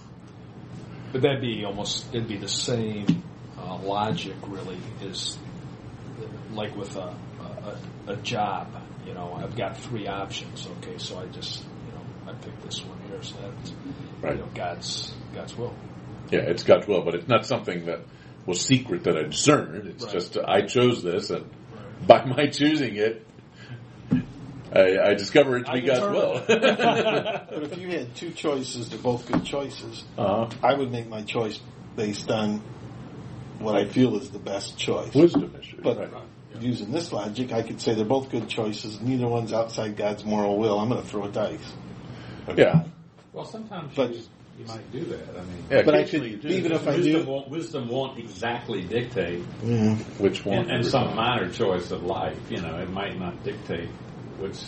but 1.13 1.23
that'd 1.23 1.41
be 1.41 1.65
almost, 1.65 2.07
it'd 2.15 2.29
be 2.29 2.37
the 2.39 2.49
same 2.49 3.23
uh, 3.59 3.77
logic, 3.79 4.37
really, 4.47 4.79
is 5.03 5.39
like 6.53 6.77
with 6.77 6.97
a, 6.97 7.15
a, 8.07 8.13
a 8.13 8.17
job. 8.17 8.69
You 9.07 9.15
know, 9.15 9.33
I've 9.43 9.57
got 9.57 9.79
three 9.79 10.07
options. 10.07 10.67
Okay, 10.79 10.99
so 10.99 11.19
I 11.19 11.27
just, 11.27 11.63
you 11.87 11.93
know, 11.93 12.31
I 12.31 12.35
pick 12.45 12.61
this 12.63 12.85
one 12.85 12.99
here. 13.09 13.23
So 13.23 13.37
that's, 13.41 13.73
Right. 14.21 14.35
you 14.37 14.41
know, 14.43 14.49
God's 14.55 15.15
God's 15.35 15.57
will. 15.57 15.75
Yeah, 16.31 16.41
it's 16.41 16.63
God's 16.63 16.87
will, 16.87 17.03
but 17.03 17.15
it's 17.15 17.29
not 17.29 17.47
something 17.47 17.87
that 17.87 18.01
was 18.47 18.61
secret 18.61 19.05
that 19.05 19.17
I 19.17 19.23
discerned. 19.25 19.89
It's 19.89 20.05
Right. 20.05 20.13
just 20.13 20.37
I 20.39 20.63
chose 20.63 21.03
this, 21.03 21.31
and 21.31 21.49
by 22.07 22.25
my 22.37 22.47
choosing 22.47 22.97
it, 22.97 23.27
I, 24.73 24.99
I 25.11 25.15
discover 25.15 25.57
it 25.59 25.65
to 25.67 25.73
I 25.73 25.81
be 25.81 25.87
God's 25.87 26.01
will. 26.01 26.35
But 26.47 27.63
if 27.65 27.79
you 27.79 27.89
had 27.91 28.15
two 28.15 28.31
choices, 28.31 28.89
they're 28.89 28.99
both 28.99 29.31
good 29.31 29.45
choices, 29.45 30.05
uh, 30.17 30.49
I 30.63 30.75
would 30.75 30.93
make 30.93 31.09
my 31.09 31.23
choice 31.23 31.59
based 31.97 32.31
on 32.31 32.63
what 33.59 33.75
I 33.77 33.85
feel 33.87 34.17
is 34.17 34.31
the 34.31 34.39
best 34.39 34.79
choice. 34.79 35.13
wisdom 35.15 35.55
issue. 35.61 35.81
But 35.83 35.99
right. 35.99 36.11
using 36.61 36.93
this 36.93 37.13
logic, 37.13 37.53
I 37.53 37.63
could 37.63 37.81
say 37.81 37.95
they're 37.95 38.05
both 38.05 38.31
good 38.31 38.49
choices. 38.49 39.01
Neither 39.01 39.27
one's 39.27 39.53
outside 39.53 39.97
God's 39.97 40.25
moral 40.25 40.57
will. 40.57 40.79
I'm 40.79 40.89
going 40.89 41.03
to 41.03 41.07
throw 41.09 41.25
a 41.25 41.29
dice. 41.31 41.73
Yeah, 42.57 42.85
well, 43.33 43.45
sometimes 43.45 43.93
But- 43.95 44.15
you, 44.15 44.23
you 44.61 44.67
might 44.67 44.93
do 44.93 45.01
that. 45.07 45.29
I 45.39 45.43
mean, 45.43 45.65
yeah. 45.71 45.83
But 45.83 45.95
I 45.95 46.05
could- 46.05 46.23
you 46.25 46.37
do. 46.37 46.49
even 46.49 46.73
if 46.73 46.87
I 46.87 46.97
wisdom, 46.97 47.25
do- 47.25 47.31
won't, 47.31 47.49
wisdom 47.49 47.89
won't 47.89 48.19
exactly 48.19 48.83
dictate 48.83 49.41
which 50.19 50.45
one, 50.45 50.59
and, 50.59 50.71
and 50.71 50.87
some 50.87 51.15
minor 51.17 51.49
choice 51.51 51.91
of 51.91 52.03
life. 52.03 52.39
You 52.51 52.61
know, 52.61 52.77
it 52.79 52.91
might 52.91 53.19
not 53.19 53.43
dictate 53.45 53.89
which 54.39 54.59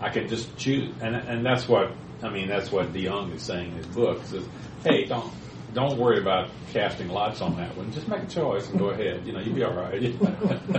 I 0.00 0.10
could 0.10 0.28
just 0.28 0.56
choose, 0.56 0.92
and 1.00 1.16
and 1.16 1.44
that's 1.44 1.68
what 1.68 1.92
I 2.22 2.28
mean. 2.30 2.48
That's 2.48 2.70
what 2.70 2.92
DeYoung 2.92 3.34
is 3.34 3.42
saying 3.42 3.72
in 3.72 3.76
his 3.78 3.86
book. 3.86 4.20
He 4.22 4.26
says, 4.26 4.44
"Hey, 4.84 5.04
don't 5.06 5.32
don't 5.74 5.98
worry 5.98 6.20
about 6.20 6.48
casting 6.72 7.08
lots 7.08 7.40
on 7.42 7.56
that 7.56 7.76
one. 7.76 7.90
Just 7.92 8.08
make 8.08 8.22
a 8.22 8.26
choice 8.26 8.68
and 8.70 8.78
go 8.78 8.90
ahead. 8.90 9.26
You 9.26 9.32
know, 9.32 9.40
you'll 9.40 9.54
be 9.54 9.62
all 9.64 9.74
right. 9.74 10.00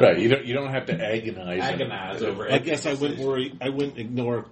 Right, 0.01 0.17
you 0.19 0.29
don't 0.29 0.45
you 0.45 0.53
don't 0.53 0.71
have 0.71 0.85
to 0.87 0.93
agonize. 0.93 1.61
Agonize 1.61 2.23
over. 2.23 2.51
I 2.51 2.59
guess 2.59 2.85
I 2.85 2.93
wouldn't 2.93 3.19
worry. 3.19 3.53
I 3.61 3.69
wouldn't 3.69 3.97
ignore 3.97 4.45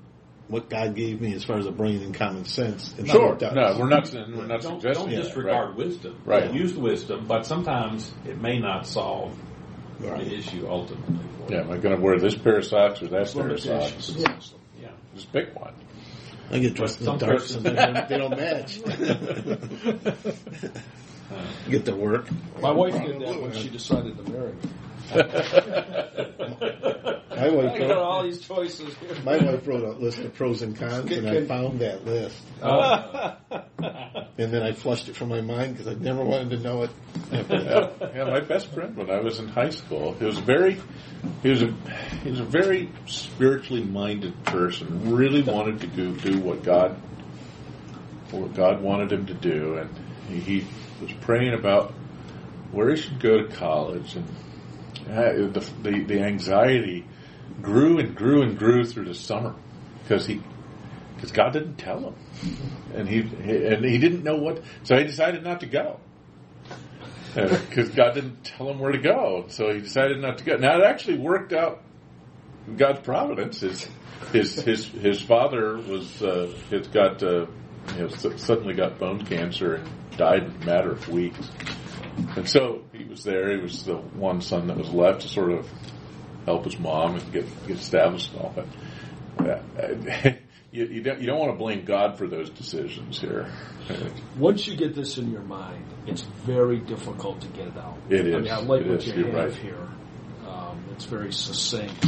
what 0.47 0.69
God 0.69 0.95
gave 0.95 1.21
me 1.21 1.33
as 1.33 1.43
far 1.43 1.57
as 1.57 1.65
a 1.65 1.71
brain 1.71 2.01
and 2.03 2.13
common 2.13 2.45
sense. 2.45 2.93
and 2.97 3.07
Sure, 3.07 3.27
how 3.29 3.33
it 3.33 3.39
does. 3.39 3.53
no, 3.55 3.77
we're 3.79 3.87
not 3.89 4.11
we're 4.13 4.45
not 4.45 4.61
Don't, 4.61 4.79
suggesting 4.81 5.07
don't 5.07 5.15
that, 5.15 5.23
disregard 5.23 5.69
right. 5.69 5.77
wisdom. 5.77 6.15
Right. 6.25 6.53
Use 6.53 6.73
the 6.73 6.79
wisdom, 6.81 7.25
but 7.27 7.45
sometimes 7.45 8.11
it 8.27 8.39
may 8.41 8.59
not 8.59 8.85
solve 8.85 9.35
Right. 9.99 10.23
the 10.25 10.35
issue 10.35 10.67
ultimately. 10.69 11.15
For 11.47 11.53
Yeah, 11.53 11.59
you. 11.59 11.63
am 11.65 11.71
I 11.71 11.77
going 11.77 11.95
to 11.95 12.01
wear 12.01 12.19
this 12.19 12.35
pair 12.35 12.57
of 12.57 12.65
socks 12.65 13.01
or 13.01 13.07
that 13.07 13.33
pair 13.33 13.49
of 13.49 13.59
socks? 13.59 14.09
Limitations. 14.09 14.53
Yeah. 14.81 14.89
Just 15.15 15.31
pick 15.31 15.57
one. 15.59 15.73
I 16.51 16.59
get 16.59 16.75
dressed 16.75 16.99
in 16.99 17.05
the 17.05 17.15
dark, 17.17 17.39
sometimes 17.39 18.07
they 18.09 18.17
don't 18.19 18.37
match. 18.37 18.79
get 21.69 21.85
to 21.85 21.95
work. 21.95 22.27
My 22.61 22.71
wife 22.71 22.93
did 23.03 23.19
that 23.21 23.41
when 23.41 23.51
she 23.53 23.69
decided 23.69 24.15
to 24.17 24.23
marry 24.31 24.51
me. 24.53 24.59
My 27.35 27.49
wife 27.49 27.73
I 27.73 27.79
got 27.79 27.89
wrote, 27.89 27.97
all 27.97 28.23
these 28.23 28.41
choices 28.41 28.95
here. 28.95 29.15
my 29.23 29.37
wife 29.37 29.67
wrote 29.67 29.83
a 29.83 29.91
list 29.91 30.19
of 30.19 30.33
pros 30.33 30.61
and 30.61 30.77
cons, 30.77 31.11
and 31.11 31.27
I 31.27 31.45
found 31.45 31.79
that 31.79 32.05
list. 32.05 32.41
Oh. 32.61 33.35
And 34.37 34.53
then 34.53 34.63
I 34.63 34.73
flushed 34.73 35.07
it 35.07 35.15
from 35.15 35.29
my 35.29 35.39
mind 35.39 35.77
because 35.77 35.87
I 35.87 35.97
never 35.97 36.21
wanted 36.23 36.49
to 36.49 36.59
know 36.59 36.83
it. 36.83 36.89
After. 37.31 38.11
Yeah, 38.13 38.25
my 38.25 38.41
best 38.41 38.73
friend 38.73 38.95
when 38.95 39.09
I 39.09 39.21
was 39.21 39.39
in 39.39 39.47
high 39.47 39.69
school. 39.69 40.13
He 40.15 40.25
was 40.25 40.37
very, 40.39 40.77
he 41.41 41.49
was 41.49 41.61
a, 41.61 41.73
he 42.21 42.31
was 42.31 42.41
a 42.41 42.45
very 42.45 42.91
spiritually 43.05 43.83
minded 43.83 44.43
person. 44.43 45.15
Really 45.15 45.41
wanted 45.41 45.79
to 45.81 45.87
go 45.87 46.11
do 46.11 46.39
what 46.41 46.63
God, 46.63 46.97
what 48.31 48.53
God 48.53 48.81
wanted 48.81 49.13
him 49.13 49.25
to 49.27 49.33
do, 49.33 49.77
and 49.77 49.89
he, 50.27 50.39
he 50.59 50.67
was 51.01 51.13
praying 51.21 51.53
about 51.53 51.93
where 52.73 52.89
he 52.89 52.97
should 52.97 53.21
go 53.21 53.41
to 53.41 53.47
college, 53.55 54.17
and 54.17 54.27
uh, 55.09 55.31
the, 55.47 55.71
the 55.81 56.03
the 56.03 56.19
anxiety 56.19 57.05
grew 57.61 57.99
and 57.99 58.15
grew 58.15 58.41
and 58.41 58.57
grew 58.57 58.85
through 58.85 59.05
the 59.05 59.15
summer 59.15 59.55
because 60.03 60.25
he 60.25 60.41
because 61.15 61.31
God 61.31 61.53
didn't 61.53 61.77
tell 61.77 61.99
him, 61.99 62.15
and 62.93 63.07
he, 63.07 63.19
and 63.19 63.85
he 63.85 63.97
didn't 63.97 64.23
know 64.23 64.35
what, 64.35 64.61
so 64.83 64.97
he 64.97 65.05
decided 65.05 65.43
not 65.43 65.61
to 65.61 65.65
go 65.65 65.99
because 67.35 67.89
God 67.89 68.13
didn't 68.13 68.43
tell 68.43 68.69
him 68.69 68.79
where 68.79 68.91
to 68.91 68.97
go, 68.97 69.45
so 69.49 69.73
he 69.73 69.81
decided 69.81 70.21
not 70.21 70.37
to 70.39 70.43
go. 70.43 70.55
Now 70.55 70.79
it 70.79 70.83
actually 70.85 71.17
worked 71.17 71.53
out. 71.53 71.81
God's 72.77 73.01
providence. 73.01 73.59
His 73.59 73.87
his 74.31 74.55
his 74.55 74.85
his 74.87 75.21
father 75.21 75.77
was 75.77 76.23
uh, 76.23 76.51
has 76.71 76.87
got 76.87 77.21
uh, 77.21 77.45
you 77.95 77.99
know 77.99 78.07
suddenly 78.07 78.73
got 78.73 78.97
bone 78.97 79.23
cancer 79.25 79.75
and 79.75 79.89
died 80.17 80.43
in 80.43 80.61
a 80.63 80.65
matter 80.65 80.91
of 80.91 81.07
weeks, 81.09 81.47
and 82.35 82.49
so 82.49 82.83
he 82.93 83.03
was 83.03 83.23
there. 83.23 83.51
He 83.51 83.61
was 83.61 83.83
the 83.83 83.97
one 83.97 84.41
son 84.41 84.67
that 84.67 84.77
was 84.77 84.89
left 84.89 85.21
to 85.21 85.27
sort 85.27 85.51
of 85.51 85.69
help 86.45 86.65
his 86.65 86.77
mom 86.79 87.15
and 87.15 87.31
get 87.33 87.45
get 87.67 87.77
established 87.77 88.31
and 88.33 88.41
all. 88.41 88.53
But 89.37 89.49
uh, 89.49 90.31
you, 90.71 90.85
you 90.85 91.01
don't 91.01 91.19
you 91.19 91.27
don't 91.27 91.39
want 91.39 91.51
to 91.53 91.57
blame 91.57 91.85
God 91.85 92.17
for 92.17 92.27
those 92.27 92.49
decisions 92.49 93.19
here. 93.19 93.51
Once 94.37 94.67
you 94.67 94.75
get 94.75 94.95
this 94.95 95.17
in 95.17 95.31
your 95.31 95.41
mind, 95.43 95.85
it's 96.07 96.21
very 96.45 96.79
difficult 96.79 97.41
to 97.41 97.47
get 97.49 97.67
it 97.67 97.77
out. 97.77 97.97
It 98.09 98.33
I 98.33 98.39
mean, 98.39 98.51
I 98.51 98.59
like 98.59 98.81
It 98.81 98.87
what 98.89 98.97
is. 98.99 99.07
you 99.07 99.13
You're 99.25 99.31
have 99.31 99.53
right. 99.53 99.55
here. 99.55 99.87
Um, 100.47 100.83
it's 100.91 101.05
very 101.05 101.31
succinct, 101.31 102.05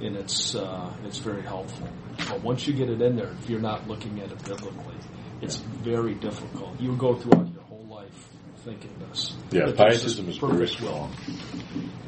and 0.00 0.16
it's 0.16 0.54
uh, 0.54 0.92
it's 1.04 1.18
very 1.18 1.42
helpful. 1.42 1.88
But 2.28 2.42
once 2.42 2.66
you 2.66 2.74
get 2.74 2.88
it 2.90 3.00
in 3.00 3.16
there, 3.16 3.30
if 3.42 3.50
you're 3.50 3.60
not 3.60 3.86
looking 3.88 4.20
at 4.20 4.30
it 4.32 4.44
biblically, 4.44 4.94
it's 5.42 5.56
very 5.56 6.14
difficult. 6.14 6.80
You 6.80 6.96
go 6.96 7.14
throughout 7.14 7.48
your 7.52 7.62
thinking 8.66 8.90
this. 9.08 9.32
Yeah, 9.52 9.70
pietism 9.72 10.28
is 10.28 10.38
pretty 10.38 10.84
Well. 10.84 11.08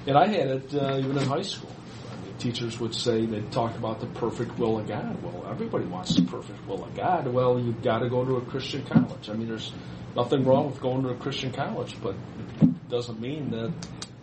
And 0.06 0.18
I 0.18 0.26
had 0.26 0.48
it 0.48 0.74
uh, 0.74 0.98
even 0.98 1.16
in 1.16 1.24
high 1.24 1.42
school. 1.42 1.70
I 2.10 2.26
mean, 2.26 2.36
teachers 2.38 2.80
would 2.80 2.94
say 2.94 3.24
they'd 3.26 3.52
talk 3.52 3.76
about 3.76 4.00
the 4.00 4.06
perfect 4.06 4.58
will 4.58 4.80
of 4.80 4.88
God. 4.88 5.22
Well, 5.22 5.46
everybody 5.48 5.84
wants 5.84 6.16
the 6.16 6.22
perfect 6.22 6.66
will 6.66 6.84
of 6.84 6.94
God. 6.96 7.28
Well, 7.28 7.60
you've 7.60 7.82
got 7.82 8.00
to 8.00 8.08
go 8.10 8.24
to 8.24 8.36
a 8.36 8.40
Christian 8.40 8.84
college. 8.84 9.30
I 9.30 9.34
mean, 9.34 9.48
there's 9.48 9.72
nothing 10.16 10.44
wrong 10.44 10.70
with 10.70 10.80
going 10.80 11.04
to 11.04 11.10
a 11.10 11.14
Christian 11.14 11.52
college, 11.52 11.96
but 12.02 12.16
it 12.60 12.88
doesn't 12.88 13.20
mean 13.20 13.50
that 13.50 13.72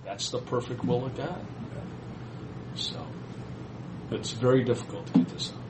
that's 0.04 0.30
the 0.30 0.40
perfect 0.40 0.84
will 0.84 1.06
of 1.06 1.16
God. 1.16 1.46
So 2.76 3.08
it's 4.12 4.32
very 4.32 4.66
difficult 4.66 5.08
to 5.08 5.14
get 5.20 5.30
this 5.30 5.54
out. 5.54 5.62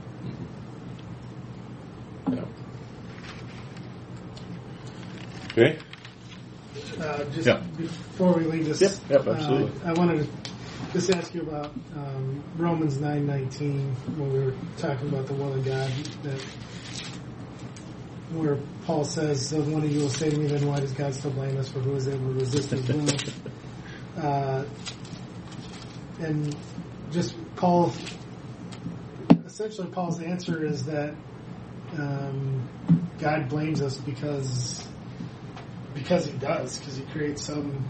Okay. 5.52 5.78
Uh, 7.00 7.24
just 7.26 7.48
Yeah. 7.48 7.62
before 7.78 8.34
we 8.34 8.46
leave 8.46 8.68
this, 8.68 8.82
Yep, 8.82 8.92
yep, 9.10 9.28
absolutely. 9.28 9.82
uh, 9.84 9.90
I 9.90 9.94
wanted 9.94 10.20
to 10.26 10.52
just 10.94 11.12
ask 11.14 11.34
you 11.34 11.42
about 11.42 11.72
um, 11.96 12.42
Romans 12.58 13.00
nine 13.02 13.26
nineteen 13.26 13.94
when 14.16 14.32
we 14.32 14.40
were 14.40 14.54
talking 14.78 15.10
about 15.10 15.28
the 15.28 15.34
will 15.34 15.54
of 15.54 15.66
God. 15.66 15.90
That 16.24 16.42
where 18.34 18.58
Paul 18.86 19.04
says, 19.04 19.50
so 19.50 19.60
"One 19.62 19.84
of 19.84 19.92
you 19.92 20.02
will 20.02 20.10
say 20.10 20.30
to 20.30 20.38
me, 20.38 20.48
then 20.48 20.66
why 20.68 20.80
does 20.80 20.94
God 20.94 21.14
still 21.14 21.32
blame 21.32 21.58
us 21.58 21.70
for 21.70 21.80
who 21.80 21.96
is 21.96 22.08
able 22.08 22.28
to 22.34 22.40
resist 22.40 22.72
His 22.72 22.88
will?" 22.88 23.06
uh, 24.24 24.64
and 26.20 26.56
just 27.12 27.36
Paul, 27.58 27.94
essentially, 29.46 29.88
Paul's 29.90 30.22
answer 30.22 30.66
is 30.66 30.86
that 30.86 31.14
um, 31.98 32.68
God 33.20 33.50
blames 33.50 33.82
us 33.82 33.98
because 33.98 34.85
because 35.96 36.26
he 36.28 36.34
does, 36.34 36.78
because 36.78 36.98
he 36.98 37.04
creates 37.06 37.46
some 37.46 37.84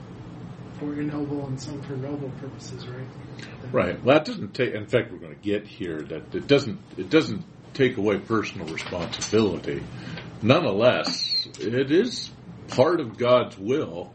for 0.79 0.93
ignoble 0.93 1.45
and 1.47 1.59
some 1.59 1.81
for 1.81 1.97
noble 1.97 2.29
purposes, 2.39 2.87
right? 2.87 3.07
Right. 3.71 4.03
Well, 4.03 4.15
that 4.15 4.25
doesn't 4.25 4.53
take. 4.53 4.73
In 4.73 4.85
fact, 4.85 5.11
we're 5.11 5.17
going 5.17 5.35
to 5.35 5.41
get 5.41 5.67
here 5.67 6.01
that 6.01 6.33
it 6.33 6.47
doesn't. 6.47 6.79
It 6.97 7.09
doesn't 7.09 7.43
take 7.73 7.97
away 7.97 8.19
personal 8.19 8.67
responsibility. 8.67 9.83
Nonetheless, 10.41 11.47
it 11.59 11.91
is 11.91 12.31
part 12.69 13.01
of 13.01 13.17
God's 13.17 13.57
will. 13.57 14.13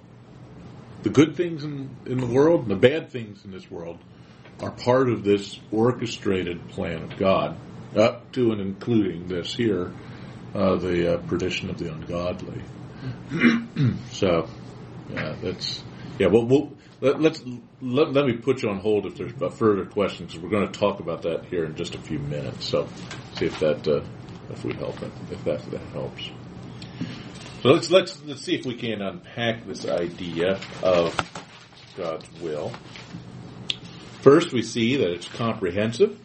The 1.02 1.10
good 1.10 1.36
things 1.36 1.64
in, 1.64 1.90
in 2.06 2.18
the 2.18 2.26
world 2.26 2.62
and 2.62 2.70
the 2.70 2.76
bad 2.76 3.10
things 3.10 3.44
in 3.44 3.50
this 3.50 3.70
world 3.70 3.98
are 4.62 4.70
part 4.70 5.08
of 5.08 5.24
this 5.24 5.58
orchestrated 5.72 6.68
plan 6.68 7.02
of 7.02 7.16
God, 7.16 7.56
up 7.96 8.30
to 8.32 8.52
and 8.52 8.60
including 8.60 9.26
this 9.26 9.54
here, 9.54 9.92
uh, 10.54 10.76
the 10.76 11.14
uh, 11.14 11.18
perdition 11.26 11.70
of 11.70 11.78
the 11.78 11.90
ungodly. 11.90 12.62
so, 14.10 14.48
yeah, 15.10 15.34
that's 15.42 15.82
yeah. 16.18 16.26
Well, 16.26 16.44
we'll 16.44 16.72
let, 17.00 17.20
let's 17.20 17.42
let, 17.80 18.12
let 18.12 18.26
me 18.26 18.34
put 18.34 18.62
you 18.62 18.70
on 18.70 18.78
hold 18.78 19.06
if 19.06 19.16
there's 19.16 19.32
further 19.54 19.86
questions. 19.86 20.38
We're 20.38 20.50
going 20.50 20.70
to 20.70 20.78
talk 20.78 21.00
about 21.00 21.22
that 21.22 21.46
here 21.46 21.64
in 21.64 21.76
just 21.76 21.94
a 21.94 21.98
few 21.98 22.18
minutes. 22.18 22.66
So, 22.66 22.88
see 23.36 23.46
if 23.46 23.58
that 23.60 23.86
uh, 23.88 24.02
if 24.50 24.64
we 24.64 24.74
help 24.74 25.00
it, 25.02 25.12
if 25.30 25.42
that 25.44 25.62
that 25.70 25.80
helps. 25.92 26.30
So 27.62 27.70
let's 27.70 27.90
let's 27.90 28.22
let's 28.24 28.42
see 28.42 28.54
if 28.54 28.64
we 28.64 28.74
can 28.74 29.02
unpack 29.02 29.66
this 29.66 29.86
idea 29.86 30.58
of 30.82 31.14
God's 31.96 32.30
will. 32.40 32.72
First, 34.22 34.52
we 34.52 34.62
see 34.62 34.96
that 34.96 35.10
it's 35.10 35.28
comprehensive. 35.28 36.18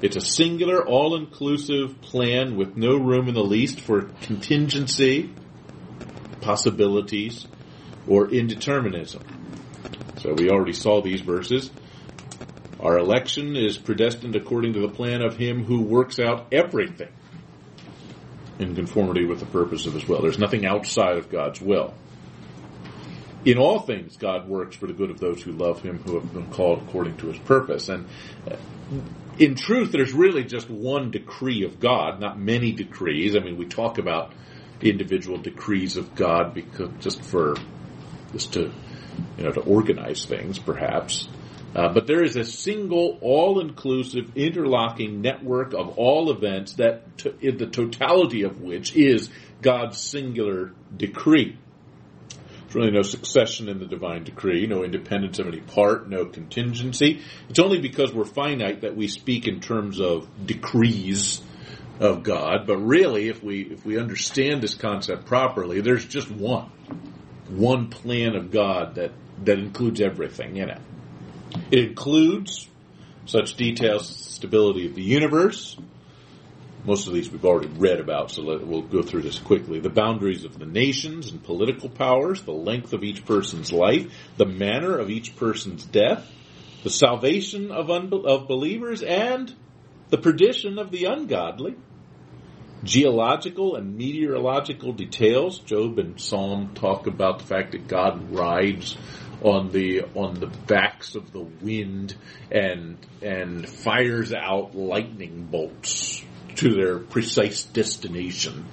It's 0.00 0.16
a 0.16 0.20
singular, 0.20 0.84
all-inclusive 0.84 2.00
plan 2.00 2.56
with 2.56 2.76
no 2.76 2.96
room 2.96 3.28
in 3.28 3.34
the 3.34 3.44
least 3.44 3.80
for 3.80 4.02
contingency, 4.22 5.30
possibilities, 6.42 7.46
or 8.06 8.28
indeterminism. 8.28 9.22
So 10.18 10.34
we 10.34 10.50
already 10.50 10.72
saw 10.72 11.00
these 11.00 11.20
verses. 11.20 11.70
Our 12.80 12.98
election 12.98 13.56
is 13.56 13.78
predestined 13.78 14.36
according 14.36 14.72
to 14.74 14.80
the 14.80 14.88
plan 14.88 15.22
of 15.22 15.36
Him 15.36 15.64
who 15.64 15.82
works 15.82 16.18
out 16.18 16.48
everything 16.52 17.08
in 18.58 18.74
conformity 18.74 19.24
with 19.24 19.40
the 19.40 19.46
purpose 19.46 19.86
of 19.86 19.94
His 19.94 20.06
will. 20.06 20.20
There's 20.20 20.38
nothing 20.38 20.66
outside 20.66 21.16
of 21.16 21.30
God's 21.30 21.60
will. 21.60 21.94
In 23.44 23.58
all 23.58 23.80
things, 23.80 24.16
God 24.16 24.48
works 24.48 24.76
for 24.76 24.86
the 24.86 24.92
good 24.92 25.10
of 25.10 25.18
those 25.18 25.42
who 25.42 25.52
love 25.52 25.82
Him, 25.82 25.98
who 25.98 26.14
have 26.14 26.32
been 26.32 26.50
called 26.50 26.82
according 26.82 27.16
to 27.18 27.28
His 27.28 27.38
purpose. 27.38 27.88
And 27.88 28.06
uh, 28.48 28.56
in 29.38 29.54
truth, 29.54 29.90
there's 29.90 30.12
really 30.12 30.44
just 30.44 30.70
one 30.70 31.10
decree 31.10 31.64
of 31.64 31.80
God, 31.80 32.20
not 32.20 32.38
many 32.38 32.72
decrees. 32.72 33.34
I 33.34 33.40
mean, 33.40 33.56
we 33.56 33.66
talk 33.66 33.98
about 33.98 34.32
individual 34.90 35.38
decrees 35.38 35.96
of 35.96 36.14
God 36.14 36.54
because 36.54 36.90
just 37.00 37.22
for 37.22 37.56
just 38.32 38.54
to 38.54 38.72
you 39.36 39.44
know 39.44 39.52
to 39.52 39.60
organize 39.60 40.24
things, 40.24 40.58
perhaps. 40.58 41.28
Uh, 41.74 41.90
but 41.90 42.06
there 42.06 42.22
is 42.22 42.36
a 42.36 42.44
single, 42.44 43.18
all-inclusive, 43.22 44.36
interlocking 44.36 45.22
network 45.22 45.72
of 45.72 45.96
all 45.96 46.30
events 46.30 46.74
that, 46.74 47.16
to, 47.16 47.30
the 47.30 47.66
totality 47.66 48.42
of 48.42 48.60
which 48.60 48.94
is 48.94 49.30
God's 49.62 49.96
singular 49.98 50.72
decree. 50.94 51.56
There's 52.28 52.74
really 52.74 52.90
no 52.90 53.02
succession 53.02 53.70
in 53.70 53.78
the 53.78 53.86
divine 53.86 54.24
decree, 54.24 54.66
no 54.66 54.84
independence 54.84 55.38
of 55.38 55.46
any 55.46 55.60
part, 55.60 56.10
no 56.10 56.26
contingency. 56.26 57.22
It's 57.48 57.58
only 57.58 57.80
because 57.80 58.12
we're 58.12 58.24
finite 58.26 58.82
that 58.82 58.94
we 58.94 59.08
speak 59.08 59.48
in 59.48 59.60
terms 59.60 59.98
of 59.98 60.28
decrees 60.46 61.40
of 62.02 62.24
God. 62.24 62.66
But 62.66 62.78
really, 62.78 63.28
if 63.28 63.42
we 63.42 63.62
if 63.62 63.86
we 63.86 63.98
understand 63.98 64.62
this 64.62 64.74
concept 64.74 65.26
properly, 65.26 65.80
there's 65.80 66.04
just 66.04 66.30
one, 66.30 66.70
one 67.48 67.88
plan 67.88 68.34
of 68.34 68.50
God 68.50 68.96
that 68.96 69.12
that 69.44 69.58
includes 69.58 70.00
everything 70.00 70.56
in 70.56 70.68
it. 70.68 70.80
It 71.70 71.88
includes 71.90 72.68
such 73.26 73.54
details 73.54 74.10
as 74.10 74.16
the 74.16 74.32
stability 74.32 74.86
of 74.86 74.94
the 74.94 75.02
universe. 75.02 75.76
Most 76.84 77.06
of 77.06 77.14
these 77.14 77.30
we've 77.30 77.44
already 77.44 77.68
read 77.68 78.00
about, 78.00 78.32
so 78.32 78.42
let, 78.42 78.66
we'll 78.66 78.82
go 78.82 79.02
through 79.02 79.22
this 79.22 79.38
quickly. 79.38 79.78
The 79.78 79.88
boundaries 79.88 80.44
of 80.44 80.58
the 80.58 80.66
nations 80.66 81.30
and 81.30 81.40
political 81.40 81.88
powers, 81.88 82.42
the 82.42 82.50
length 82.50 82.92
of 82.92 83.04
each 83.04 83.24
person's 83.24 83.72
life, 83.72 84.12
the 84.36 84.46
manner 84.46 84.98
of 84.98 85.08
each 85.08 85.36
person's 85.36 85.84
death, 85.84 86.28
the 86.82 86.90
salvation 86.90 87.70
of, 87.70 87.86
unbe- 87.86 88.26
of 88.26 88.48
believers, 88.48 89.00
and 89.02 89.54
the 90.08 90.18
perdition 90.18 90.80
of 90.80 90.90
the 90.90 91.04
ungodly. 91.04 91.76
Geological 92.84 93.76
and 93.76 93.96
meteorological 93.96 94.92
details. 94.92 95.58
Job 95.60 95.98
and 95.98 96.20
Psalm 96.20 96.74
talk 96.74 97.06
about 97.06 97.38
the 97.38 97.44
fact 97.44 97.72
that 97.72 97.86
God 97.86 98.32
rides 98.32 98.96
on 99.42 99.70
the 99.70 100.02
on 100.14 100.34
the 100.34 100.46
backs 100.46 101.14
of 101.14 101.32
the 101.32 101.40
wind 101.40 102.14
and 102.50 102.96
and 103.20 103.68
fires 103.68 104.32
out 104.32 104.74
lightning 104.74 105.44
bolts 105.50 106.24
to 106.56 106.74
their 106.74 106.98
precise 106.98 107.64
destination. 107.64 108.66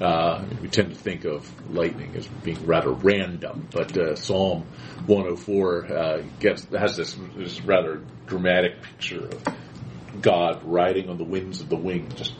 Uh, 0.00 0.44
we 0.62 0.68
tend 0.68 0.90
to 0.90 0.96
think 0.96 1.24
of 1.26 1.50
lightning 1.70 2.14
as 2.16 2.26
being 2.26 2.64
rather 2.64 2.90
random, 2.90 3.68
but 3.70 3.96
uh, 3.98 4.14
Psalm 4.14 4.64
104 5.06 5.92
uh, 5.92 6.22
gets 6.38 6.64
has 6.66 6.96
this, 6.96 7.16
this 7.36 7.60
rather 7.62 8.00
dramatic 8.26 8.80
picture 8.80 9.26
of 9.26 9.42
God 10.22 10.62
riding 10.64 11.10
on 11.10 11.18
the 11.18 11.24
winds 11.24 11.60
of 11.60 11.68
the 11.68 11.76
wing, 11.76 12.08
just 12.16 12.32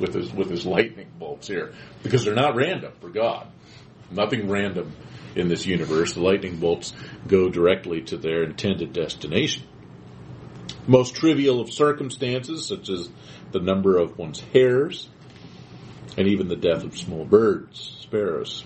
with 0.00 0.14
his 0.14 0.32
with 0.32 0.50
his 0.50 0.66
lightning 0.66 1.10
bolts 1.18 1.46
here, 1.46 1.72
because 2.02 2.24
they're 2.24 2.34
not 2.34 2.56
random 2.56 2.92
for 3.00 3.10
God. 3.10 3.46
Nothing 4.10 4.48
random 4.48 4.96
in 5.36 5.48
this 5.48 5.66
universe. 5.66 6.14
The 6.14 6.20
lightning 6.20 6.56
bolts 6.56 6.92
go 7.28 7.48
directly 7.48 8.00
to 8.02 8.16
their 8.16 8.42
intended 8.42 8.92
destination. 8.92 9.64
Most 10.86 11.14
trivial 11.14 11.60
of 11.60 11.72
circumstances, 11.72 12.66
such 12.66 12.88
as 12.88 13.08
the 13.52 13.60
number 13.60 13.98
of 13.98 14.18
one's 14.18 14.40
hairs, 14.52 15.08
and 16.16 16.26
even 16.26 16.48
the 16.48 16.56
death 16.56 16.82
of 16.82 16.96
small 16.96 17.24
birds, 17.24 17.98
sparrows. 18.00 18.64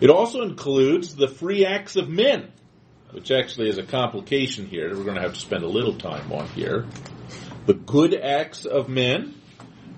It 0.00 0.10
also 0.10 0.42
includes 0.42 1.16
the 1.16 1.28
free 1.28 1.64
acts 1.64 1.96
of 1.96 2.08
men, 2.08 2.52
which 3.10 3.30
actually 3.30 3.68
is 3.68 3.78
a 3.78 3.82
complication 3.84 4.66
here 4.66 4.88
that 4.88 4.96
we're 4.96 5.04
going 5.04 5.16
to 5.16 5.22
have 5.22 5.34
to 5.34 5.40
spend 5.40 5.64
a 5.64 5.68
little 5.68 5.96
time 5.96 6.30
on 6.32 6.46
here. 6.48 6.86
The 7.66 7.74
good 7.74 8.14
acts 8.14 8.66
of 8.66 8.88
men 8.88 9.34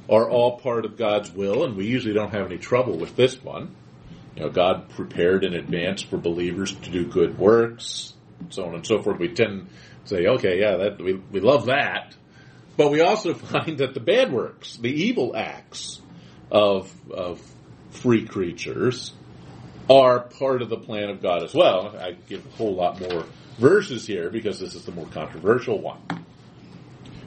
are 0.09 0.29
all 0.29 0.59
part 0.59 0.85
of 0.85 0.97
God's 0.97 1.31
will, 1.31 1.65
and 1.65 1.77
we 1.77 1.87
usually 1.87 2.15
don't 2.15 2.33
have 2.33 2.47
any 2.47 2.59
trouble 2.59 2.97
with 2.97 3.17
this 3.17 3.43
one. 3.43 3.75
You 4.37 4.43
know, 4.43 4.51
God 4.51 4.91
prepared 4.91 5.45
in 5.45 5.55
advance 5.55 6.03
for 6.03 6.17
believers 6.17 6.75
to 6.75 6.91
do 6.91 7.07
good 7.07 7.39
works, 7.39 8.15
so 8.51 8.67
on 8.67 8.75
and 8.75 8.87
so 8.87 9.03
forth. 9.03 9.19
We 9.19 9.29
tend 9.29 9.69
to 10.05 10.09
say, 10.09 10.27
okay, 10.27 10.61
yeah, 10.61 10.77
that 10.77 11.03
we, 11.03 11.15
we 11.15 11.41
love 11.41 11.67
that. 11.67 12.15
But 12.77 12.91
we 12.91 13.01
also 13.01 13.35
find 13.35 13.79
that 13.79 13.95
the 13.95 14.01
bad 14.01 14.33
works, 14.33 14.77
the 14.77 14.91
evil 14.91 15.35
acts 15.35 16.01
of, 16.51 16.93
of 17.11 17.41
free 17.91 18.27
creatures 18.27 19.13
are 19.89 20.21
part 20.21 20.63
of 20.63 20.69
the 20.69 20.77
plan 20.77 21.09
of 21.09 21.23
God 21.23 21.43
as 21.43 21.55
well. 21.55 21.97
I 21.97 22.13
give 22.29 22.45
a 22.45 22.57
whole 22.57 22.75
lot 22.75 23.01
more 23.01 23.25
verses 23.59 24.07
here 24.07 24.31
because 24.31 24.59
this 24.61 24.75
is 24.75 24.85
the 24.85 24.93
more 24.93 25.07
controversial 25.07 25.81
one. 25.81 26.03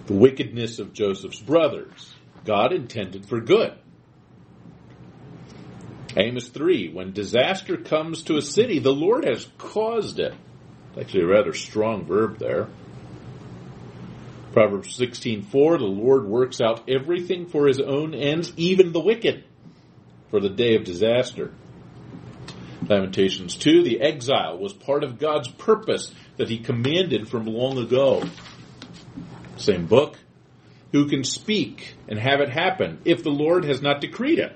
The 0.05 0.13
wickedness 0.13 0.79
of 0.79 0.93
Joseph's 0.93 1.39
brothers, 1.39 2.13
God 2.45 2.73
intended 2.73 3.25
for 3.25 3.39
good. 3.39 3.73
Amos 6.17 6.47
3, 6.49 6.91
when 6.91 7.13
disaster 7.13 7.77
comes 7.77 8.23
to 8.23 8.37
a 8.37 8.41
city, 8.41 8.79
the 8.79 8.93
Lord 8.93 9.25
has 9.25 9.47
caused 9.57 10.19
it. 10.19 10.33
Actually, 10.99 11.23
a 11.23 11.27
rather 11.27 11.53
strong 11.53 12.05
verb 12.05 12.39
there. 12.39 12.67
Proverbs 14.51 14.97
16:4 14.97 15.77
The 15.77 15.85
Lord 15.85 16.25
works 16.25 16.59
out 16.59 16.89
everything 16.89 17.45
for 17.45 17.67
his 17.67 17.79
own 17.79 18.15
ends 18.15 18.51
even 18.57 18.91
the 18.91 18.99
wicked 18.99 19.43
for 20.31 20.39
the 20.39 20.49
day 20.49 20.75
of 20.75 20.83
disaster. 20.83 21.53
Lamentations 22.87 23.55
2 23.55 23.83
The 23.83 24.01
exile 24.01 24.57
was 24.57 24.73
part 24.73 25.03
of 25.03 25.19
God's 25.19 25.47
purpose 25.47 26.13
that 26.37 26.49
he 26.49 26.57
commanded 26.57 27.29
from 27.29 27.45
long 27.45 27.77
ago. 27.77 28.23
Same 29.57 29.85
book. 29.85 30.17
Who 30.91 31.07
can 31.07 31.23
speak 31.23 31.95
and 32.07 32.17
have 32.17 32.41
it 32.41 32.49
happen 32.49 32.99
if 33.05 33.23
the 33.23 33.29
Lord 33.29 33.65
has 33.65 33.81
not 33.81 34.01
decreed 34.01 34.39
it? 34.39 34.55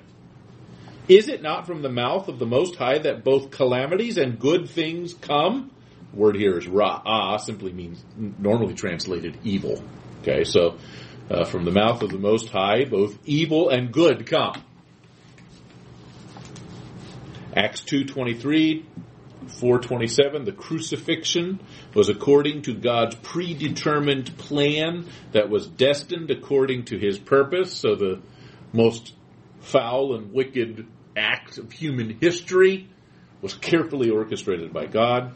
Is 1.06 1.28
it 1.28 1.42
not 1.42 1.66
from 1.66 1.82
the 1.82 1.90
mouth 1.90 2.28
of 2.28 2.38
the 2.38 2.46
Most 2.46 2.76
High 2.76 2.98
that 2.98 3.24
both 3.24 3.50
calamities 3.50 4.16
and 4.16 4.38
good 4.38 4.68
things 4.70 5.12
come? 5.14 5.70
The 6.12 6.18
word 6.18 6.36
here 6.36 6.56
is 6.56 6.66
ra'ah, 6.66 7.38
simply 7.40 7.72
means 7.72 8.02
normally 8.16 8.74
translated 8.74 9.38
evil. 9.44 9.82
Okay, 10.22 10.44
so 10.44 10.78
uh, 11.30 11.44
from 11.44 11.64
the 11.64 11.70
mouth 11.70 12.02
of 12.02 12.10
the 12.10 12.18
Most 12.18 12.48
High, 12.48 12.84
both 12.84 13.18
evil 13.26 13.68
and 13.68 13.92
good 13.92 14.26
come. 14.26 14.62
Acts 17.54 17.82
2.23, 17.82 18.84
427, 19.48 20.44
the 20.44 20.52
crucifixion 20.52 21.60
was 21.94 22.08
according 22.08 22.62
to 22.62 22.74
God's 22.74 23.14
predetermined 23.16 24.36
plan 24.38 25.06
that 25.32 25.48
was 25.48 25.66
destined 25.66 26.30
according 26.30 26.86
to 26.86 26.98
his 26.98 27.18
purpose. 27.18 27.72
So 27.72 27.94
the 27.94 28.20
most 28.72 29.14
foul 29.60 30.14
and 30.14 30.32
wicked 30.32 30.86
act 31.16 31.58
of 31.58 31.72
human 31.72 32.18
history 32.20 32.88
was 33.40 33.54
carefully 33.54 34.10
orchestrated 34.10 34.72
by 34.72 34.86
God. 34.86 35.32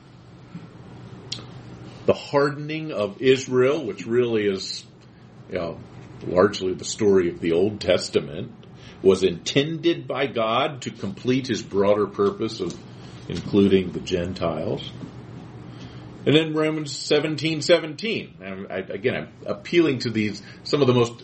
The 2.07 2.15
hardening 2.15 2.93
of 2.93 3.21
Israel, 3.21 3.85
which 3.85 4.07
really 4.07 4.47
is 4.47 4.85
you 5.51 5.59
know, 5.59 5.79
largely 6.27 6.75
the 6.75 6.85
story 6.85 7.31
of 7.31 7.41
the 7.41 7.53
Old 7.53 7.81
Testament, 7.81 8.53
was 9.03 9.23
intended 9.23 10.09
by 10.09 10.27
God 10.27 10.83
to 10.83 10.91
complete 10.91 11.47
his 11.47 11.63
broader 11.63 12.07
purpose 12.07 12.61
of 12.61 12.77
including 13.29 13.93
the 13.93 14.01
Gentiles. 14.01 14.91
And 16.27 16.35
then 16.35 16.55
Romans 16.55 16.95
17, 16.97 17.63
17. 17.63 18.67
I, 18.71 18.79
again, 18.79 19.15
I'm 19.15 19.29
appealing 19.47 20.01
to 20.01 20.11
these, 20.11 20.43
some 20.65 20.81
of 20.81 20.87
the 20.87 20.95
most 20.95 21.23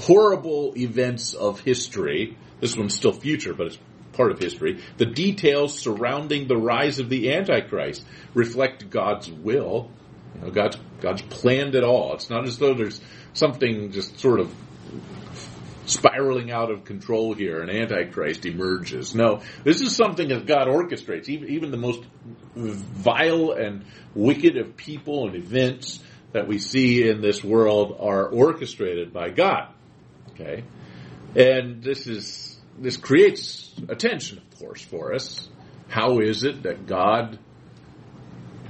horrible 0.00 0.74
events 0.76 1.34
of 1.34 1.60
history. 1.60 2.36
This 2.60 2.76
one's 2.76 2.94
still 2.94 3.12
future, 3.12 3.54
but 3.54 3.68
it's 3.68 3.78
part 4.12 4.30
of 4.30 4.38
history. 4.38 4.82
The 4.98 5.06
details 5.06 5.78
surrounding 5.78 6.46
the 6.46 6.56
rise 6.56 6.98
of 6.98 7.08
the 7.08 7.32
Antichrist 7.32 8.04
reflect 8.34 8.90
God's 8.90 9.30
will. 9.30 9.90
You 10.34 10.40
know, 10.42 10.50
God's, 10.50 10.76
God's 11.00 11.22
planned 11.22 11.74
it 11.74 11.84
all. 11.84 12.14
It's 12.14 12.30
not 12.30 12.46
as 12.46 12.58
though 12.58 12.74
there's 12.74 13.00
something 13.32 13.90
just 13.92 14.18
sort 14.20 14.40
of 14.40 14.54
spiraling 15.92 16.50
out 16.50 16.70
of 16.70 16.84
control 16.84 17.34
here 17.34 17.60
and 17.60 17.70
Antichrist 17.70 18.46
emerges. 18.46 19.14
No, 19.14 19.42
this 19.64 19.80
is 19.80 19.94
something 19.94 20.28
that 20.28 20.46
God 20.46 20.68
orchestrates. 20.68 21.28
Even, 21.28 21.48
even 21.48 21.70
the 21.70 21.76
most 21.76 22.02
vile 22.54 23.52
and 23.52 23.84
wicked 24.14 24.56
of 24.56 24.76
people 24.76 25.26
and 25.26 25.36
events 25.36 26.00
that 26.32 26.48
we 26.48 26.58
see 26.58 27.08
in 27.08 27.20
this 27.20 27.44
world 27.44 27.96
are 28.00 28.26
orchestrated 28.26 29.12
by 29.12 29.30
God. 29.30 29.68
Okay? 30.30 30.64
And 31.36 31.82
this 31.82 32.06
is, 32.06 32.58
this 32.78 32.96
creates 32.96 33.72
attention, 33.88 34.38
of 34.38 34.58
course, 34.58 34.82
for 34.82 35.14
us. 35.14 35.48
How 35.88 36.20
is 36.20 36.44
it 36.44 36.62
that 36.62 36.86
God, 36.86 37.38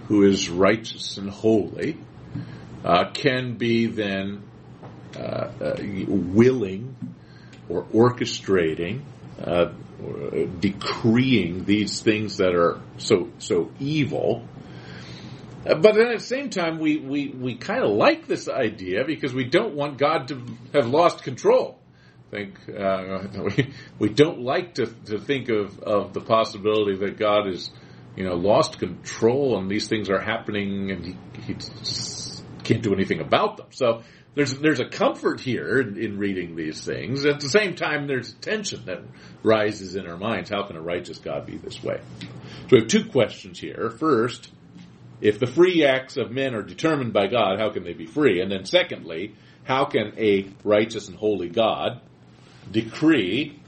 who 0.09 0.25
is 0.25 0.49
righteous 0.49 1.16
and 1.18 1.31
holy, 1.31 1.99
uh, 2.85 3.11
can 3.12 3.57
be 3.57 3.87
then 3.87 4.43
willing 5.15 6.97
or 7.69 7.85
orchestrating, 7.85 9.03
uh, 9.43 9.73
or 10.05 10.47
decreeing 10.47 11.65
these 11.65 12.01
things 12.01 12.39
that 12.39 12.55
are 12.55 12.81
so 12.99 13.31
so 13.39 13.71
evil. 13.79 14.47
Uh, 15.65 15.77
but 15.77 15.95
then 15.95 16.09
at 16.09 16.19
the 16.19 16.25
same 16.25 16.51
time, 16.51 16.79
we, 16.79 16.99
we, 16.99 17.29
we 17.29 17.55
kind 17.55 17.85
of 17.85 17.91
like 17.91 18.27
this 18.27 18.49
idea 18.49 19.05
because 19.07 19.33
we 19.33 19.45
don't 19.45 19.75
want 19.75 19.97
God 19.97 20.29
to 20.29 20.45
have 20.75 20.89
lost 20.89 21.23
control. 21.23 21.79
I 22.33 22.37
think 22.37 22.59
uh, 22.69 23.29
we, 23.57 23.73
we 23.99 24.09
don't 24.09 24.41
like 24.41 24.75
to, 24.75 24.87
to 24.87 25.19
think 25.19 25.51
of, 25.51 25.79
of 25.79 26.15
the 26.15 26.21
possibility 26.21 26.97
that 26.97 27.17
God 27.17 27.47
is, 27.47 27.71
you 28.17 28.25
know, 28.25 28.35
lost 28.35 28.79
control 28.79 29.59
and 29.59 29.71
these 29.71 29.87
things 29.87 30.11
are 30.11 30.21
happening 30.21 30.91
and 30.91 31.05
he, 31.05 31.17
he 31.43 31.57
can't 32.65 32.83
do 32.83 32.93
anything 32.93 33.21
about 33.21 33.57
them. 33.57 33.67
So 33.71 34.03
there's 34.35 34.55
there's 34.55 34.80
a 34.80 34.89
comfort 34.89 35.41
here 35.41 35.80
in, 35.80 35.99
in, 35.99 36.18
reading 36.18 36.57
these 36.57 36.85
things. 36.85 37.26
At 37.26 37.41
the 37.41 37.49
same 37.49 37.74
time, 37.74 38.07
there's 38.07 38.33
a 38.33 38.37
tension 38.37 38.85
that 38.87 39.03
rises 39.43 39.95
in 39.95 40.07
our 40.07 40.16
minds. 40.16 40.51
How 40.51 40.62
can 40.62 40.76
a 40.76 40.80
righteous 40.80 41.18
God 41.18 41.47
be 41.47 41.59
this 41.59 41.83
way? 41.83 42.01
So 42.20 42.28
we 42.72 42.78
have 42.78 42.89
two 42.89 43.05
questions 43.07 43.59
here. 43.59 43.91
First, 43.91 44.51
if 45.20 45.39
the 45.39 45.47
free 45.47 45.85
acts 45.85 46.16
of 46.16 46.30
men 46.30 46.55
are 46.55 46.62
determined 46.62 47.12
by 47.12 47.26
God, 47.26 47.61
how 47.61 47.70
can 47.70 47.85
they 47.85 47.93
be 47.93 48.07
free? 48.07 48.41
And 48.41 48.51
then 48.51 48.64
secondly, 48.64 49.35
how 49.64 49.85
can 49.85 50.14
a 50.16 50.49
righteous 50.64 51.09
and 51.09 51.16
holy 51.16 51.49
God 51.49 52.01
decree 52.70 53.61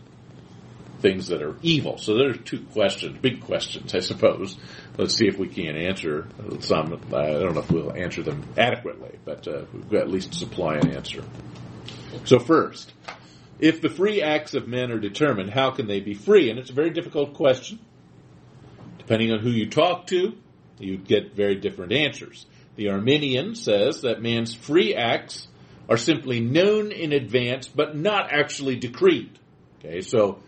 things 1.01 1.29
that 1.29 1.43
are 1.43 1.57
evil? 1.63 1.99
So 1.99 2.17
there's 2.17 2.39
two 2.45 2.63
questions, 2.73 3.19
big 3.21 3.43
questions, 3.43 3.95
I 3.95 4.01
suppose. 4.01 4.57
Let's 4.97 5.17
see 5.17 5.27
if 5.27 5.39
we 5.39 5.49
can 5.49 5.77
answer 5.77 6.29
some. 6.61 6.93
I 7.13 7.33
don't 7.33 7.55
know 7.55 7.61
if 7.61 7.71
we'll 7.71 7.93
answer 7.93 8.23
them 8.23 8.45
adequately, 8.57 9.19
but 9.25 9.47
uh, 9.49 9.65
we've 9.73 9.91
got 9.91 10.03
at 10.03 10.11
least 10.11 10.35
supply 10.35 10.77
an 10.77 10.91
answer. 10.91 11.25
So 12.25 12.39
first, 12.39 12.93
if 13.59 13.81
the 13.81 13.89
free 13.89 14.23
acts 14.23 14.55
of 14.55 14.69
men 14.69 14.93
are 14.93 15.01
determined, 15.01 15.51
how 15.51 15.73
can 15.73 15.89
they 15.89 16.01
be 16.01 16.15
free? 16.15 16.49
And 16.51 16.61
it's 16.61 16.71
a 16.71 16.75
very 16.75 16.91
difficult 16.91 17.35
question. 17.35 17.81
Depending 18.99 19.33
on 19.33 19.41
who 19.41 19.51
you 19.51 19.69
talk 19.69 20.07
to, 20.09 20.33
you 20.79 20.97
get 20.97 21.35
very 21.35 21.57
different 21.57 21.93
answers. 21.93 22.47
The 22.77 22.91
Arminian 22.91 23.55
says 23.55 24.03
that 24.03 24.23
man's 24.23 24.55
free 24.55 24.95
acts 24.95 25.49
are 25.89 25.97
simply 25.97 26.41
known 26.41 26.93
in 26.93 27.13
advance, 27.13 27.69
but 27.69 27.97
not 27.97 28.33
actually 28.33 28.77
decreed. 28.77 29.39
Okay, 29.79 30.01
so 30.01 30.41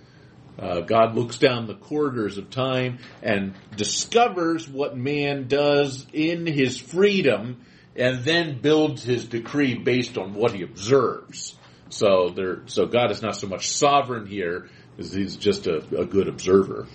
uh, 0.58 0.80
God 0.80 1.14
looks 1.14 1.38
down 1.38 1.66
the 1.66 1.74
corridors 1.74 2.38
of 2.38 2.50
time 2.50 2.98
and 3.22 3.54
discovers 3.76 4.68
what 4.68 4.96
man 4.96 5.48
does 5.48 6.06
in 6.12 6.46
his 6.46 6.80
freedom 6.80 7.62
and 7.94 8.24
then 8.24 8.60
builds 8.60 9.02
his 9.02 9.26
decree 9.26 9.74
based 9.74 10.18
on 10.18 10.34
what 10.34 10.52
he 10.52 10.62
observes. 10.62 11.56
So 11.88 12.30
there, 12.30 12.62
so 12.66 12.86
God 12.86 13.10
is 13.10 13.22
not 13.22 13.36
so 13.36 13.46
much 13.46 13.68
sovereign 13.68 14.26
here 14.26 14.68
as 14.98 15.12
he's 15.12 15.36
just 15.36 15.66
a, 15.66 15.78
a 15.96 16.04
good 16.04 16.28
observer. 16.28 16.86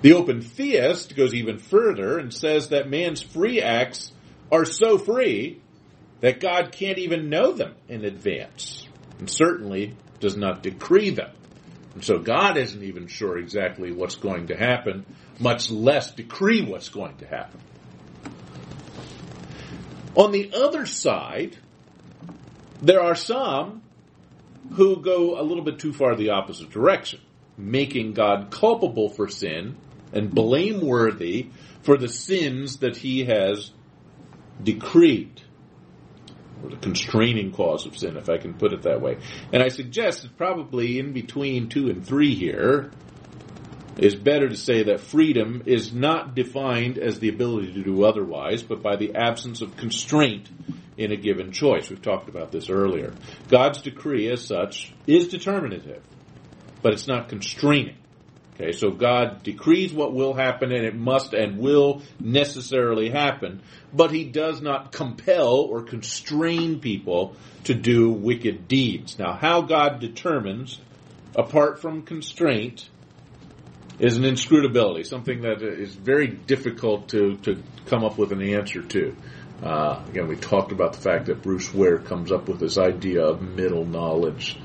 The 0.00 0.12
open 0.12 0.42
theist 0.42 1.16
goes 1.16 1.34
even 1.34 1.58
further 1.58 2.18
and 2.18 2.32
says 2.32 2.68
that 2.68 2.88
man's 2.88 3.20
free 3.20 3.60
acts 3.60 4.12
are 4.52 4.64
so 4.64 4.96
free 4.96 5.60
that 6.20 6.40
God 6.40 6.72
can't 6.72 6.98
even 6.98 7.30
know 7.30 7.52
them 7.52 7.74
in 7.88 8.04
advance, 8.04 8.86
and 9.18 9.28
certainly 9.28 9.96
does 10.20 10.36
not 10.36 10.62
decree 10.62 11.10
them. 11.10 11.30
And 11.94 12.04
so 12.04 12.18
God 12.18 12.56
isn't 12.56 12.82
even 12.82 13.06
sure 13.08 13.38
exactly 13.38 13.92
what's 13.92 14.16
going 14.16 14.48
to 14.48 14.56
happen, 14.56 15.04
much 15.38 15.70
less 15.70 16.10
decree 16.12 16.62
what's 16.62 16.88
going 16.88 17.16
to 17.16 17.26
happen. 17.26 17.60
On 20.14 20.32
the 20.32 20.52
other 20.54 20.86
side, 20.86 21.56
there 22.82 23.00
are 23.00 23.14
some 23.14 23.82
who 24.74 25.00
go 25.00 25.40
a 25.40 25.42
little 25.42 25.64
bit 25.64 25.78
too 25.78 25.92
far 25.92 26.14
the 26.14 26.30
opposite 26.30 26.70
direction, 26.70 27.20
making 27.56 28.12
God 28.12 28.50
culpable 28.50 29.08
for 29.08 29.28
sin 29.28 29.76
and 30.12 30.30
blameworthy 30.30 31.48
for 31.82 31.96
the 31.96 32.08
sins 32.08 32.78
that 32.78 32.96
he 32.96 33.24
has 33.24 33.70
decreed 34.62 35.40
or 36.62 36.70
the 36.70 36.76
constraining 36.76 37.52
cause 37.52 37.86
of 37.86 37.96
sin, 37.96 38.16
if 38.16 38.28
I 38.28 38.38
can 38.38 38.54
put 38.54 38.72
it 38.72 38.82
that 38.82 39.00
way. 39.00 39.18
And 39.52 39.62
I 39.62 39.68
suggest 39.68 40.22
that 40.22 40.36
probably 40.36 40.98
in 40.98 41.12
between 41.12 41.68
two 41.68 41.88
and 41.88 42.04
three 42.04 42.34
here 42.34 42.90
is 43.98 44.14
better 44.14 44.48
to 44.48 44.56
say 44.56 44.84
that 44.84 45.00
freedom 45.00 45.62
is 45.66 45.92
not 45.92 46.34
defined 46.34 46.98
as 46.98 47.18
the 47.18 47.28
ability 47.28 47.72
to 47.74 47.82
do 47.82 48.04
otherwise, 48.04 48.62
but 48.62 48.80
by 48.82 48.96
the 48.96 49.16
absence 49.16 49.60
of 49.60 49.76
constraint 49.76 50.48
in 50.96 51.12
a 51.12 51.16
given 51.16 51.52
choice. 51.52 51.90
We've 51.90 52.00
talked 52.00 52.28
about 52.28 52.52
this 52.52 52.70
earlier. 52.70 53.12
God's 53.48 53.82
decree, 53.82 54.30
as 54.30 54.44
such, 54.44 54.94
is 55.06 55.28
determinative, 55.28 56.02
but 56.82 56.92
it's 56.92 57.08
not 57.08 57.28
constraining. 57.28 57.97
Okay, 58.60 58.72
so 58.72 58.90
God 58.90 59.44
decrees 59.44 59.92
what 59.92 60.12
will 60.12 60.34
happen 60.34 60.72
and 60.72 60.84
it 60.84 60.96
must 60.96 61.32
and 61.32 61.58
will 61.58 62.02
necessarily 62.18 63.08
happen, 63.08 63.62
but 63.94 64.10
he 64.10 64.24
does 64.24 64.60
not 64.60 64.90
compel 64.90 65.58
or 65.58 65.82
constrain 65.82 66.80
people 66.80 67.36
to 67.64 67.74
do 67.74 68.10
wicked 68.10 68.66
deeds. 68.66 69.16
Now, 69.16 69.34
how 69.34 69.62
God 69.62 70.00
determines, 70.00 70.80
apart 71.36 71.80
from 71.80 72.02
constraint, 72.02 72.88
is 74.00 74.16
an 74.16 74.24
inscrutability, 74.24 75.04
something 75.04 75.42
that 75.42 75.62
is 75.62 75.94
very 75.94 76.26
difficult 76.26 77.10
to, 77.10 77.36
to 77.38 77.62
come 77.86 78.02
up 78.02 78.18
with 78.18 78.32
an 78.32 78.42
answer 78.42 78.82
to. 78.82 79.14
Uh, 79.62 80.02
again, 80.08 80.26
we 80.26 80.36
talked 80.36 80.72
about 80.72 80.94
the 80.94 81.00
fact 81.00 81.26
that 81.26 81.42
Bruce 81.42 81.72
Ware 81.72 81.98
comes 81.98 82.32
up 82.32 82.48
with 82.48 82.58
this 82.58 82.76
idea 82.76 83.24
of 83.24 83.40
middle 83.40 83.84
knowledge 83.84 84.56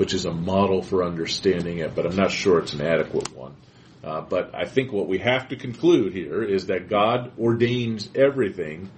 which 0.00 0.14
is 0.14 0.24
a 0.24 0.32
model 0.32 0.80
for 0.80 1.04
understanding 1.04 1.80
it, 1.80 1.94
but 1.94 2.06
I'm 2.06 2.16
not 2.16 2.30
sure 2.30 2.58
it's 2.60 2.72
an 2.72 2.80
adequate 2.80 3.36
one. 3.36 3.54
Uh, 4.02 4.22
but 4.22 4.54
I 4.54 4.64
think 4.64 4.92
what 4.92 5.06
we 5.08 5.18
have 5.18 5.48
to 5.48 5.56
conclude 5.56 6.14
here 6.14 6.42
is 6.42 6.68
that 6.68 6.88
God 6.88 7.32
ordains 7.38 8.08
everything, 8.14 8.88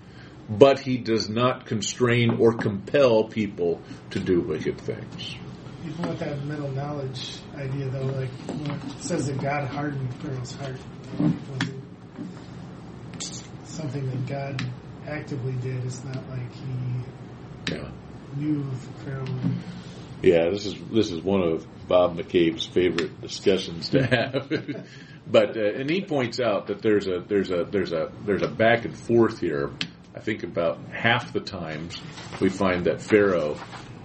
but 0.48 0.78
He 0.78 0.98
does 0.98 1.28
not 1.28 1.66
constrain 1.66 2.36
or 2.38 2.52
compel 2.52 3.24
people 3.24 3.82
to 4.10 4.20
do 4.20 4.42
wicked 4.42 4.80
things. 4.80 5.34
even 5.84 6.08
with 6.08 6.20
that 6.20 6.40
middle 6.44 6.70
knowledge 6.70 7.38
idea, 7.56 7.88
though, 7.88 8.06
like 8.06 8.30
when 8.46 8.70
it 8.70 9.00
says 9.00 9.26
that 9.26 9.40
God 9.40 9.66
hardened 9.66 10.14
Pharaoh's 10.20 10.54
heart, 10.54 10.76
was 11.18 11.68
it 11.68 13.34
something 13.64 14.08
that 14.08 14.26
God 14.26 14.64
actively 15.08 15.54
did? 15.54 15.84
It's 15.84 16.04
not 16.04 16.22
like 16.30 16.52
he 16.52 17.74
Yeah. 17.74 17.90
knew 18.36 18.64
Pharaoh. 19.04 19.26
Yeah, 20.22 20.50
this 20.50 20.66
is 20.66 20.76
this 20.92 21.10
is 21.10 21.20
one 21.20 21.42
of 21.42 21.66
Bob 21.88 22.16
McCabe's 22.16 22.64
favorite 22.64 23.20
discussions 23.20 23.88
to 23.90 24.06
have. 24.06 24.48
but 25.26 25.56
uh, 25.56 25.74
and 25.74 25.90
he 25.90 26.02
points 26.02 26.38
out 26.38 26.68
that 26.68 26.80
there's 26.80 27.08
a 27.08 27.24
there's 27.26 27.50
a 27.50 27.64
there's 27.64 27.92
a 27.92 28.12
there's 28.24 28.42
a 28.42 28.48
back 28.48 28.84
and 28.84 28.96
forth 28.96 29.40
here. 29.40 29.72
I 30.14 30.20
think 30.20 30.44
about 30.44 30.78
half 30.92 31.32
the 31.32 31.40
times 31.40 32.00
we 32.40 32.50
find 32.50 32.84
that 32.84 33.02
Pharaoh 33.02 33.58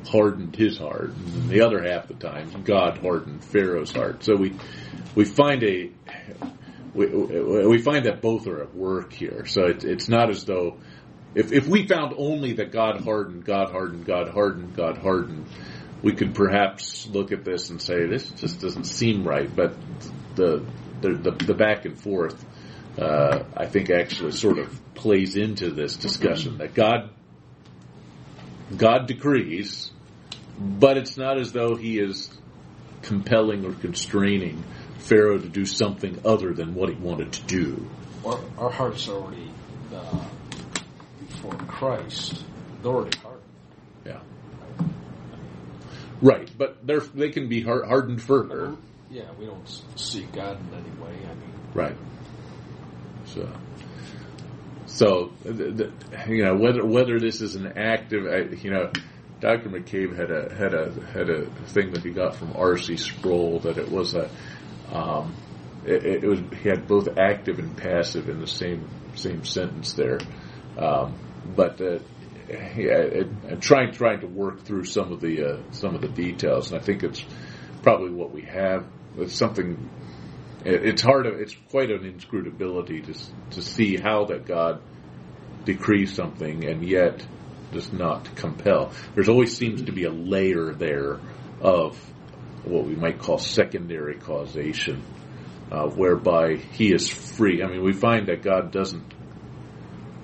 hardened 0.07 0.55
his 0.55 0.79
heart, 0.79 1.09
and 1.09 1.49
the 1.49 1.61
other 1.61 1.83
half 1.83 2.07
the 2.07 2.15
times 2.15 2.55
God 2.63 2.97
hardened 2.97 3.43
Pharaoh's 3.43 3.91
heart. 3.91 4.23
So 4.23 4.35
we 4.35 4.55
we 5.13 5.23
find 5.23 5.63
a 5.63 5.91
we, 6.95 7.05
we 7.05 7.77
find 7.77 8.05
that 8.05 8.21
both 8.21 8.47
are 8.47 8.63
at 8.63 8.73
work 8.73 9.13
here. 9.13 9.45
So 9.45 9.65
it, 9.65 9.83
it's 9.83 10.09
not 10.09 10.31
as 10.31 10.45
though 10.45 10.77
if 11.35 11.51
if 11.51 11.67
we 11.67 11.85
found 11.85 12.15
only 12.17 12.53
that 12.53 12.71
God 12.71 13.01
hardened, 13.01 13.45
God 13.45 13.69
hardened, 13.69 14.05
God 14.05 14.29
hardened, 14.29 14.75
God 14.75 14.97
hardened, 14.97 15.45
we 16.01 16.13
could 16.13 16.35
perhaps 16.35 17.07
look 17.07 17.31
at 17.31 17.43
this 17.43 17.69
and 17.69 17.81
say 17.81 18.05
this 18.05 18.29
just 18.31 18.61
doesn't 18.61 18.85
seem 18.85 19.23
right. 19.23 19.53
But 19.53 19.75
the 20.35 20.65
the 21.01 21.09
the, 21.13 21.31
the 21.31 21.53
back 21.53 21.85
and 21.85 21.99
forth, 21.99 22.43
uh, 22.99 23.43
I 23.55 23.65
think, 23.65 23.89
actually 23.89 24.31
sort 24.31 24.59
of 24.59 24.79
plays 24.93 25.35
into 25.35 25.71
this 25.71 25.97
discussion 25.97 26.59
that 26.59 26.73
God 26.73 27.09
God 28.75 29.07
decrees, 29.07 29.91
but 30.59 30.97
it's 30.97 31.17
not 31.17 31.39
as 31.39 31.51
though 31.51 31.75
He 31.75 31.99
is 31.99 32.29
compelling 33.01 33.65
or 33.65 33.73
constraining 33.73 34.63
Pharaoh 34.99 35.37
to 35.37 35.47
do 35.47 35.65
something 35.65 36.19
other 36.25 36.53
than 36.53 36.75
what 36.75 36.89
he 36.89 36.95
wanted 36.95 37.31
to 37.33 37.41
do. 37.43 37.89
Our, 38.25 38.39
our 38.57 38.69
hearts 38.69 39.07
are 39.07 39.13
already 39.15 39.49
uh, 39.93 40.25
before 41.19 41.53
Christ. 41.53 42.43
They're 42.81 42.91
already. 42.91 43.17
Right, 46.21 46.49
but 46.57 46.85
they're 46.85 46.99
they 46.99 47.29
can 47.29 47.47
be 47.47 47.61
har- 47.61 47.85
hardened 47.85 48.21
further. 48.21 48.75
Yeah, 49.09 49.31
we 49.39 49.45
don't 49.45 49.67
see 49.95 50.23
God 50.33 50.59
in 50.59 50.73
any 50.73 50.89
way. 51.01 51.13
I 51.23 51.33
mean, 51.35 51.53
Right. 51.73 51.95
So, 53.25 53.49
so 54.85 55.31
you 56.27 56.43
know 56.43 56.55
whether 56.55 56.85
whether 56.85 57.19
this 57.19 57.41
is 57.41 57.55
an 57.55 57.77
active, 57.77 58.63
you 58.63 58.71
know, 58.71 58.91
Dr. 59.39 59.69
McCabe 59.69 60.17
had 60.17 60.31
a 60.31 60.53
had 60.55 60.73
a 60.73 60.91
had 61.13 61.29
a 61.29 61.45
thing 61.67 61.91
that 61.93 62.03
he 62.03 62.09
got 62.11 62.35
from 62.35 62.53
R.C. 62.55 62.97
Sproul 62.97 63.59
that 63.59 63.77
it 63.77 63.91
was 63.91 64.15
a 64.15 64.29
um, 64.91 65.35
it, 65.85 66.23
it 66.23 66.27
was 66.27 66.39
he 66.61 66.69
had 66.69 66.87
both 66.87 67.09
active 67.17 67.59
and 67.59 67.77
passive 67.77 68.27
in 68.27 68.39
the 68.39 68.47
same 68.47 68.89
same 69.15 69.43
sentence 69.43 69.93
there, 69.93 70.19
um, 70.77 71.15
but. 71.55 71.79
Uh, 71.79 71.99
yeah, 72.49 73.23
trying 73.59 73.91
trying 73.91 74.21
to 74.21 74.27
work 74.27 74.63
through 74.63 74.85
some 74.85 75.11
of 75.11 75.19
the 75.21 75.43
uh, 75.43 75.57
some 75.71 75.95
of 75.95 76.01
the 76.01 76.07
details, 76.07 76.71
and 76.71 76.79
I 76.81 76.83
think 76.83 77.03
it's 77.03 77.23
probably 77.83 78.11
what 78.11 78.31
we 78.31 78.43
have. 78.43 78.85
It's 79.17 79.35
something 79.35 79.89
it- 80.65 80.85
it's 80.85 81.01
hard. 81.01 81.25
It's 81.25 81.55
quite 81.69 81.91
an 81.91 82.05
inscrutability 82.05 83.01
to 83.01 83.13
to 83.51 83.61
see 83.61 83.97
how 83.97 84.25
that 84.25 84.45
God 84.45 84.81
decrees 85.65 86.13
something 86.13 86.65
and 86.65 86.83
yet 86.87 87.25
does 87.73 87.91
not 87.91 88.33
compel. 88.35 88.93
There's 89.13 89.27
always 89.27 89.55
seems 89.55 89.83
to 89.83 89.91
be 89.91 90.05
a 90.05 90.11
layer 90.11 90.71
there 90.71 91.19
of 91.59 91.97
what 92.63 92.85
we 92.85 92.95
might 92.95 93.19
call 93.19 93.37
secondary 93.37 94.15
causation, 94.15 95.03
uh, 95.71 95.87
whereby 95.89 96.55
He 96.55 96.93
is 96.93 97.09
free. 97.09 97.61
I 97.61 97.67
mean, 97.67 97.83
we 97.83 97.91
find 97.93 98.27
that 98.27 98.41
God 98.41 98.71
doesn't 98.71 99.03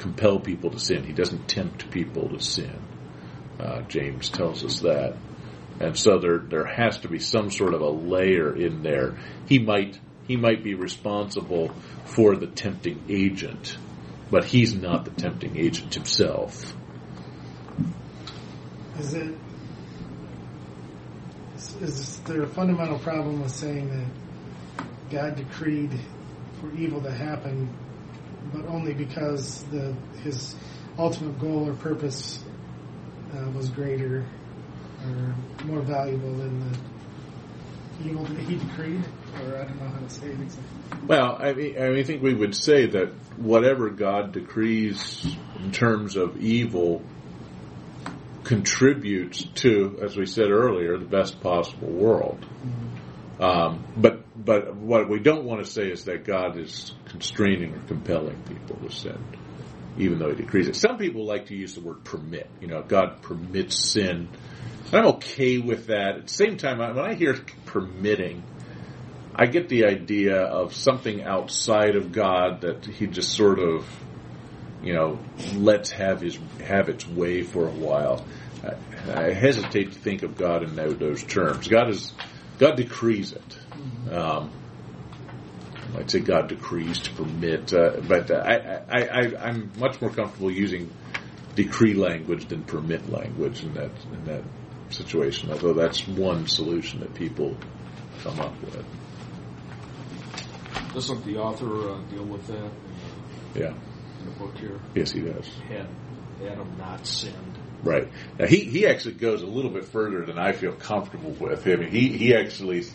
compel 0.04 0.38
people 0.38 0.70
to 0.70 0.80
sin. 0.80 1.06
He 1.06 1.14
doesn't 1.14 1.48
tempt 1.48 1.90
people 1.90 2.28
to 2.30 2.40
sin. 2.40 2.78
Uh, 3.58 3.82
James 3.84 4.30
tells 4.30 4.64
us 4.66 4.82
that. 4.82 5.16
And 5.80 5.98
so 5.98 6.20
there 6.20 6.38
there 6.38 6.66
has 6.66 7.00
to 7.00 7.08
be 7.08 7.20
some 7.20 7.50
sort 7.50 7.74
of 7.74 7.82
a 7.82 7.90
layer 7.90 8.56
in 8.56 8.84
there. 8.84 9.18
He 9.48 9.60
might 9.60 10.00
he 10.28 10.36
might 10.36 10.62
be 10.64 10.76
responsible 10.76 11.72
for 12.06 12.36
the 12.36 12.48
tempting 12.48 13.04
agent, 13.10 13.78
but 14.30 14.44
he's 14.44 14.76
not 14.76 15.06
the 15.06 15.12
tempting 15.12 15.58
agent 15.58 15.94
himself. 15.94 16.76
Is 19.00 19.14
it? 19.14 19.36
Is, 21.56 21.76
is 21.82 22.20
there 22.20 22.44
a 22.44 22.48
fundamental 22.48 23.00
problem 23.00 23.42
with 23.42 23.52
saying 23.52 23.90
that 23.90 24.86
God 25.10 25.36
decreed 25.38 25.92
for 26.60 26.72
evil 26.76 27.02
to 27.02 27.12
happen, 27.12 27.70
but 28.54 28.66
only 28.68 28.94
because 28.94 29.64
the 29.66 29.96
his 30.24 30.56
ultimate 30.98 31.40
goal 31.40 31.70
or 31.70 31.74
purpose 31.74 32.44
uh, 33.36 33.50
was 33.52 33.70
greater 33.70 34.26
or 35.06 35.36
more 35.66 35.82
valuable 35.82 36.34
than 36.36 36.72
the 36.72 38.10
evil 38.10 38.24
that 38.26 38.40
he 38.40 38.56
decreed? 38.56 39.04
Or 39.42 39.58
I 39.58 39.66
don't 39.66 39.82
know 39.82 39.90
how 39.90 40.00
to 40.00 40.10
say 40.10 40.28
it 40.28 40.40
exactly. 40.40 40.64
Well, 41.08 41.38
I 41.40 41.54
mean, 41.54 41.78
I 41.78 41.90
mean, 41.90 42.00
I 42.00 42.04
think 42.04 42.22
we 42.22 42.34
would 42.34 42.56
say 42.56 42.86
that 42.88 43.10
whatever 43.38 43.90
God 43.90 44.32
decrees 44.32 45.36
in 45.60 45.72
terms 45.72 46.16
of 46.16 46.38
evil 46.38 47.02
contributes 48.44 49.44
to, 49.56 50.00
as 50.02 50.16
we 50.16 50.26
said 50.26 50.50
earlier, 50.50 50.98
the 50.98 51.06
best 51.06 51.42
possible 51.42 51.88
world. 51.88 52.46
Um, 53.40 53.84
but 53.98 54.23
but 54.44 54.76
what 54.76 55.10
we 55.10 55.20
don't 55.20 55.46
want 55.46 55.64
to 55.64 55.72
say 55.72 55.90
is 55.90 56.06
that 56.06 56.26
God 56.26 56.58
is 56.58 56.92
constraining 57.06 57.74
or 57.74 57.80
compelling 57.88 58.42
people 58.44 58.76
to 58.78 58.94
sin, 58.94 59.18
even 59.98 60.20
though 60.20 60.30
He 60.30 60.36
decrees 60.36 60.68
it. 60.68 60.76
Some 60.76 60.98
people 60.98 61.26
like 61.26 61.48
to 61.48 61.56
use 61.56 61.76
the 61.76 61.82
word 61.82 62.04
permit. 62.04 62.50
You 62.60 62.68
know, 62.68 62.82
God 62.82 63.22
permits 63.22 63.92
sin. 63.92 64.30
I'm 64.92 65.06
okay 65.06 65.60
with 65.60 65.88
that. 65.88 66.16
At 66.18 66.28
the 66.28 66.34
same 66.34 66.58
time, 66.58 66.80
when 66.80 67.00
I 67.00 67.14
hear 67.14 67.38
permitting, 67.66 68.44
I 69.36 69.46
get 69.46 69.70
the 69.70 69.86
idea 69.86 70.42
of 70.42 70.76
something 70.76 71.24
outside 71.24 71.96
of 71.96 72.12
God 72.12 72.62
that 72.62 72.86
He 72.86 73.08
just 73.08 73.34
sort 73.34 73.60
of, 73.60 73.88
you 74.84 74.94
know, 74.94 75.20
lets 75.56 75.92
have 75.92 76.22
His 76.22 76.38
have 76.64 76.90
its 76.90 77.08
way 77.08 77.44
for 77.44 77.68
a 77.68 77.72
while. 77.72 78.26
I, 78.64 79.28
I 79.28 79.34
hesitate 79.34 79.94
to 79.94 80.00
think 80.00 80.24
of 80.24 80.38
God 80.38 80.64
in 80.64 80.76
tho- 80.76 80.94
those 80.94 81.24
terms. 81.24 81.68
God 81.68 81.90
is 81.90 82.14
God 82.60 82.76
decrees 82.78 83.34
it. 83.34 84.14
Um, 84.14 84.52
I'd 85.98 86.10
say 86.10 86.20
God 86.20 86.48
decrees 86.50 87.00
to 87.00 87.12
permit, 87.14 87.74
uh, 87.74 88.00
but 88.08 88.32
I, 88.32 88.82
I, 88.90 89.02
I, 89.02 89.48
I'm 89.48 89.72
much 89.78 90.02
more 90.02 90.10
comfortable 90.10 90.52
using 90.52 90.90
decree 91.56 91.94
language 91.94 92.48
than 92.48 92.64
permit 92.64 93.10
language 93.12 93.64
in 93.64 93.74
that 93.76 93.92
in 94.12 94.26
that 94.26 94.44
situation. 94.90 95.52
Although 95.52 95.74
that's 95.74 96.08
one 96.08 96.48
solution 96.48 97.02
that 97.02 97.14
people 97.14 97.56
come 98.24 98.40
up 98.40 98.60
with. 98.62 98.86
doesn't 100.94 101.26
the 101.26 101.38
author 101.38 101.92
uh, 101.92 102.02
deal 102.10 102.24
with 102.26 102.46
that 102.48 102.56
in 102.56 102.72
Yeah. 103.56 103.74
the, 103.74 104.20
in 104.20 104.26
the 104.26 104.32
book 104.40 104.58
here? 104.58 104.80
Yes, 104.96 105.12
he 105.12 105.22
does. 105.22 105.48
Had 105.68 105.88
Adam 106.44 106.76
not 106.78 107.06
sinned, 107.06 107.53
Right. 107.84 108.08
Now 108.40 108.48
he, 108.48 108.62
he 108.62 108.88
actually 108.88 109.16
goes 109.16 109.42
a 109.42 109.46
little 109.46 109.72
bit 109.72 109.86
further 109.86 110.26
than 110.26 110.40
I 110.40 110.54
feel 110.54 110.72
comfortable 110.72 111.32
with. 111.32 111.68
I 111.68 111.76
mean, 111.76 111.92
he, 111.92 112.08
he 112.10 112.34
actually 112.36 112.86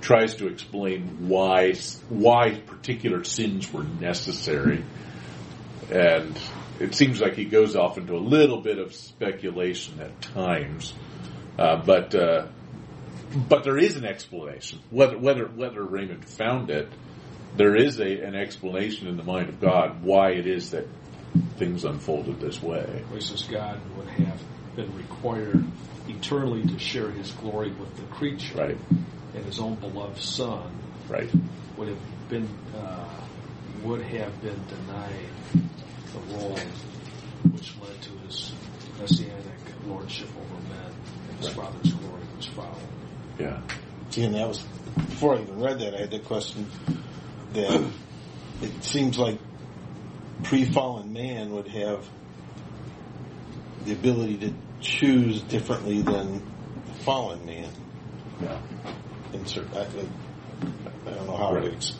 tries 0.00 0.36
to 0.36 0.48
explain 0.48 1.28
why 1.28 1.74
why 2.08 2.60
particular 2.66 3.24
sins 3.24 3.72
were 3.72 3.84
necessary, 3.84 4.84
and 5.90 6.38
it 6.78 6.94
seems 6.94 7.20
like 7.20 7.34
he 7.34 7.46
goes 7.46 7.74
off 7.74 7.98
into 7.98 8.14
a 8.14 8.18
little 8.18 8.60
bit 8.60 8.78
of 8.78 8.94
speculation 8.94 10.00
at 10.00 10.20
times, 10.20 10.92
uh, 11.58 11.76
but 11.84 12.14
uh, 12.14 12.46
but 13.48 13.64
there 13.64 13.78
is 13.78 13.96
an 13.96 14.04
explanation. 14.04 14.78
Whether 14.90 15.18
whether 15.18 15.46
whether 15.46 15.82
Reymond 15.82 16.24
found 16.24 16.70
it, 16.70 16.88
there 17.56 17.74
is 17.74 17.98
a, 17.98 18.22
an 18.22 18.34
explanation 18.34 19.08
in 19.08 19.16
the 19.16 19.24
mind 19.24 19.48
of 19.48 19.60
God 19.60 20.02
why 20.02 20.32
it 20.32 20.46
is 20.46 20.70
that 20.70 20.86
things 21.56 21.84
unfolded 21.84 22.40
this 22.40 22.62
way. 22.62 23.04
he 23.12 23.20
says 23.20 23.42
God 23.42 23.80
would 23.96 24.08
have 24.08 24.40
been 24.76 24.94
required 24.96 25.64
eternally 26.08 26.64
to 26.66 26.78
share 26.78 27.10
His 27.10 27.32
glory 27.32 27.70
with 27.72 27.94
the 27.96 28.02
creature, 28.04 28.58
Right. 28.58 28.78
and 29.34 29.44
His 29.44 29.58
own 29.58 29.74
beloved 29.76 30.18
Son 30.20 30.70
Right. 31.08 31.30
would 31.76 31.88
have 31.88 32.28
been 32.28 32.48
uh, 32.76 33.08
would 33.82 34.02
have 34.02 34.40
been 34.42 34.60
denied 34.66 35.28
the 36.12 36.34
role 36.34 36.58
which 37.52 37.74
led 37.80 38.00
to 38.02 38.10
His 38.26 38.52
messianic 39.00 39.44
lordship 39.86 40.28
over 40.36 40.62
men, 40.68 40.92
and 41.30 41.38
His 41.38 41.46
Right. 41.48 41.66
Father's 41.66 41.92
glory 41.94 42.22
was 42.36 42.46
followed. 42.46 42.74
Yeah. 43.38 43.60
See, 44.10 44.24
and 44.24 44.34
that 44.34 44.48
was 44.48 44.58
before 44.96 45.36
I 45.36 45.42
even 45.42 45.60
read 45.60 45.78
that. 45.80 45.94
I 45.94 45.98
had 46.00 46.10
the 46.10 46.18
question 46.20 46.66
that 47.52 47.90
it 48.62 48.82
seems 48.84 49.18
like 49.18 49.38
pre-fallen 50.44 51.12
man 51.12 51.52
would 51.52 51.68
have 51.68 52.06
the 53.84 53.92
ability 53.92 54.38
to 54.38 54.52
choose 54.80 55.42
differently 55.42 56.02
than 56.02 56.42
fallen 57.04 57.44
man. 57.46 57.70
Yeah. 58.42 58.58
insert 59.32 59.70
that. 59.72 59.94
Like, 59.96 60.06
I 61.06 61.10
don't 61.10 61.26
know 61.26 61.36
how 61.36 61.54
Right. 61.54 61.64
to. 61.64 61.72
ex- 61.72 61.98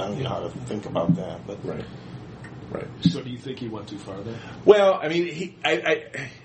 I 0.00 0.08
don't 0.08 0.20
know 0.22 0.28
how 0.28 0.40
to 0.40 0.48
think 0.50 0.86
about 0.86 1.14
that, 1.16 1.46
but 1.46 1.64
Right. 1.64 1.84
Right. 2.70 2.86
So 3.02 3.22
do 3.22 3.30
you 3.30 3.38
think 3.38 3.58
he 3.60 3.68
went 3.68 3.88
too 3.88 3.98
far 3.98 4.20
there? 4.22 4.34
Well, 4.64 4.98
I 5.00 5.08
mean, 5.08 5.26
he, 5.32 5.54
I, 5.64 5.72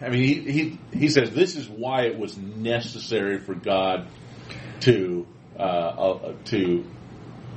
I, 0.02 0.06
I 0.06 0.10
mean, 0.10 0.22
he, 0.22 0.52
he, 0.52 0.80
he 0.94 1.08
says 1.10 1.32
this 1.32 1.56
is 1.56 1.68
why 1.68 2.04
it 2.04 2.18
was 2.20 2.38
necessary 2.38 3.40
for 3.40 3.56
God 3.56 4.08
to, 4.82 5.26
uh, 5.58 5.62
uh, 5.64 6.34
to, 6.46 6.86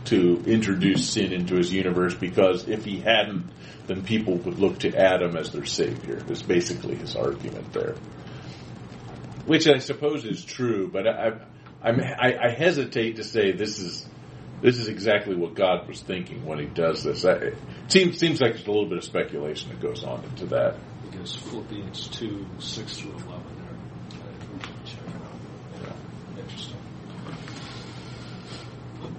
to 0.07 0.43
introduce 0.47 1.11
sin 1.11 1.33
into 1.33 1.57
his 1.57 1.73
universe 1.73 2.15
because 2.15 2.69
if 2.69 2.85
he 2.85 3.01
hadn't, 3.01 3.51
then 3.87 4.03
people 4.03 4.37
would 4.37 4.59
look 4.59 4.79
to 4.81 4.95
Adam 4.97 5.37
as 5.37 5.51
their 5.53 5.67
savior. 5.67 6.23
Is 6.29 6.43
basically 6.43 6.95
his 6.95 7.17
argument 7.17 7.73
there, 7.73 7.95
which 9.47 9.67
I 9.69 9.79
suppose 9.79 10.25
is 10.25 10.45
true, 10.45 10.89
but 10.89 11.07
I, 11.07 11.33
I'm, 11.83 12.01
I, 12.01 12.37
I 12.43 12.51
hesitate 12.51 13.17
to 13.17 13.25
say 13.25 13.53
this 13.53 13.79
is 13.79 14.07
this 14.63 14.79
is 14.79 14.89
exactly 14.89 15.35
what 15.35 15.55
God 15.55 15.87
was 15.87 16.01
thinking 16.01 16.47
when 16.47 16.59
He 16.59 16.67
does 16.67 17.05
this. 17.05 17.25
I, 17.25 17.33
it 17.33 17.57
seems 17.89 18.19
seems 18.19 18.41
like 18.41 18.53
there's 18.53 18.67
a 18.67 18.71
little 18.71 18.89
bit 18.89 18.99
of 18.99 19.05
speculation 19.05 19.69
that 19.69 19.81
goes 19.81 20.05
on 20.05 20.25
into 20.25 20.47
that. 20.47 20.77
I 21.13 21.17
it's 21.21 21.37
Philippians 21.37 22.09
2, 22.09 22.47
6 22.59 22.97
through 22.97 23.11
11 23.11 23.29
there. 23.59 24.21
I. 24.21 24.99
Yeah. 25.83 25.91
Uh, 25.91 26.41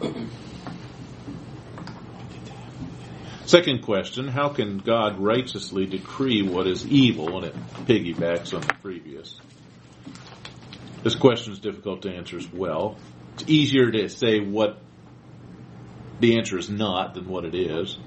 interesting. 0.02 0.40
Second 3.56 3.84
question: 3.84 4.28
How 4.28 4.49
can 4.49 4.80
God 4.80 5.18
righteously 5.18 5.86
decree 5.86 6.41
what 6.41 6.68
is 6.68 6.86
evil? 6.86 7.38
And 7.38 7.45
it 7.45 7.56
piggybacks 7.86 8.53
on 8.53 8.60
the 8.60 8.74
previous. 8.82 9.39
This 11.03 11.16
question 11.16 11.53
is 11.53 11.60
difficult 11.60 12.01
to 12.01 12.14
answer 12.14 12.36
as 12.36 12.51
well. 12.51 12.97
It's 13.36 13.45
easier 13.47 13.91
to 13.91 14.10
say 14.10 14.41
what 14.41 14.82
the 16.20 16.38
answer 16.38 16.58
is 16.58 16.70
not 16.70 17.14
than 17.14 17.30
what 17.30 17.45
it 17.45 17.56
is. 17.56 17.97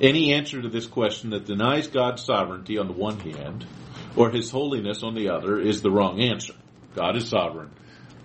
Any 0.00 0.32
answer 0.32 0.62
to 0.62 0.70
this 0.70 0.86
question 0.86 1.28
that 1.30 1.44
denies 1.44 1.88
God's 1.88 2.22
sovereignty 2.22 2.78
on 2.78 2.86
the 2.86 2.94
one 2.94 3.20
hand, 3.20 3.66
or 4.16 4.30
His 4.30 4.50
holiness 4.50 5.02
on 5.02 5.14
the 5.14 5.28
other, 5.28 5.60
is 5.60 5.82
the 5.82 5.90
wrong 5.90 6.22
answer. 6.22 6.54
God 6.94 7.16
is 7.16 7.28
sovereign. 7.28 7.68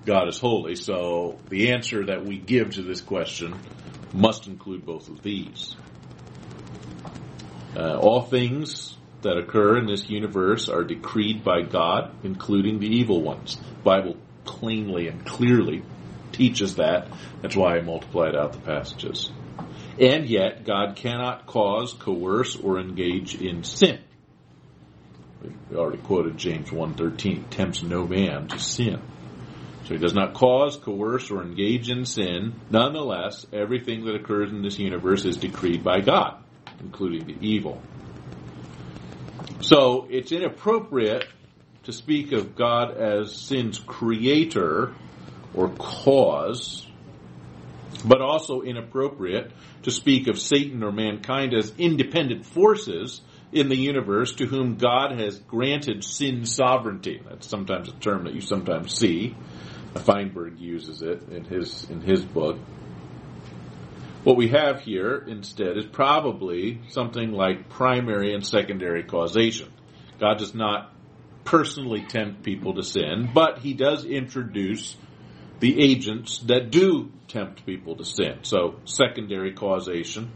God 0.05 0.29
is 0.29 0.39
holy. 0.39 0.75
So 0.75 1.37
the 1.49 1.73
answer 1.73 2.05
that 2.05 2.23
we 2.23 2.37
give 2.37 2.75
to 2.75 2.81
this 2.81 3.01
question 3.01 3.59
must 4.13 4.47
include 4.47 4.85
both 4.85 5.09
of 5.09 5.21
these. 5.21 5.75
Uh, 7.75 7.97
all 7.97 8.21
things 8.21 8.97
that 9.21 9.37
occur 9.37 9.77
in 9.77 9.85
this 9.85 10.09
universe 10.09 10.69
are 10.69 10.83
decreed 10.83 11.43
by 11.43 11.61
God, 11.61 12.11
including 12.23 12.79
the 12.79 12.87
evil 12.87 13.21
ones. 13.21 13.57
Bible 13.83 14.17
plainly 14.45 15.07
and 15.07 15.25
clearly 15.25 15.83
teaches 16.31 16.75
that. 16.75 17.07
That's 17.41 17.55
why 17.55 17.77
I 17.77 17.81
multiplied 17.81 18.35
out 18.35 18.53
the 18.53 18.59
passages. 18.59 19.31
And 19.99 20.27
yet, 20.27 20.63
God 20.65 20.95
cannot 20.95 21.45
cause, 21.45 21.93
coerce, 21.93 22.55
or 22.55 22.79
engage 22.79 23.35
in 23.35 23.63
sin. 23.63 23.99
We 25.69 25.75
already 25.75 26.01
quoted 26.01 26.37
James 26.37 26.69
1.13, 26.69 27.49
tempts 27.49 27.83
no 27.83 28.07
man 28.07 28.47
to 28.47 28.59
sin. 28.59 29.01
So 29.85 29.95
he 29.95 29.97
does 29.97 30.13
not 30.13 30.33
cause, 30.33 30.77
coerce, 30.77 31.31
or 31.31 31.41
engage 31.41 31.89
in 31.89 32.05
sin. 32.05 32.53
Nonetheless, 32.69 33.45
everything 33.51 34.05
that 34.05 34.15
occurs 34.15 34.51
in 34.51 34.61
this 34.61 34.79
universe 34.79 35.25
is 35.25 35.37
decreed 35.37 35.83
by 35.83 35.99
God, 36.01 36.43
including 36.81 37.25
the 37.27 37.37
evil. 37.41 37.81
So 39.61 40.07
it's 40.09 40.31
inappropriate 40.31 41.27
to 41.83 41.93
speak 41.93 42.31
of 42.31 42.55
God 42.55 42.97
as 42.97 43.35
sin's 43.35 43.79
creator 43.79 44.93
or 45.53 45.69
cause, 45.69 46.85
but 48.05 48.21
also 48.21 48.61
inappropriate 48.61 49.51
to 49.83 49.91
speak 49.91 50.27
of 50.27 50.39
Satan 50.39 50.83
or 50.83 50.91
mankind 50.91 51.53
as 51.53 51.73
independent 51.77 52.45
forces 52.45 53.21
in 53.51 53.69
the 53.69 53.75
universe 53.75 54.33
to 54.33 54.45
whom 54.45 54.75
God 54.75 55.19
has 55.19 55.39
granted 55.39 56.03
sin 56.03 56.45
sovereignty. 56.45 57.21
That's 57.27 57.47
sometimes 57.47 57.89
a 57.89 57.93
term 57.93 58.25
that 58.25 58.33
you 58.33 58.41
sometimes 58.41 58.93
see. 58.93 59.35
Feinberg 59.95 60.59
uses 60.59 61.01
it 61.01 61.29
in 61.29 61.45
his 61.45 61.89
in 61.89 62.01
his 62.01 62.23
book. 62.23 62.59
What 64.29 64.37
we 64.37 64.49
have 64.49 64.81
here 64.81 65.25
instead 65.27 65.75
is 65.75 65.87
probably 65.87 66.81
something 66.89 67.31
like 67.31 67.67
primary 67.67 68.35
and 68.35 68.45
secondary 68.45 69.01
causation. 69.01 69.73
God 70.19 70.37
does 70.37 70.53
not 70.53 70.93
personally 71.45 72.03
tempt 72.03 72.43
people 72.43 72.75
to 72.75 72.83
sin, 72.83 73.31
but 73.33 73.57
he 73.57 73.73
does 73.73 74.05
introduce 74.05 74.95
the 75.59 75.81
agents 75.81 76.37
that 76.45 76.69
do 76.69 77.11
tempt 77.27 77.65
people 77.65 77.95
to 77.95 78.05
sin. 78.05 78.43
So 78.43 78.75
secondary 78.85 79.53
causation, 79.53 80.31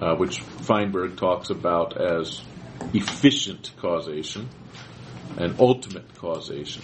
uh, 0.00 0.14
which 0.16 0.40
Feinberg 0.40 1.18
talks 1.18 1.50
about 1.50 2.00
as 2.00 2.40
efficient 2.94 3.72
causation 3.76 4.48
and 5.36 5.60
ultimate 5.60 6.14
causation. 6.14 6.82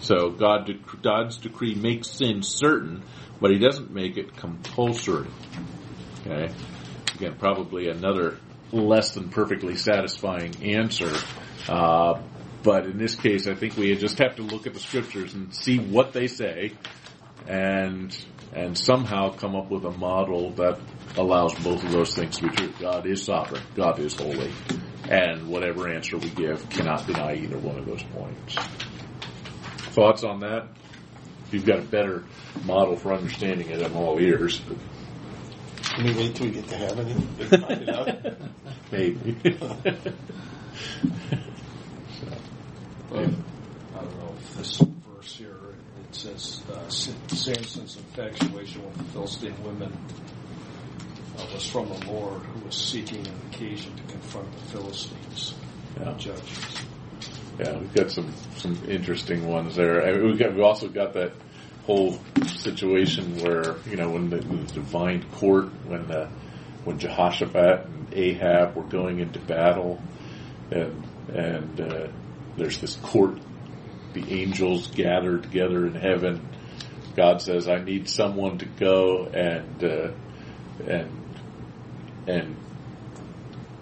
So 0.00 0.30
God, 0.30 0.68
God's 1.02 1.38
decree 1.38 1.76
makes 1.76 2.10
sin 2.10 2.42
certain, 2.42 3.04
but 3.40 3.50
He 3.50 3.58
doesn't 3.58 3.90
make 3.90 4.16
it 4.16 4.36
compulsory. 4.36 5.28
Okay, 6.26 6.52
again, 7.16 7.36
probably 7.38 7.88
another 7.88 8.38
less 8.72 9.12
than 9.14 9.28
perfectly 9.28 9.76
satisfying 9.76 10.64
answer. 10.64 11.12
Uh, 11.68 12.20
but 12.62 12.86
in 12.86 12.96
this 12.96 13.14
case, 13.14 13.46
I 13.46 13.54
think 13.54 13.76
we 13.76 13.94
just 13.94 14.18
have 14.18 14.36
to 14.36 14.42
look 14.42 14.66
at 14.66 14.74
the 14.74 14.80
scriptures 14.80 15.34
and 15.34 15.54
see 15.54 15.78
what 15.78 16.12
they 16.12 16.26
say, 16.26 16.72
and 17.46 18.16
and 18.52 18.76
somehow 18.78 19.30
come 19.30 19.54
up 19.54 19.70
with 19.70 19.84
a 19.84 19.90
model 19.90 20.50
that 20.52 20.78
allows 21.16 21.54
both 21.56 21.84
of 21.84 21.92
those 21.92 22.14
things 22.14 22.38
to 22.38 22.48
be 22.48 22.56
true. 22.56 22.72
God 22.80 23.06
is 23.06 23.24
sovereign. 23.24 23.62
God 23.74 23.98
is 23.98 24.14
holy, 24.14 24.52
and 25.08 25.48
whatever 25.48 25.88
answer 25.88 26.16
we 26.16 26.30
give 26.30 26.68
cannot 26.70 27.06
deny 27.06 27.34
either 27.34 27.58
one 27.58 27.78
of 27.78 27.84
those 27.84 28.02
points. 28.02 28.54
Thoughts 29.94 30.24
on 30.24 30.40
that? 30.40 30.68
If 31.46 31.54
you've 31.54 31.66
got 31.66 31.78
a 31.78 31.82
better 31.82 32.24
model 32.64 32.96
for 32.96 33.12
understanding 33.12 33.68
it, 33.70 33.82
I'm 33.84 33.96
all 33.96 34.18
ears. 34.20 34.58
But 34.60 34.76
Can 35.82 36.04
we 36.06 36.14
wait 36.14 36.34
till 36.34 36.46
we 36.46 36.52
get 36.52 36.68
to 36.68 36.76
heaven 36.76 37.08
and 37.10 37.62
find 37.62 37.82
it 37.82 37.88
out? 37.88 38.08
maybe. 38.90 39.36
I 39.44 39.50
don't 43.12 44.18
know 44.18 44.34
if 44.38 44.54
this 44.56 44.78
verse 44.78 45.36
here, 45.36 45.56
it 46.08 46.14
says, 46.14 46.62
uh, 46.72 46.88
Samson's 46.88 47.96
infatuation 47.96 48.84
with 48.84 48.96
the 48.98 49.04
Philistine 49.04 49.62
women 49.64 49.92
uh, 51.38 51.46
was 51.52 51.68
from 51.68 51.88
the 51.88 52.06
Lord 52.10 52.42
who 52.42 52.64
was 52.64 52.76
seeking 52.76 53.26
an 53.26 53.34
occasion 53.52 53.94
to 53.96 54.02
confront 54.04 54.50
the 54.52 54.78
Philistines. 54.78 55.54
Yeah. 56.00 56.14
Judges. 56.16 56.78
Yeah, 57.58 57.78
we've 57.78 57.94
got 57.94 58.10
some 58.10 58.32
some 58.56 58.76
interesting 58.88 59.46
ones 59.46 59.76
there. 59.76 60.02
I 60.04 60.12
mean, 60.12 60.32
we 60.32 60.36
got 60.36 60.54
we 60.54 60.62
also 60.62 60.88
got 60.88 61.12
that 61.12 61.32
whole 61.84 62.18
situation 62.46 63.38
where 63.38 63.76
you 63.88 63.96
know 63.96 64.10
when 64.10 64.30
the, 64.30 64.38
the 64.38 64.56
divine 64.72 65.24
court 65.32 65.66
when 65.86 66.08
the 66.08 66.28
when 66.84 66.98
Jehoshaphat 66.98 67.86
and 67.86 68.12
Ahab 68.12 68.74
were 68.74 68.82
going 68.82 69.20
into 69.20 69.38
battle, 69.38 70.02
and 70.72 71.04
and 71.32 71.80
uh, 71.80 72.08
there's 72.56 72.78
this 72.78 72.96
court, 72.96 73.38
the 74.14 74.32
angels 74.32 74.88
gather 74.88 75.38
together 75.38 75.86
in 75.86 75.94
heaven. 75.94 76.48
God 77.14 77.40
says, 77.40 77.68
"I 77.68 77.78
need 77.78 78.08
someone 78.08 78.58
to 78.58 78.66
go 78.66 79.26
and 79.26 79.84
uh, 79.84 80.10
and 80.88 81.10
and 82.26 82.56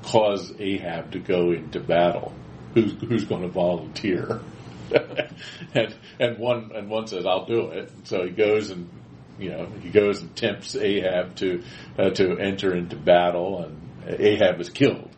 cause 0.02 0.52
Ahab 0.58 1.12
to 1.12 1.18
go 1.18 1.52
into 1.52 1.80
battle." 1.80 2.34
Who's 2.74 2.92
who's 3.00 3.24
going 3.24 3.42
to 3.42 3.48
volunteer? 3.48 4.40
and 5.74 5.94
and 6.20 6.38
one 6.38 6.72
and 6.74 6.88
one 6.88 7.06
says, 7.06 7.26
"I'll 7.26 7.46
do 7.46 7.68
it." 7.68 7.90
So 8.04 8.24
he 8.24 8.30
goes 8.30 8.70
and 8.70 8.88
you 9.38 9.50
know 9.50 9.66
he 9.80 9.90
goes 9.90 10.20
and 10.20 10.34
tempts 10.36 10.76
Ahab 10.76 11.36
to 11.36 11.62
uh, 11.98 12.10
to 12.10 12.38
enter 12.38 12.74
into 12.74 12.96
battle, 12.96 13.64
and 13.64 14.20
Ahab 14.20 14.60
is 14.60 14.68
killed 14.68 15.10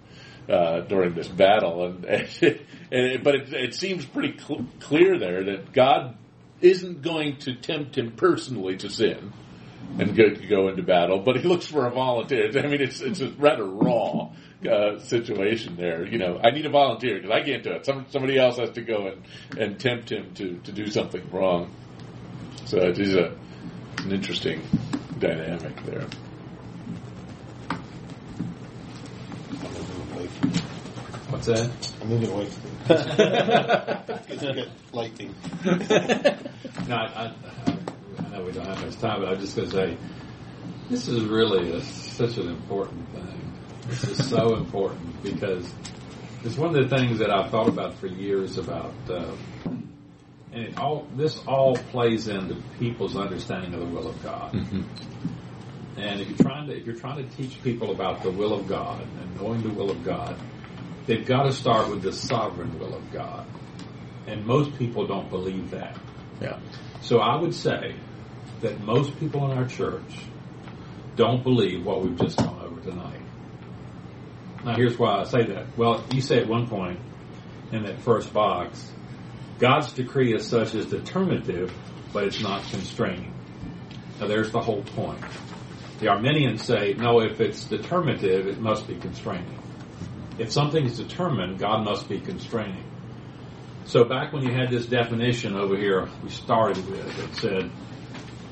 uh, 0.49 0.81
during 0.81 1.15
this 1.15 1.29
battle. 1.29 1.87
And, 1.87 2.05
and, 2.43 2.61
and 2.91 3.25
but 3.25 3.35
it, 3.35 3.53
it 3.53 3.75
seems 3.75 4.05
pretty 4.05 4.39
cl- 4.39 4.67
clear 4.81 5.19
there 5.19 5.45
that 5.45 5.73
God 5.73 6.17
isn't 6.61 7.03
going 7.03 7.39
to 7.39 7.55
tempt 7.55 7.99
him 7.99 8.13
personally 8.13 8.77
to 8.79 8.89
sin 8.89 9.33
and 9.99 10.17
go, 10.17 10.35
go 10.49 10.69
into 10.69 10.83
battle, 10.83 11.21
but 11.21 11.37
he 11.37 11.43
looks 11.47 11.67
for 11.67 11.87
a 11.87 11.91
volunteer. 11.91 12.51
I 12.57 12.67
mean, 12.67 12.81
it's 12.81 13.01
it's 13.01 13.21
rather 13.21 13.65
raw 13.65 14.31
uh, 14.67 14.99
situation 15.01 15.77
there. 15.77 16.07
You 16.07 16.19
know, 16.19 16.41
I 16.43 16.51
need 16.51 16.67
a 16.67 16.71
volunteer 16.71 17.17
because 17.17 17.31
I 17.31 17.43
can't 17.43 17.63
do 17.63 17.73
it. 17.73 17.87
Some, 17.87 18.07
somebody 18.11 18.39
else 18.39 18.59
has 18.59 18.71
to 18.71 18.83
go 18.83 19.09
and, 19.09 19.23
and 19.59 19.79
tempt 19.81 20.11
him 20.11 20.35
to, 20.35 20.59
to 20.59 20.73
do 20.73 20.87
something 20.89 21.29
wrong. 21.31 21.75
So 22.67 22.79
it 22.79 22.99
is 22.99 23.15
a 23.15 23.37
an 24.05 24.13
interesting 24.13 24.63
dynamic 25.19 25.83
there. 25.85 26.07
What's 31.31 31.47
What's 31.47 31.47
that? 31.47 31.71
I'm 32.03 32.09
moving 32.09 32.31
away 32.31 32.47
from 32.47 32.71
it. 32.71 34.21
It's 34.29 34.43
got 34.43 34.69
lightning. 34.93 35.35
No, 36.87 36.97
I, 36.97 37.33
I, 37.67 37.77
I 38.19 38.29
know 38.29 38.45
we 38.45 38.53
don't 38.53 38.67
have 38.67 38.85
much 38.85 38.99
time, 38.99 39.23
but 39.23 39.31
I'm 39.31 39.41
just 39.41 39.57
going 39.57 39.71
to 39.71 39.75
say 39.75 39.97
this 40.91 41.09
is 41.09 41.25
really 41.25 41.71
a, 41.73 41.81
such 41.81 42.37
an 42.37 42.49
important 42.49 43.09
thing. 43.15 43.44
This 43.89 44.05
is 44.05 44.29
so 44.29 44.57
important 44.57 45.23
because 45.23 45.71
it's 46.43 46.57
one 46.57 46.75
of 46.75 46.89
the 46.89 46.97
things 46.97 47.19
that 47.19 47.31
I've 47.31 47.51
thought 47.51 47.69
about 47.69 47.95
for 47.95 48.07
years 48.07 48.59
about, 48.59 48.95
uh, 49.09 49.33
and 50.53 50.63
it 50.65 50.79
all 50.79 51.07
this 51.17 51.39
all 51.47 51.77
plays 51.77 52.29
into 52.29 52.57
people's 52.79 53.17
understanding 53.17 53.75
of 53.75 53.81
the 53.81 53.87
will 53.87 54.09
of 54.09 54.23
God. 54.23 54.55
And 55.97 56.21
if 56.21 56.29
you're 56.29 56.39
trying 56.39 56.69
to 56.69 56.77
if 56.77 56.87
you're 56.87 56.97
trying 56.97 57.29
to 57.29 57.37
teach 57.37 57.63
people 57.63 57.91
about 57.91 58.23
the 58.23 58.31
will 58.31 58.53
of 58.53 58.67
God 58.67 59.01
and 59.03 59.41
knowing 59.41 59.63
the 59.63 59.71
will 59.71 59.91
of 59.91 60.03
God, 60.05 60.37
they've 61.07 61.27
got 61.27 61.45
to 61.45 61.53
start 61.53 61.89
with 61.91 62.03
the 62.03 62.13
sovereign 62.13 62.79
will 62.79 62.95
of 62.95 63.13
God. 63.13 63.47
And 64.27 64.47
most 64.47 64.77
people 64.79 65.07
don't 65.07 65.29
believe 65.31 65.71
that. 65.71 65.97
Yeah. 66.41 66.59
So 67.03 67.19
I 67.19 67.37
would 67.37 67.55
say 67.55 67.97
that 68.63 68.81
most 68.81 69.19
people 69.21 69.51
in 69.51 69.57
our 69.57 69.67
church 69.67 70.25
don't 71.17 71.43
believe 71.45 71.85
what 71.85 72.03
we've 72.03 72.19
just 72.19 72.39
gone 72.39 72.61
over 72.65 72.81
tonight. 72.81 73.21
Now 74.65 74.75
here's 74.77 74.99
why 74.99 75.21
I 75.21 75.25
say 75.25 75.45
that. 75.47 75.77
Well, 75.77 76.05
you 76.11 76.21
say 76.21 76.39
at 76.39 76.49
one 76.49 76.67
point 76.67 76.99
in 77.71 77.83
that 77.85 78.01
first 78.01 78.33
box, 78.33 78.93
God's 79.59 79.93
decree 79.93 80.35
as 80.35 80.47
such 80.47 80.75
is 80.75 80.87
determinative, 80.87 81.73
but 82.13 82.25
it's 82.25 82.41
not 82.41 82.63
constraining. 82.71 83.35
Now 84.19 84.27
there's 84.27 84.51
the 84.51 84.61
whole 84.61 84.83
point. 84.83 85.23
The 86.01 86.09
Arminians 86.09 86.63
say, 86.63 86.95
no, 86.95 87.21
if 87.21 87.41
it's 87.41 87.65
determinative, 87.65 88.47
it 88.47 88.59
must 88.59 88.89
be 88.89 88.97
constraining. 88.97 89.59
If 90.39 90.51
something 90.51 90.85
is 90.85 90.99
determined, 90.99 91.59
God 91.59 91.85
must 91.85 92.09
be 92.09 92.21
constraining. 92.21 92.85
So 93.85 94.05
back 94.05 94.33
when 94.33 94.43
you 94.43 94.53
had 94.53 94.71
this 94.71 94.87
definition 94.87 95.55
over 95.57 95.77
here, 95.77 96.09
we 96.23 96.31
started 96.31 96.89
with, 96.89 97.19
it 97.19 97.35
said 97.37 97.71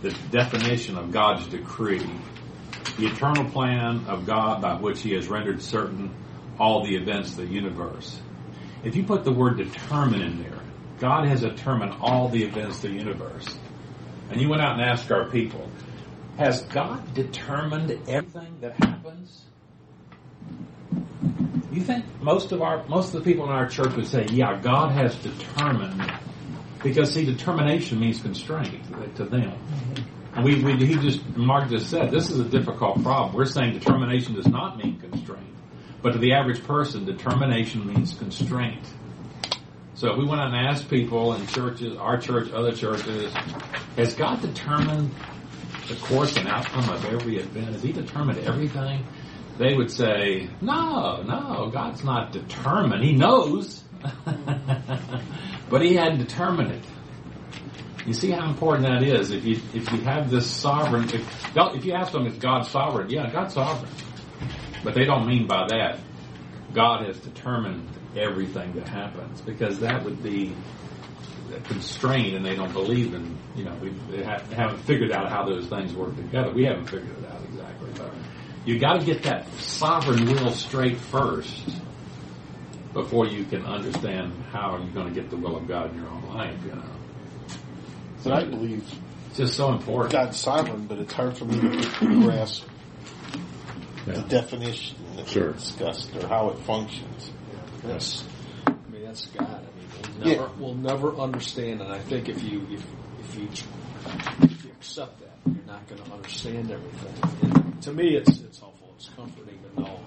the 0.03 0.11
definition 0.31 0.99
of 0.99 1.11
God's 1.11 1.47
decree, 1.47 2.07
the 2.99 3.07
eternal 3.07 3.45
plan 3.51 4.05
of 4.07 4.27
God 4.27 4.61
by 4.61 4.75
which 4.75 5.03
He 5.03 5.13
has 5.15 5.29
rendered 5.29 5.63
certain 5.63 6.15
all 6.59 6.85
the 6.85 6.97
events 6.97 7.31
of 7.31 7.37
the 7.39 7.47
universe. 7.47 8.21
If 8.85 8.97
you 8.97 9.05
put 9.05 9.25
the 9.25 9.33
word 9.33 9.59
determine 9.59 10.23
in 10.23 10.43
there, 10.43 10.59
God 10.99 11.27
has 11.27 11.41
determined 11.41 11.95
all 12.01 12.29
the 12.29 12.45
events 12.45 12.77
of 12.77 12.91
the 12.91 12.97
universe. 12.97 13.47
And 14.31 14.41
you 14.41 14.49
went 14.49 14.63
out 14.63 14.79
and 14.79 14.83
asked 14.83 15.11
our 15.11 15.29
people, 15.31 15.69
has 16.39 16.63
God 16.63 17.15
determined 17.15 17.91
everything 18.09 18.59
that 18.61 18.77
happens? 18.77 19.43
You 21.73 21.81
think 21.81 22.05
most 22.21 22.53
of 22.53 22.61
our 22.63 22.85
most 22.87 23.15
of 23.15 23.25
the 23.25 23.31
people 23.31 23.45
in 23.45 23.51
our 23.51 23.67
church 23.67 23.95
would 23.97 24.07
say, 24.07 24.27
"Yeah, 24.31 24.61
God 24.61 24.93
has 24.93 25.15
determined," 25.17 26.13
because 26.83 27.15
see, 27.15 27.25
determination 27.25 27.99
means 27.99 28.21
constraint 28.21 28.85
to 29.17 29.25
them. 29.25 29.53
Mm-hmm. 29.53 30.12
We, 30.41 30.63
we 30.63 30.77
he 30.77 30.95
just 30.95 31.25
Mark 31.37 31.69
just 31.69 31.91
said 31.91 32.11
this 32.11 32.31
is 32.31 32.39
a 32.39 32.45
difficult 32.45 33.03
problem. 33.03 33.35
We're 33.35 33.45
saying 33.45 33.75
determination 33.75 34.35
does 34.35 34.47
not 34.47 34.79
mean 34.79 34.99
constraint, 34.99 35.55
but 36.01 36.13
to 36.13 36.19
the 36.19 36.33
average 36.33 36.65
person, 36.65 37.05
determination 37.05 37.87
means 37.87 38.15
constraint. 38.15 38.83
So 39.95 40.11
if 40.11 40.19
we 40.19 40.25
went 40.25 40.41
out 40.41 40.49
and 40.49 40.57
asked 40.57 40.89
people 40.89 41.35
in 41.35 41.47
churches, 41.49 41.97
our 41.97 42.19
church, 42.19 42.51
other 42.51 42.73
churches, 42.73 43.33
has 43.97 44.15
God 44.15 44.41
determined 44.41 45.11
the 45.87 45.95
course 45.97 46.37
and 46.37 46.49
outcome 46.49 46.89
of 46.89 47.05
every 47.05 47.37
event? 47.37 47.67
Has 47.67 47.83
He 47.83 47.93
determined 47.93 48.39
everything? 48.39 49.07
They 49.59 49.77
would 49.77 49.91
say, 49.91 50.49
no, 50.63 51.23
no, 51.23 51.71
God's 51.71 52.03
not 52.03 52.33
determined. 52.33 53.05
He 53.05 53.13
knows. 53.13 53.85
but 55.71 55.83
He 55.83 55.95
hadn't 55.95 56.19
determined 56.19 56.73
it. 56.73 56.85
You 58.07 58.13
see 58.13 58.31
how 58.31 58.49
important 58.49 58.87
that 58.87 59.03
is. 59.03 59.31
If 59.31 59.45
you 59.45 59.61
if 59.75 59.91
you 59.93 60.01
have 60.01 60.31
this 60.31 60.51
sovereign, 60.51 61.05
if 61.05 61.57
if 61.57 61.85
you 61.85 61.93
ask 61.93 62.13
them, 62.13 62.27
is 62.27 62.37
God 62.37 62.67
sovereign? 62.67 63.11
Yeah, 63.11 63.31
God's 63.31 63.55
sovereign. 63.55 63.93
But 64.83 64.95
they 64.95 65.05
don't 65.05 65.27
mean 65.27 65.47
by 65.47 65.67
that 65.69 66.01
God 66.73 67.07
has 67.07 67.19
determined 67.19 67.89
everything 68.17 68.73
that 68.75 68.89
happens 68.89 69.41
because 69.41 69.81
that 69.81 70.05
would 70.05 70.23
be 70.23 70.55
constrained, 71.65 72.35
and 72.35 72.45
they 72.45 72.57
don't 72.57 72.73
believe 72.73 73.15
in. 73.15 73.37
You 73.55 73.65
know, 73.65 73.75
we 73.81 74.23
have, 74.23 74.51
haven't 74.53 74.81
figured 74.81 75.13
out 75.13 75.29
how 75.29 75.45
those 75.45 75.67
things 75.67 75.95
work 75.95 76.17
together. 76.17 76.53
We 76.53 76.65
haven't 76.65 76.87
figured 76.87 77.17
it 77.19 77.31
out 77.31 77.43
exactly. 77.45 77.91
But 77.97 78.13
you 78.65 78.79
got 78.79 79.01
to 79.01 79.07
get 79.07 79.25
that 79.25 79.47
sovereign 79.59 80.25
will 80.27 80.51
straight 80.53 80.97
first 80.97 81.69
before 82.95 83.27
you 83.27 83.45
can 83.45 83.65
understand 83.65 84.33
how 84.51 84.79
you're 84.79 84.93
going 84.93 85.13
to 85.13 85.21
get 85.21 85.31
the 85.31 85.37
will 85.37 85.57
of 85.57 85.69
God 85.69 85.91
in 85.91 85.97
your 85.97 86.09
own 86.09 86.35
life. 86.35 86.59
You 86.65 86.75
know. 86.75 87.02
But 88.25 88.33
I 88.33 88.45
believe 88.45 88.85
It's 89.29 89.37
just 89.39 89.55
so 89.57 89.73
important. 89.73 90.13
God's 90.13 90.37
sovereign, 90.37 90.87
but 90.87 90.99
it's 90.99 91.13
hard 91.13 91.37
for 91.39 91.45
me 91.47 91.59
to 91.61 92.23
grasp 92.23 92.65
the 94.07 94.13
Yeah. 94.13 94.23
definition 94.29 94.97
that 95.17 95.27
Sure. 95.29 95.49
we 95.49 95.53
discussed 95.55 96.15
or 96.17 96.27
how 96.29 96.51
it 96.51 96.59
functions. 96.61 97.31
Yes. 97.87 98.25
I 98.67 98.73
mean, 98.91 99.05
that's 99.05 99.27
God. 99.29 99.49
I 99.49 99.61
mean, 99.79 99.89
we'll 100.19 100.27
never, 100.27 100.43
Yeah. 100.43 100.49
we'll 100.59 100.75
never 100.75 101.15
understand. 101.17 101.81
And 101.81 101.93
I 101.93 101.99
think 102.01 102.29
if 102.29 102.43
you, 102.43 102.67
if, 102.71 102.85
if 103.21 103.39
you, 103.39 103.49
if 104.43 104.65
you 104.65 104.71
accept 104.73 105.21
that, 105.21 105.37
you're 105.47 105.65
not 105.67 105.87
going 105.89 106.03
to 106.03 106.13
understand 106.13 106.71
everything. 106.71 107.41
And 107.43 107.83
to 107.83 107.93
me, 107.93 108.17
it's, 108.17 108.41
it's 108.41 108.59
helpful. 108.59 108.93
It's 108.97 109.09
comforting 109.17 109.59
to 109.77 109.81
know 109.83 109.99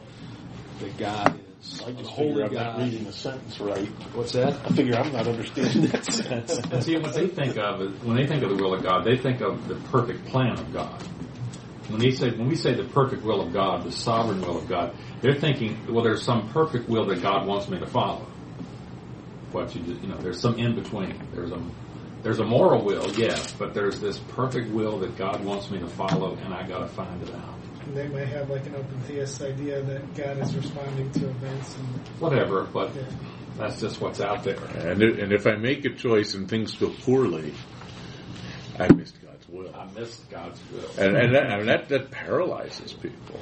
that 0.81 0.97
God 0.97 1.39
is 1.39 1.54
I 1.85 1.89
a 1.89 1.93
just 1.93 2.09
holy 2.09 2.43
figure 2.43 2.45
I'm 2.45 2.53
not 2.53 2.77
reading 2.79 3.03
the 3.05 3.11
sentence 3.11 3.59
right. 3.59 3.87
What's 4.13 4.33
that? 4.33 4.53
I 4.65 4.69
figure 4.69 4.95
I'm 4.95 5.11
not 5.11 5.27
understanding 5.27 5.87
that 5.87 6.05
sentence. 6.11 6.57
And 6.71 6.83
see, 6.83 6.97
what 6.97 7.13
they 7.13 7.27
think 7.27 7.57
of 7.57 7.81
is, 7.81 8.03
when 8.03 8.15
they 8.17 8.25
think 8.27 8.43
of 8.43 8.49
the 8.49 8.55
will 8.63 8.73
of 8.73 8.83
God, 8.83 9.03
they 9.05 9.17
think 9.17 9.41
of 9.41 9.67
the 9.67 9.75
perfect 9.89 10.25
plan 10.25 10.59
of 10.59 10.71
God. 10.73 11.01
When 11.89 11.99
they 11.99 12.11
say, 12.11 12.29
when 12.31 12.47
we 12.47 12.55
say 12.55 12.73
the 12.73 12.83
perfect 12.85 13.23
will 13.23 13.41
of 13.41 13.53
God, 13.53 13.83
the 13.83 13.91
sovereign 13.91 14.41
will 14.41 14.57
of 14.57 14.67
God, 14.67 14.95
they're 15.21 15.35
thinking, 15.39 15.77
well, 15.93 16.03
there's 16.03 16.23
some 16.23 16.49
perfect 16.49 16.89
will 16.89 17.05
that 17.07 17.21
God 17.21 17.45
wants 17.47 17.67
me 17.69 17.79
to 17.79 17.85
follow. 17.87 18.25
What 19.51 19.75
you, 19.75 19.81
just- 19.83 20.01
you 20.01 20.07
know, 20.09 20.17
there's 20.17 20.39
some 20.39 20.57
in 20.57 20.75
between. 20.75 21.19
There's 21.33 21.51
a, 21.51 21.61
there's 22.23 22.39
a 22.39 22.45
moral 22.45 22.83
will, 22.83 23.11
yes, 23.13 23.51
but 23.53 23.73
there's 23.73 23.99
this 24.01 24.17
perfect 24.19 24.71
will 24.71 24.99
that 24.99 25.15
God 25.17 25.43
wants 25.43 25.69
me 25.69 25.79
to 25.79 25.87
follow, 25.87 26.35
and 26.35 26.53
I 26.53 26.67
got 26.67 26.79
to 26.79 26.87
find 26.87 27.21
it 27.21 27.33
out. 27.35 27.53
And 27.85 27.95
they 27.95 28.07
might 28.07 28.27
have 28.27 28.49
like 28.49 28.65
an 28.65 28.75
open 28.75 28.99
theist 29.01 29.41
idea 29.41 29.81
that 29.81 30.15
God 30.15 30.39
is 30.39 30.55
responding 30.55 31.11
to 31.11 31.29
events 31.29 31.75
and 31.77 31.85
Whatever, 32.19 32.63
but 32.63 32.95
yeah. 32.95 33.03
that's 33.57 33.79
just 33.79 34.01
what's 34.01 34.19
out 34.19 34.43
there. 34.43 34.63
And 34.63 35.03
it, 35.03 35.19
and 35.19 35.31
if 35.31 35.45
I 35.45 35.55
make 35.55 35.85
a 35.85 35.93
choice 35.93 36.33
and 36.33 36.49
things 36.49 36.75
go 36.75 36.89
poorly, 36.89 37.53
I 38.79 38.91
missed 38.91 39.21
God's 39.21 39.47
will, 39.49 39.75
I 39.75 39.85
missed 39.91 40.29
God's 40.29 40.59
will. 40.71 40.89
and 40.97 41.15
and 41.15 41.35
that, 41.35 41.51
and 41.51 41.67
that, 41.69 41.89
that 41.89 42.11
paralyzes 42.11 42.93
people. 42.93 43.39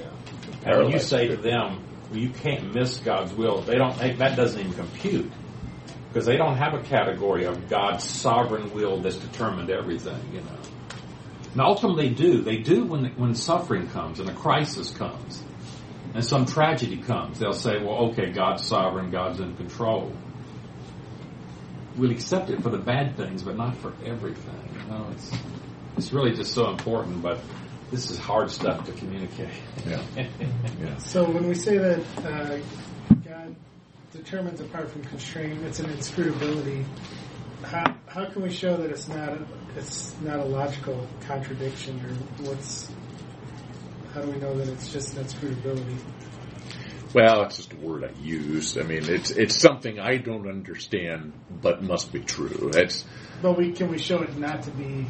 Paralyzes. 0.62 0.86
And 0.86 0.94
you 0.94 1.00
say 1.00 1.28
to 1.30 1.38
them, 1.38 1.84
well, 2.10 2.20
you 2.20 2.30
can't 2.30 2.74
miss 2.76 3.00
God's 3.00 3.34
will, 3.34 3.62
they 3.62 3.76
don't. 3.76 3.98
They, 3.98 4.12
that 4.14 4.36
doesn't 4.36 4.60
even 4.60 4.74
compute 4.74 5.32
because 6.10 6.26
they 6.26 6.38
don't 6.38 6.58
have 6.58 6.74
a 6.74 6.84
category 6.84 7.46
of 7.46 7.70
God's 7.70 8.04
sovereign 8.04 8.74
will 8.74 9.02
that's 9.02 9.16
determined 9.16 9.70
everything. 9.70 10.20
You 10.34 10.42
know. 10.42 10.58
And 11.54 11.62
ultimately, 11.62 12.10
they 12.10 12.14
do. 12.16 12.42
They 12.42 12.58
do 12.58 12.84
when 12.84 13.06
when 13.16 13.36
suffering 13.36 13.88
comes 13.90 14.20
and 14.20 14.28
a 14.28 14.34
crisis 14.34 14.90
comes, 14.90 15.44
and 16.16 16.26
some 16.26 16.48
tragedy 16.48 16.98
comes. 16.98 17.38
They'll 17.38 17.54
say, 17.54 17.78
"Well, 17.78 18.10
okay, 18.10 18.32
God's 18.32 18.66
sovereign. 18.66 19.12
God's 19.12 19.40
in 19.40 19.56
control." 19.56 20.12
We'll 21.96 22.10
accept 22.10 22.50
it 22.50 22.64
for 22.64 22.70
the 22.70 22.80
bad 22.80 23.18
things, 23.18 23.44
but 23.44 23.56
not 23.56 23.78
for 23.78 23.94
everything. 24.04 24.68
You 24.82 24.92
know, 24.92 25.08
it's 25.12 25.32
it's 25.96 26.12
really 26.12 26.34
just 26.34 26.54
so 26.54 26.72
important. 26.72 27.22
But 27.22 27.40
this 27.92 28.10
is 28.10 28.18
hard 28.18 28.50
stuff 28.50 28.86
to 28.86 28.92
communicate. 28.94 29.54
Yeah. 29.88 30.02
Yeah. 30.82 30.98
So 30.98 31.24
when 31.30 31.48
we 31.48 31.54
say 31.54 31.78
that 31.78 32.00
uh, 32.26 32.58
God 33.24 33.56
determines 34.12 34.60
apart 34.60 34.90
from 34.90 35.04
constraint, 35.04 35.64
it's 35.64 35.80
an 35.80 35.92
inscrutability. 35.92 36.84
How 37.64 37.96
how 38.08 38.26
can 38.26 38.42
we 38.42 38.50
show 38.50 38.76
that 38.76 38.90
it's 38.90 39.08
not 39.08 39.30
a, 39.30 39.48
it's 39.76 40.16
not 40.22 40.40
a 40.40 40.46
logical 40.46 41.08
contradiction, 41.22 42.00
or 42.06 42.46
what's 42.46 42.92
how 44.14 44.22
do 44.22 44.32
we 44.32 44.38
know 44.38 44.56
that 44.58 44.68
it's 44.70 44.92
just 44.94 45.18
an 45.18 45.24
inscrutability? 45.24 45.98
Well, 47.14 47.44
it's 47.44 47.58
just 47.58 47.74
a 47.74 47.78
word 47.78 48.04
I 48.04 48.12
use. 48.22 48.78
I 48.78 48.84
mean, 48.84 49.08
it's 49.10 49.32
it's 49.32 49.60
something 49.60 50.00
I 50.00 50.18
don't 50.18 50.48
understand, 50.48 51.34
but 51.62 51.84
must 51.84 52.12
be 52.12 52.20
true. 52.22 52.70
That's 52.72 53.06
But 53.42 53.58
we 53.58 53.72
can 53.72 53.90
we 53.90 53.98
show 53.98 54.22
it 54.22 54.38
not 54.38 54.64
to 54.64 54.72
be 54.72 55.06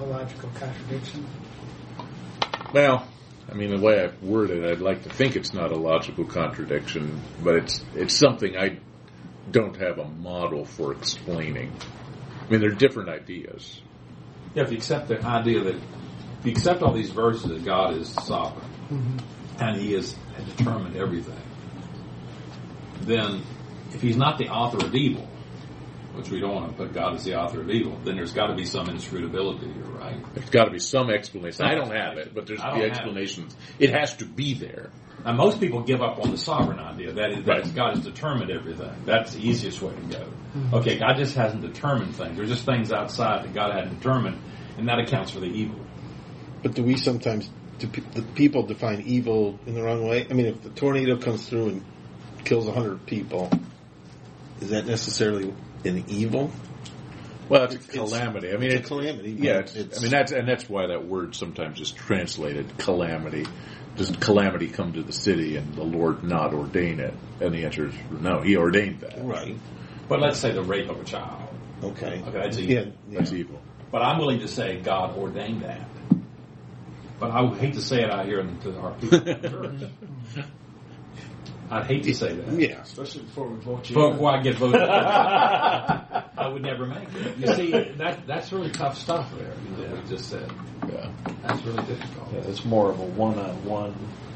a 0.00 0.04
logical 0.04 0.50
contradiction? 0.54 1.26
well, 2.72 3.08
I 3.50 3.54
mean, 3.54 3.70
the 3.70 3.80
way 3.80 4.02
I've 4.02 4.22
worded 4.22 4.62
it, 4.62 4.70
I'd 4.72 4.80
like 4.80 5.04
to 5.04 5.10
think 5.10 5.34
it's 5.34 5.54
not 5.54 5.72
a 5.72 5.76
logical 5.76 6.24
contradiction, 6.24 7.20
but 7.42 7.56
it's 7.56 7.84
it's 7.94 8.14
something 8.14 8.56
I 8.56 8.78
don't 9.50 9.76
have 9.76 9.98
a 9.98 10.04
model 10.06 10.64
for 10.64 10.92
explaining. 10.92 11.72
I 12.46 12.50
mean, 12.50 12.60
they're 12.60 12.70
different 12.70 13.08
ideas. 13.08 13.80
Yeah, 14.54 14.64
if 14.64 14.70
you 14.70 14.76
accept 14.76 15.08
the 15.08 15.22
idea 15.24 15.62
that 15.64 15.74
if 15.74 16.46
you 16.46 16.52
accept 16.52 16.82
all 16.82 16.92
these 16.92 17.10
verses 17.10 17.48
that 17.48 17.64
God 17.64 17.96
is 17.96 18.08
sovereign 18.08 18.70
mm-hmm. 18.90 19.62
and 19.62 19.80
He 19.80 19.92
has 19.92 20.14
determined 20.56 20.96
everything, 20.96 21.40
then 23.02 23.42
if 23.92 24.02
he's 24.02 24.16
not 24.16 24.38
the 24.38 24.48
author 24.48 24.84
of 24.84 24.94
evil, 24.94 25.26
which 26.14 26.30
we 26.30 26.40
don't 26.40 26.54
want 26.54 26.70
to 26.70 26.76
put 26.76 26.92
God 26.92 27.14
as 27.14 27.24
the 27.24 27.36
author 27.36 27.60
of 27.60 27.70
evil, 27.70 27.98
then 28.04 28.16
there's 28.16 28.32
got 28.32 28.48
to 28.48 28.54
be 28.54 28.64
some 28.64 28.88
inscrutability 28.88 29.72
here, 29.72 29.84
right? 29.84 30.34
There's 30.34 30.50
got 30.50 30.64
to 30.64 30.70
be 30.70 30.78
some 30.78 31.10
explanation. 31.10 31.64
I 31.64 31.74
don't 31.74 31.94
have 31.94 32.18
it, 32.18 32.34
but 32.34 32.46
there's 32.46 32.60
the 32.60 32.66
have 32.66 32.76
it. 32.76 33.54
It 33.78 33.90
has 33.90 34.16
to 34.16 34.26
be 34.26 34.54
there. 34.54 34.90
And 35.24 35.36
most 35.36 35.60
people 35.60 35.82
give 35.82 36.00
up 36.00 36.18
on 36.24 36.30
the 36.30 36.38
sovereign 36.38 36.78
idea. 36.78 37.12
That 37.12 37.30
is, 37.32 37.44
that 37.44 37.64
Right. 37.64 37.74
God 37.74 37.96
has 37.96 38.04
determined 38.04 38.50
everything. 38.50 38.90
That's 39.04 39.34
the 39.34 39.40
easiest 39.46 39.82
way 39.82 39.92
to 39.94 40.00
go. 40.18 40.24
Mm-hmm. 40.24 40.74
Okay, 40.76 40.98
God 40.98 41.16
just 41.16 41.34
hasn't 41.34 41.62
determined 41.62 42.14
things. 42.14 42.36
There's 42.36 42.48
just 42.48 42.64
things 42.64 42.92
outside 42.92 43.44
that 43.44 43.52
God 43.52 43.72
hadn't 43.74 43.98
determined, 43.98 44.38
and 44.78 44.88
that 44.88 44.98
accounts 45.00 45.32
for 45.32 45.40
the 45.40 45.46
evil. 45.46 45.78
But 46.62 46.74
do 46.74 46.82
we 46.84 46.96
sometimes, 46.96 47.50
do 47.78 47.88
pe- 47.88 48.02
the 48.14 48.22
people 48.22 48.62
define 48.62 49.02
evil 49.02 49.58
in 49.66 49.74
the 49.74 49.82
wrong 49.82 50.06
way? 50.08 50.26
I 50.30 50.32
mean, 50.34 50.46
if 50.46 50.62
the 50.62 50.70
tornado 50.70 51.16
comes 51.18 51.46
through 51.48 51.68
and 51.68 51.84
kills 52.44 52.66
a 52.68 52.72
hundred 52.72 53.04
people, 53.04 53.50
is 54.60 54.70
that 54.70 54.86
necessarily 54.86 55.52
an 55.84 56.04
evil? 56.08 56.50
Well, 57.48 57.64
it's, 57.64 57.74
It's- 57.74 57.88
a 57.88 57.92
calamity. 57.98 58.52
I 58.52 58.56
mean, 58.56 58.70
it's 58.70 58.84
a 58.86 58.88
calamity, 58.88 59.34
but 59.34 59.42
Yeah, 59.44 59.58
it's, 59.58 59.74
it's- 59.76 59.98
I 59.98 60.02
mean 60.02 60.10
that's 60.10 60.32
and 60.32 60.48
that's 60.48 60.68
why 60.68 60.86
that 60.88 61.06
word 61.06 61.34
sometimes 61.34 61.80
is 61.80 61.90
translated 61.90 62.78
calamity. 62.78 63.46
Does 63.98 64.10
calamity 64.16 64.68
come 64.68 64.92
to 64.94 65.02
the 65.02 65.12
city 65.12 65.56
and 65.56 65.74
the 65.74 65.82
Lord 65.82 66.22
not 66.24 66.54
ordain 66.54 67.00
it? 67.00 67.12
And 67.40 67.52
the 67.52 67.64
answer 67.64 67.88
is 67.88 67.94
no. 68.20 68.40
He 68.40 68.56
ordained 68.56 69.00
that. 69.00 69.22
Right. 69.24 69.56
But 70.08 70.20
let's 70.20 70.38
say 70.38 70.52
the 70.52 70.62
rape 70.62 70.88
of 70.88 71.00
a 71.00 71.04
child. 71.04 71.42
Okay. 71.82 72.22
Okay, 72.26 72.30
that's 72.30 72.58
Yeah. 72.58 72.80
evil. 72.80 72.92
That's 73.10 73.32
evil. 73.32 73.60
But 73.90 74.02
I'm 74.02 74.18
willing 74.18 74.40
to 74.40 74.48
say 74.48 74.80
God 74.80 75.16
ordained 75.16 75.62
that. 75.62 75.80
But 77.18 77.32
I 77.32 77.40
would 77.42 77.58
hate 77.58 77.74
to 77.74 77.80
say 77.80 78.02
it 78.02 78.10
out 78.10 78.26
here 78.26 78.42
to 78.42 78.78
our 78.78 78.92
people. 78.94 79.18
in 79.18 79.42
the 79.42 79.48
church. 79.48 79.90
I'd 81.70 81.84
hate 81.86 82.04
to 82.04 82.14
say 82.14 82.34
that. 82.34 82.58
Yeah. 82.58 82.80
Especially 82.82 83.22
before 83.22 83.48
we 83.48 83.56
vote 83.60 83.90
you 83.90 83.94
But 83.96 84.12
before 84.12 84.30
I 84.30 84.42
get 84.42 84.54
voted, 84.56 84.80
I 84.82 86.48
would 86.50 86.62
never 86.62 86.86
make 86.86 87.12
it. 87.14 87.36
You 87.36 87.54
see, 87.54 87.72
that 87.98 88.26
that's 88.26 88.52
really 88.52 88.70
tough 88.70 88.96
stuff 88.96 89.30
there. 89.36 89.52
You 89.64 89.70
know, 89.84 89.90
what 89.94 90.04
we 90.04 90.08
just 90.08 90.30
said. 90.30 90.50
Yeah. 90.92 91.10
That's 91.42 91.62
really 91.64 91.82
difficult. 91.84 92.32
Yeah, 92.32 92.40
it's 92.40 92.64
more 92.64 92.90
of 92.90 92.98
a 93.00 93.04
one-on-one 93.04 93.94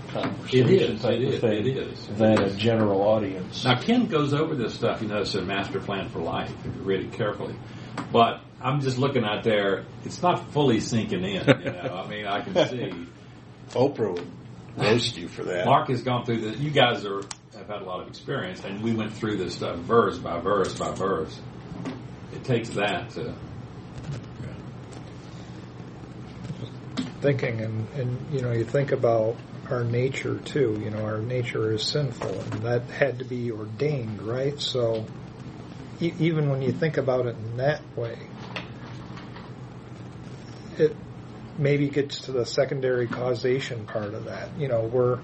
conversation 0.08 0.68
is. 0.68 1.02
type 1.02 1.12
It 1.18 1.22
of 1.28 1.34
is. 1.34 1.40
thing 1.40 1.66
It 1.66 1.76
is. 1.76 2.06
than 2.08 2.32
It 2.32 2.52
a 2.52 2.56
general 2.56 3.02
audience. 3.02 3.64
Now, 3.64 3.80
Ken 3.80 4.06
goes 4.06 4.34
over 4.34 4.54
this 4.54 4.74
stuff, 4.74 5.02
you 5.02 5.08
notice, 5.08 5.34
in 5.34 5.46
Master 5.46 5.80
Plan 5.80 6.08
for 6.08 6.20
Life, 6.20 6.52
if 6.64 6.74
you 6.76 6.82
read 6.82 7.00
it 7.00 7.12
carefully. 7.12 7.54
But 8.12 8.40
I'm 8.60 8.80
just 8.80 8.98
looking 8.98 9.24
out 9.24 9.42
there, 9.44 9.84
it's 10.04 10.22
not 10.22 10.52
fully 10.52 10.80
sinking 10.80 11.24
in, 11.24 11.46
you 11.46 11.72
know. 11.72 12.02
I 12.04 12.08
mean, 12.08 12.26
I 12.26 12.40
can 12.42 12.54
see. 12.68 13.06
Oprah 13.70 14.14
would 14.14 14.26
roast 14.76 15.16
you 15.16 15.28
for 15.28 15.44
that. 15.44 15.64
Mark 15.66 15.88
has 15.88 16.02
gone 16.02 16.24
through 16.24 16.40
the, 16.42 16.58
you 16.58 16.70
guys 16.70 17.04
are, 17.06 17.22
have 17.56 17.68
had 17.68 17.82
a 17.82 17.84
lot 17.84 18.00
of 18.02 18.08
experience, 18.08 18.62
and 18.64 18.82
we 18.82 18.94
went 18.94 19.12
through 19.12 19.36
this 19.38 19.54
stuff 19.54 19.76
verse 19.78 20.18
by 20.18 20.38
verse 20.40 20.78
by 20.78 20.90
verse. 20.92 21.38
It 22.32 22.44
takes 22.44 22.70
that 22.70 23.10
to, 23.10 23.34
thinking 27.22 27.60
and, 27.60 27.88
and 27.94 28.34
you 28.34 28.42
know 28.42 28.50
you 28.50 28.64
think 28.64 28.90
about 28.90 29.36
our 29.70 29.84
nature 29.84 30.38
too 30.40 30.78
you 30.82 30.90
know 30.90 31.02
our 31.04 31.18
nature 31.18 31.72
is 31.72 31.84
sinful 31.84 32.28
and 32.40 32.52
that 32.64 32.82
had 32.90 33.20
to 33.20 33.24
be 33.24 33.50
ordained 33.50 34.20
right? 34.20 34.60
So 34.60 35.06
e- 36.00 36.12
even 36.18 36.50
when 36.50 36.60
you 36.60 36.72
think 36.72 36.96
about 36.96 37.26
it 37.26 37.36
in 37.36 37.56
that 37.58 37.80
way 37.96 38.18
it 40.78 40.96
maybe 41.58 41.88
gets 41.88 42.22
to 42.22 42.32
the 42.32 42.44
secondary 42.44 43.06
causation 43.06 43.86
part 43.86 44.14
of 44.14 44.24
that. 44.24 44.48
You 44.58 44.68
know 44.68 44.80
we're 44.80 45.20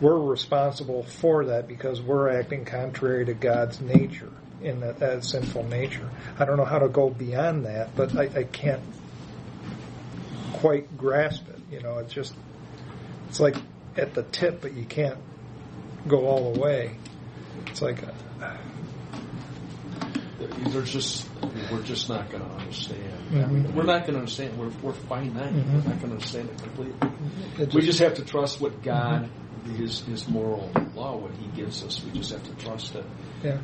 we're 0.00 0.18
responsible 0.18 1.04
for 1.04 1.44
that 1.46 1.68
because 1.68 2.00
we're 2.00 2.30
acting 2.30 2.64
contrary 2.64 3.24
to 3.26 3.34
God's 3.34 3.80
nature 3.80 4.32
in 4.62 4.80
that, 4.80 5.24
sinful 5.24 5.64
nature. 5.64 6.08
I 6.38 6.44
don't 6.44 6.56
know 6.56 6.64
how 6.64 6.80
to 6.80 6.88
go 6.88 7.08
beyond 7.08 7.66
that 7.66 7.94
but 7.94 8.16
I, 8.16 8.40
I 8.40 8.44
can't 8.44 8.82
quite 10.60 10.96
grasp 10.98 11.48
it. 11.48 11.58
You 11.70 11.80
know, 11.80 11.98
it's 11.98 12.12
just 12.12 12.34
it's 13.28 13.40
like 13.40 13.56
at 13.96 14.14
the 14.14 14.22
tip, 14.24 14.60
but 14.60 14.74
you 14.74 14.84
can't 14.84 15.18
go 16.06 16.26
all 16.26 16.52
the 16.52 16.60
way. 16.60 16.96
It's 17.66 17.80
like 17.82 18.02
uh, 18.40 18.56
There's 20.70 20.92
just 20.92 21.26
we're 21.70 21.82
just 21.82 22.08
not 22.08 22.30
going 22.30 22.42
to 22.44 22.50
understand. 22.56 23.02
I 23.30 23.34
Mhm. 23.34 23.74
we're 23.74 23.84
not 23.84 24.02
going 24.02 24.14
to 24.14 24.18
understand. 24.20 24.58
We're 24.58 24.70
we're 24.82 24.92
finite. 24.92 25.52
Mhm. 25.52 25.66
We're 25.72 25.76
not 25.76 25.84
going 25.84 25.98
to 25.98 26.04
understand 26.12 26.48
it 26.50 26.62
completely. 26.62 27.08
it 27.58 27.74
We 27.74 27.82
just 27.82 27.98
have 28.00 28.14
to 28.14 28.24
trust 28.24 28.60
what 28.60 28.82
God, 28.82 29.28
His 29.76 30.00
His 30.00 30.28
moral 30.28 30.70
law, 30.94 31.16
what 31.16 31.32
He 31.36 31.46
gives 31.54 31.82
us. 31.84 32.02
We 32.04 32.10
just 32.18 32.30
have 32.32 32.42
to 32.44 32.54
trust 32.64 32.94
it. 32.94 33.04
yeah. 33.44 33.58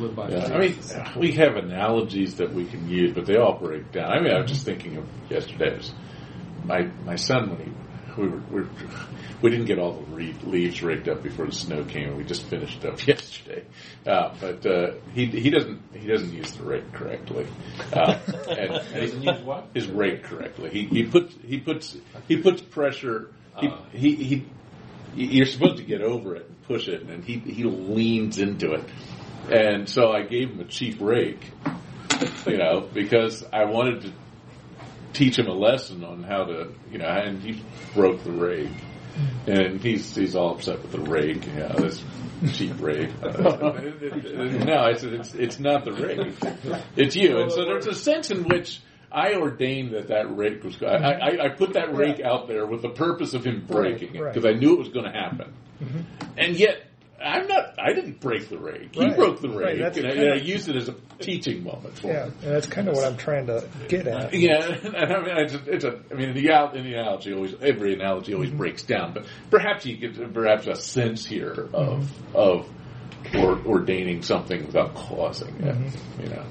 We 0.00 0.06
live 0.06 0.16
by 0.16 0.30
Yeah. 0.30 0.54
I 0.54 0.58
mean, 0.58 0.78
we 1.16 1.32
have 1.32 1.56
analogies 1.56 2.36
that 2.36 2.52
we 2.52 2.64
can 2.64 2.88
use, 2.88 3.12
but 3.14 3.26
they 3.26 3.36
all 3.36 3.58
break 3.58 3.92
down. 3.92 4.10
I 4.12 4.20
mean, 4.20 4.32
I 4.32 4.40
was 4.40 4.50
just 4.50 4.64
thinking 4.64 4.96
of 4.96 5.06
yesterday. 5.28 5.76
Was 5.76 5.92
my 6.64 6.90
my 7.04 7.16
son 7.16 7.50
when 7.50 7.58
he 7.58 7.72
we 8.16 8.28
were, 8.28 8.42
we, 8.50 8.60
were, 8.62 8.68
we 9.40 9.50
didn't 9.50 9.66
get 9.66 9.78
all 9.78 9.92
the 9.92 10.14
re- 10.14 10.34
leaves 10.44 10.82
raked 10.82 11.08
up 11.08 11.22
before 11.22 11.46
the 11.46 11.52
snow 11.52 11.84
came. 11.84 12.16
We 12.16 12.24
just 12.24 12.44
finished 12.44 12.84
up 12.84 13.06
yesterday, 13.06 13.64
uh, 14.06 14.34
but 14.40 14.66
uh, 14.66 14.92
he 15.14 15.26
he 15.26 15.50
doesn't 15.50 15.82
he 15.94 16.06
doesn't 16.06 16.32
use 16.32 16.52
the 16.52 16.64
rake 16.64 16.92
correctly. 16.92 17.46
Uh, 17.92 18.18
and, 18.48 18.70
and 18.70 18.94
doesn't 18.94 19.22
use 19.22 19.40
what? 19.42 19.68
His 19.74 19.88
rake 19.88 20.24
correctly. 20.24 20.70
He 20.70 20.86
he 20.86 21.04
puts 21.04 21.34
he 21.44 21.58
puts 21.60 21.96
he 22.26 22.36
puts 22.38 22.62
pressure. 22.62 23.30
He, 23.58 23.68
Uh. 23.68 23.76
he 23.92 24.14
he 24.16 24.46
you're 25.14 25.46
supposed 25.46 25.76
to 25.78 25.82
get 25.82 26.02
over 26.02 26.36
it 26.36 26.46
and 26.46 26.62
push 26.62 26.88
it, 26.88 27.02
and 27.02 27.24
he 27.24 27.38
he 27.38 27.64
leans 27.64 28.38
into 28.38 28.72
it. 28.72 28.84
And 29.50 29.88
so 29.88 30.10
I 30.12 30.22
gave 30.22 30.50
him 30.50 30.60
a 30.60 30.64
cheap 30.64 30.98
rake, 31.00 31.52
you 32.46 32.58
know, 32.58 32.88
because 32.92 33.44
I 33.52 33.64
wanted 33.64 34.02
to 34.02 34.12
teach 35.12 35.38
him 35.38 35.46
a 35.46 35.54
lesson 35.54 36.04
on 36.04 36.22
how 36.22 36.44
to, 36.44 36.72
you 36.90 36.98
know, 36.98 37.06
and 37.06 37.42
he 37.42 37.62
broke 37.94 38.22
the 38.24 38.32
rake. 38.32 38.70
And 39.46 39.80
he's 39.80 40.14
he's 40.14 40.36
all 40.36 40.54
upset 40.54 40.82
with 40.82 40.92
the 40.92 41.00
rake. 41.00 41.44
Yeah, 41.44 41.72
this 41.72 42.02
cheap 42.52 42.80
rake. 42.80 43.10
no, 43.22 44.78
I 44.78 44.94
said 44.94 45.14
it's 45.14 45.34
it's 45.34 45.58
not 45.58 45.84
the 45.84 45.92
rake. 45.92 46.34
It's 46.96 47.16
you. 47.16 47.40
And 47.40 47.50
so 47.50 47.64
there's 47.64 47.86
a 47.86 47.94
sense 47.94 48.30
in 48.30 48.44
which 48.44 48.80
I 49.10 49.34
ordained 49.34 49.92
that 49.94 50.08
that 50.08 50.34
rake 50.34 50.62
was. 50.62 50.80
I, 50.82 50.86
I, 50.86 51.46
I 51.46 51.48
put 51.48 51.72
that 51.72 51.94
rake 51.94 52.20
out 52.20 52.46
there 52.46 52.64
with 52.66 52.82
the 52.82 52.90
purpose 52.90 53.34
of 53.34 53.44
him 53.44 53.64
breaking 53.66 54.14
it 54.14 54.22
because 54.22 54.46
I 54.46 54.52
knew 54.52 54.74
it 54.74 54.78
was 54.78 54.88
going 54.88 55.06
to 55.06 55.12
happen. 55.12 55.52
And 56.38 56.56
yet, 56.56 56.86
I'm 57.22 57.46
not. 57.46 57.74
I 57.78 57.92
didn't 57.92 58.20
break 58.20 58.48
the 58.48 58.58
rake. 58.58 58.94
He 58.94 59.10
broke 59.10 59.40
the 59.42 59.48
Right, 59.50 59.74
rake, 59.74 59.78
that's 59.80 59.98
and, 59.98 60.06
I, 60.06 60.10
kinda- 60.10 60.32
and 60.32 60.40
I 60.40 60.42
used 60.42 60.68
it 60.68 60.76
as 60.76 60.88
a 60.88 60.94
teaching 61.18 61.62
moment 61.64 61.98
for 61.98 62.08
Yeah, 62.08 62.24
him. 62.24 62.34
and 62.42 62.52
that's 62.54 62.66
kind 62.66 62.88
of 62.88 62.94
what 62.94 63.04
I'm 63.04 63.16
trying 63.18 63.46
to 63.46 63.68
get 63.88 64.06
at. 64.06 64.32
Yeah, 64.32 64.64
and 64.84 64.96
I 64.96 65.20
mean, 65.20 65.36
it's 65.36 65.54
a, 65.54 65.70
it's 65.70 65.84
a. 65.84 66.00
I 66.10 66.14
mean, 66.14 66.32
the, 66.34 66.38
in 66.74 66.84
the 66.84 66.94
analogy 66.94 67.34
always 67.34 67.54
every 67.60 67.92
analogy 67.94 68.32
always 68.32 68.50
breaks 68.50 68.82
down, 68.84 69.12
but 69.12 69.26
perhaps 69.50 69.84
you 69.84 69.96
get 69.98 70.32
perhaps 70.32 70.66
a 70.66 70.74
sense 70.76 71.26
here 71.26 71.68
of 71.74 72.10
of 72.34 72.68
or, 73.36 73.58
ordaining 73.66 74.22
something 74.22 74.64
without 74.66 74.94
causing 74.94 75.54
it. 75.60 75.76
You 76.22 76.28
know, 76.30 76.44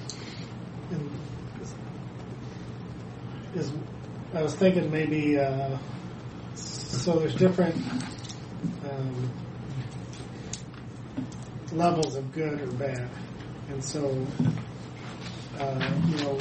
And 0.92 1.10
is, 3.56 3.72
I 4.36 4.44
was 4.44 4.54
thinking 4.56 4.92
maybe 4.92 5.40
uh, 5.40 5.78
so 6.54 7.18
there's 7.20 7.34
different 7.36 7.76
um, 8.88 9.32
levels 11.74 12.16
of 12.16 12.32
good 12.34 12.62
or 12.62 12.72
bad, 12.74 13.10
and 13.70 13.84
so 13.84 14.26
uh, 15.60 15.92
you 16.08 16.18
know 16.18 16.38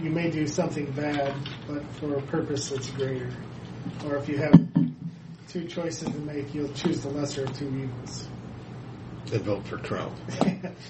you 0.00 0.10
may 0.10 0.30
do 0.30 0.46
something 0.46 0.90
bad, 0.92 1.34
but 1.66 1.84
for 1.94 2.16
a 2.16 2.22
purpose 2.22 2.70
that's 2.70 2.90
greater. 2.90 3.30
Or 4.04 4.16
if 4.16 4.28
you 4.28 4.38
have 4.38 4.68
two 5.48 5.66
choices 5.66 6.08
to 6.08 6.18
make, 6.18 6.54
you'll 6.54 6.72
choose 6.72 7.02
the 7.02 7.08
lesser 7.08 7.44
of 7.44 7.56
two 7.56 7.68
evils. 7.68 8.28
And 9.32 9.42
vote 9.42 9.66
for 9.66 9.78
Trump. 9.78 10.14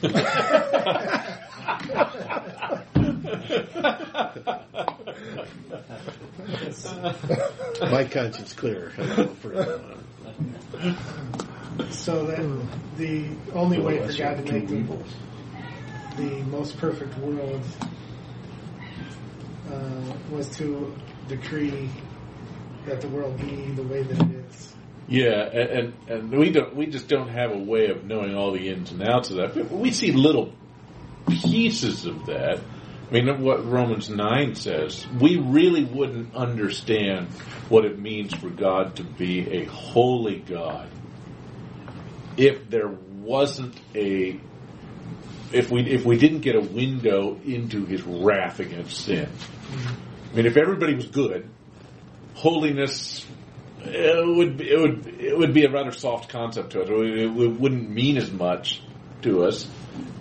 My 7.80 8.04
conscience 8.04 8.52
clear. 8.52 8.92
So 12.06 12.24
that 12.26 12.38
the 12.98 13.26
only 13.52 13.80
way 13.80 13.98
for 13.98 14.16
God 14.16 14.46
to 14.46 14.52
make 14.52 14.68
the, 14.68 14.96
the 16.16 16.42
most 16.44 16.78
perfect 16.78 17.18
world 17.18 17.60
uh, 19.68 20.12
was 20.30 20.48
to 20.58 20.94
decree 21.26 21.90
that 22.84 23.00
the 23.00 23.08
world 23.08 23.36
be 23.38 23.72
the 23.72 23.82
way 23.82 24.04
that 24.04 24.22
it 24.22 24.36
is. 24.36 24.76
yeah, 25.08 25.48
and, 25.52 25.70
and 25.70 25.94
and 26.08 26.38
we 26.38 26.50
don't 26.50 26.76
we 26.76 26.86
just 26.86 27.08
don't 27.08 27.28
have 27.28 27.50
a 27.50 27.58
way 27.58 27.88
of 27.88 28.04
knowing 28.04 28.36
all 28.36 28.52
the 28.52 28.68
ins 28.68 28.92
and 28.92 29.02
outs 29.02 29.30
of 29.30 29.38
that. 29.38 29.56
But 29.56 29.72
we 29.72 29.90
see 29.90 30.12
little 30.12 30.52
pieces 31.28 32.06
of 32.06 32.26
that. 32.26 32.60
I 33.10 33.14
mean, 33.14 33.42
what 33.42 33.66
Romans 33.66 34.08
9 34.08 34.54
says, 34.54 35.04
we 35.20 35.38
really 35.38 35.84
wouldn't 35.84 36.36
understand 36.36 37.26
what 37.68 37.84
it 37.84 37.98
means 37.98 38.32
for 38.32 38.48
God 38.48 38.94
to 38.96 39.02
be 39.02 39.40
a 39.48 39.64
holy 39.64 40.38
God 40.38 40.88
if 42.36 42.68
there 42.68 42.88
wasn't 42.88 43.78
a 43.94 44.40
if 45.52 45.70
we 45.70 45.82
if 45.82 46.04
we 46.04 46.18
didn't 46.18 46.40
get 46.40 46.56
a 46.56 46.60
window 46.60 47.38
into 47.44 47.84
his 47.86 48.02
wrath 48.02 48.60
against 48.60 49.04
sin. 49.04 49.28
I 50.32 50.36
mean, 50.36 50.46
if 50.46 50.56
everybody 50.56 50.94
was 50.94 51.06
good, 51.06 51.48
holiness 52.34 53.24
it 53.88 54.36
would 54.36 54.60
it 54.60 54.78
would 54.78 55.06
it 55.20 55.38
would 55.38 55.54
be 55.54 55.64
a 55.64 55.70
rather 55.70 55.92
soft 55.92 56.28
concept 56.28 56.72
to 56.72 56.82
us. 56.82 56.88
It, 56.90 57.26
wouldn't 57.28 57.88
mean 57.88 58.16
as 58.16 58.30
much 58.30 58.82
to 59.22 59.44
us 59.44 59.66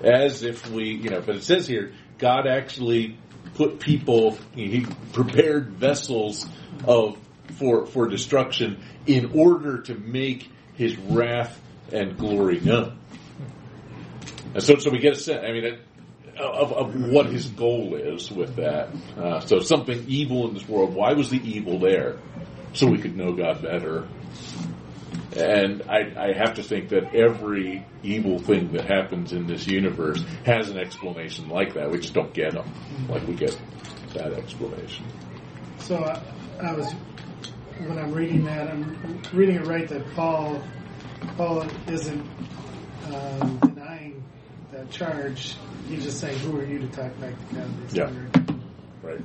as 0.03 0.43
if 0.43 0.69
we 0.69 0.89
you 0.89 1.09
know. 1.09 1.21
But 1.21 1.37
it 1.37 1.43
says 1.43 1.67
here, 1.67 1.93
God 2.17 2.47
actually 2.47 3.17
put 3.55 3.79
people. 3.79 4.37
He 4.53 4.85
prepared 5.13 5.71
vessels 5.71 6.45
of 6.85 7.17
for 7.57 7.85
for 7.85 8.07
destruction 8.07 8.83
in 9.05 9.31
order 9.33 9.81
to 9.83 9.95
make 9.95 10.49
His 10.75 10.97
wrath 10.97 11.59
and 11.91 12.17
glory 12.17 12.59
known. 12.59 12.97
And 14.53 14.63
so, 14.63 14.77
so 14.77 14.89
we 14.89 14.99
get 14.99 15.13
a 15.13 15.15
sense. 15.15 15.43
I 15.43 15.51
mean, 15.51 15.77
of, 16.37 16.73
of 16.73 16.95
what 17.09 17.27
his 17.27 17.47
goal 17.47 17.95
is 17.95 18.31
with 18.31 18.55
that. 18.57 18.89
Uh, 19.17 19.39
so 19.41 19.59
something 19.59 20.05
evil 20.07 20.47
in 20.47 20.53
this 20.53 20.67
world. 20.67 20.93
Why 20.93 21.13
was 21.13 21.29
the 21.29 21.37
evil 21.37 21.79
there? 21.79 22.19
So 22.73 22.87
we 22.87 22.97
could 22.97 23.15
know 23.15 23.33
God 23.33 23.61
better. 23.61 24.07
And 25.35 25.83
I, 25.89 26.29
I 26.29 26.33
have 26.33 26.55
to 26.55 26.63
think 26.63 26.89
that 26.89 27.13
every 27.13 27.85
evil 28.03 28.39
thing 28.39 28.71
that 28.73 28.85
happens 28.85 29.33
in 29.33 29.47
this 29.47 29.67
universe 29.67 30.23
has 30.45 30.69
an 30.69 30.77
explanation 30.77 31.49
like 31.49 31.73
that. 31.73 31.91
We 31.91 31.99
just 31.99 32.13
don't 32.13 32.33
get 32.33 32.53
them 32.53 32.71
like 33.09 33.27
we 33.27 33.33
get 33.33 33.59
that 34.13 34.33
explanation. 34.33 35.05
So 35.79 35.97
I, 35.97 36.21
I 36.61 36.73
was 36.73 36.93
when 37.79 37.97
I'm 37.97 38.13
reading 38.13 38.45
that, 38.45 38.69
I'm 38.69 39.21
reading 39.33 39.55
it 39.55 39.67
right 39.67 39.87
that 39.89 40.13
Paul 40.15 40.61
Paul 41.37 41.65
isn't 41.87 42.25
um, 43.13 43.57
denying 43.59 44.23
that 44.71 44.89
charge. 44.89 45.55
He's 45.87 46.03
just 46.03 46.19
saying, 46.19 46.37
"Who 46.39 46.57
are 46.59 46.65
you 46.65 46.79
to 46.79 46.87
talk 46.87 47.19
back 47.19 47.33
to 47.49 47.55
God?" 47.55 47.69
Yeah. 47.91 48.11
Right. 49.03 49.21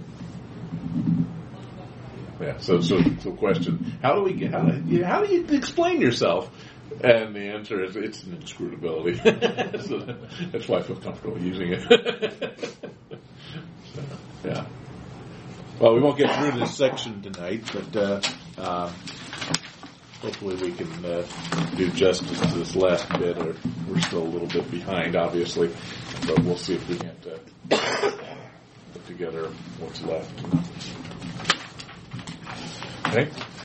Yeah. 2.40 2.56
So, 2.58 2.80
so, 2.80 3.00
so, 3.20 3.32
question: 3.32 3.98
How 4.02 4.14
do 4.14 4.22
we 4.22 4.32
get? 4.32 4.52
How, 4.52 4.62
do 4.62 4.82
you- 4.94 5.04
how 5.04 5.24
do 5.24 5.32
you 5.34 5.44
explain 5.50 6.00
yourself? 6.00 6.50
And 7.02 7.34
the 7.34 7.40
answer 7.52 7.82
is 7.84 7.96
it's 7.96 8.24
an 8.24 8.36
inscrutability. 8.36 9.16
so 9.88 10.16
that's 10.50 10.68
why 10.68 10.78
I 10.78 10.82
feel 10.82 10.96
comfortable 10.96 11.38
using 11.40 11.72
it. 11.72 12.64
So, 13.92 14.02
yeah. 14.44 14.66
Well, 15.80 15.94
we 15.94 16.00
won't 16.00 16.16
get 16.16 16.32
through 16.36 16.60
this 16.60 16.76
section 16.76 17.22
tonight, 17.22 17.64
but 17.72 17.96
uh, 17.96 18.20
uh, 18.56 18.92
hopefully 20.20 20.56
we 20.56 20.72
can 20.72 21.04
uh, 21.04 21.26
do 21.76 21.90
justice 21.90 22.40
to 22.40 22.46
this 22.58 22.76
last 22.76 23.08
bit. 23.18 23.38
Or 23.38 23.54
we're 23.88 24.00
still 24.00 24.22
a 24.22 24.24
little 24.24 24.48
bit 24.48 24.70
behind, 24.70 25.16
obviously, 25.16 25.70
but 26.26 26.38
we'll 26.40 26.56
see 26.56 26.74
if 26.74 26.88
we 26.88 26.96
can't 26.96 27.26
uh, 27.26 28.10
put 28.92 29.06
together 29.06 29.48
what's 29.78 30.02
left. 30.02 30.30
Okay. 33.08 33.30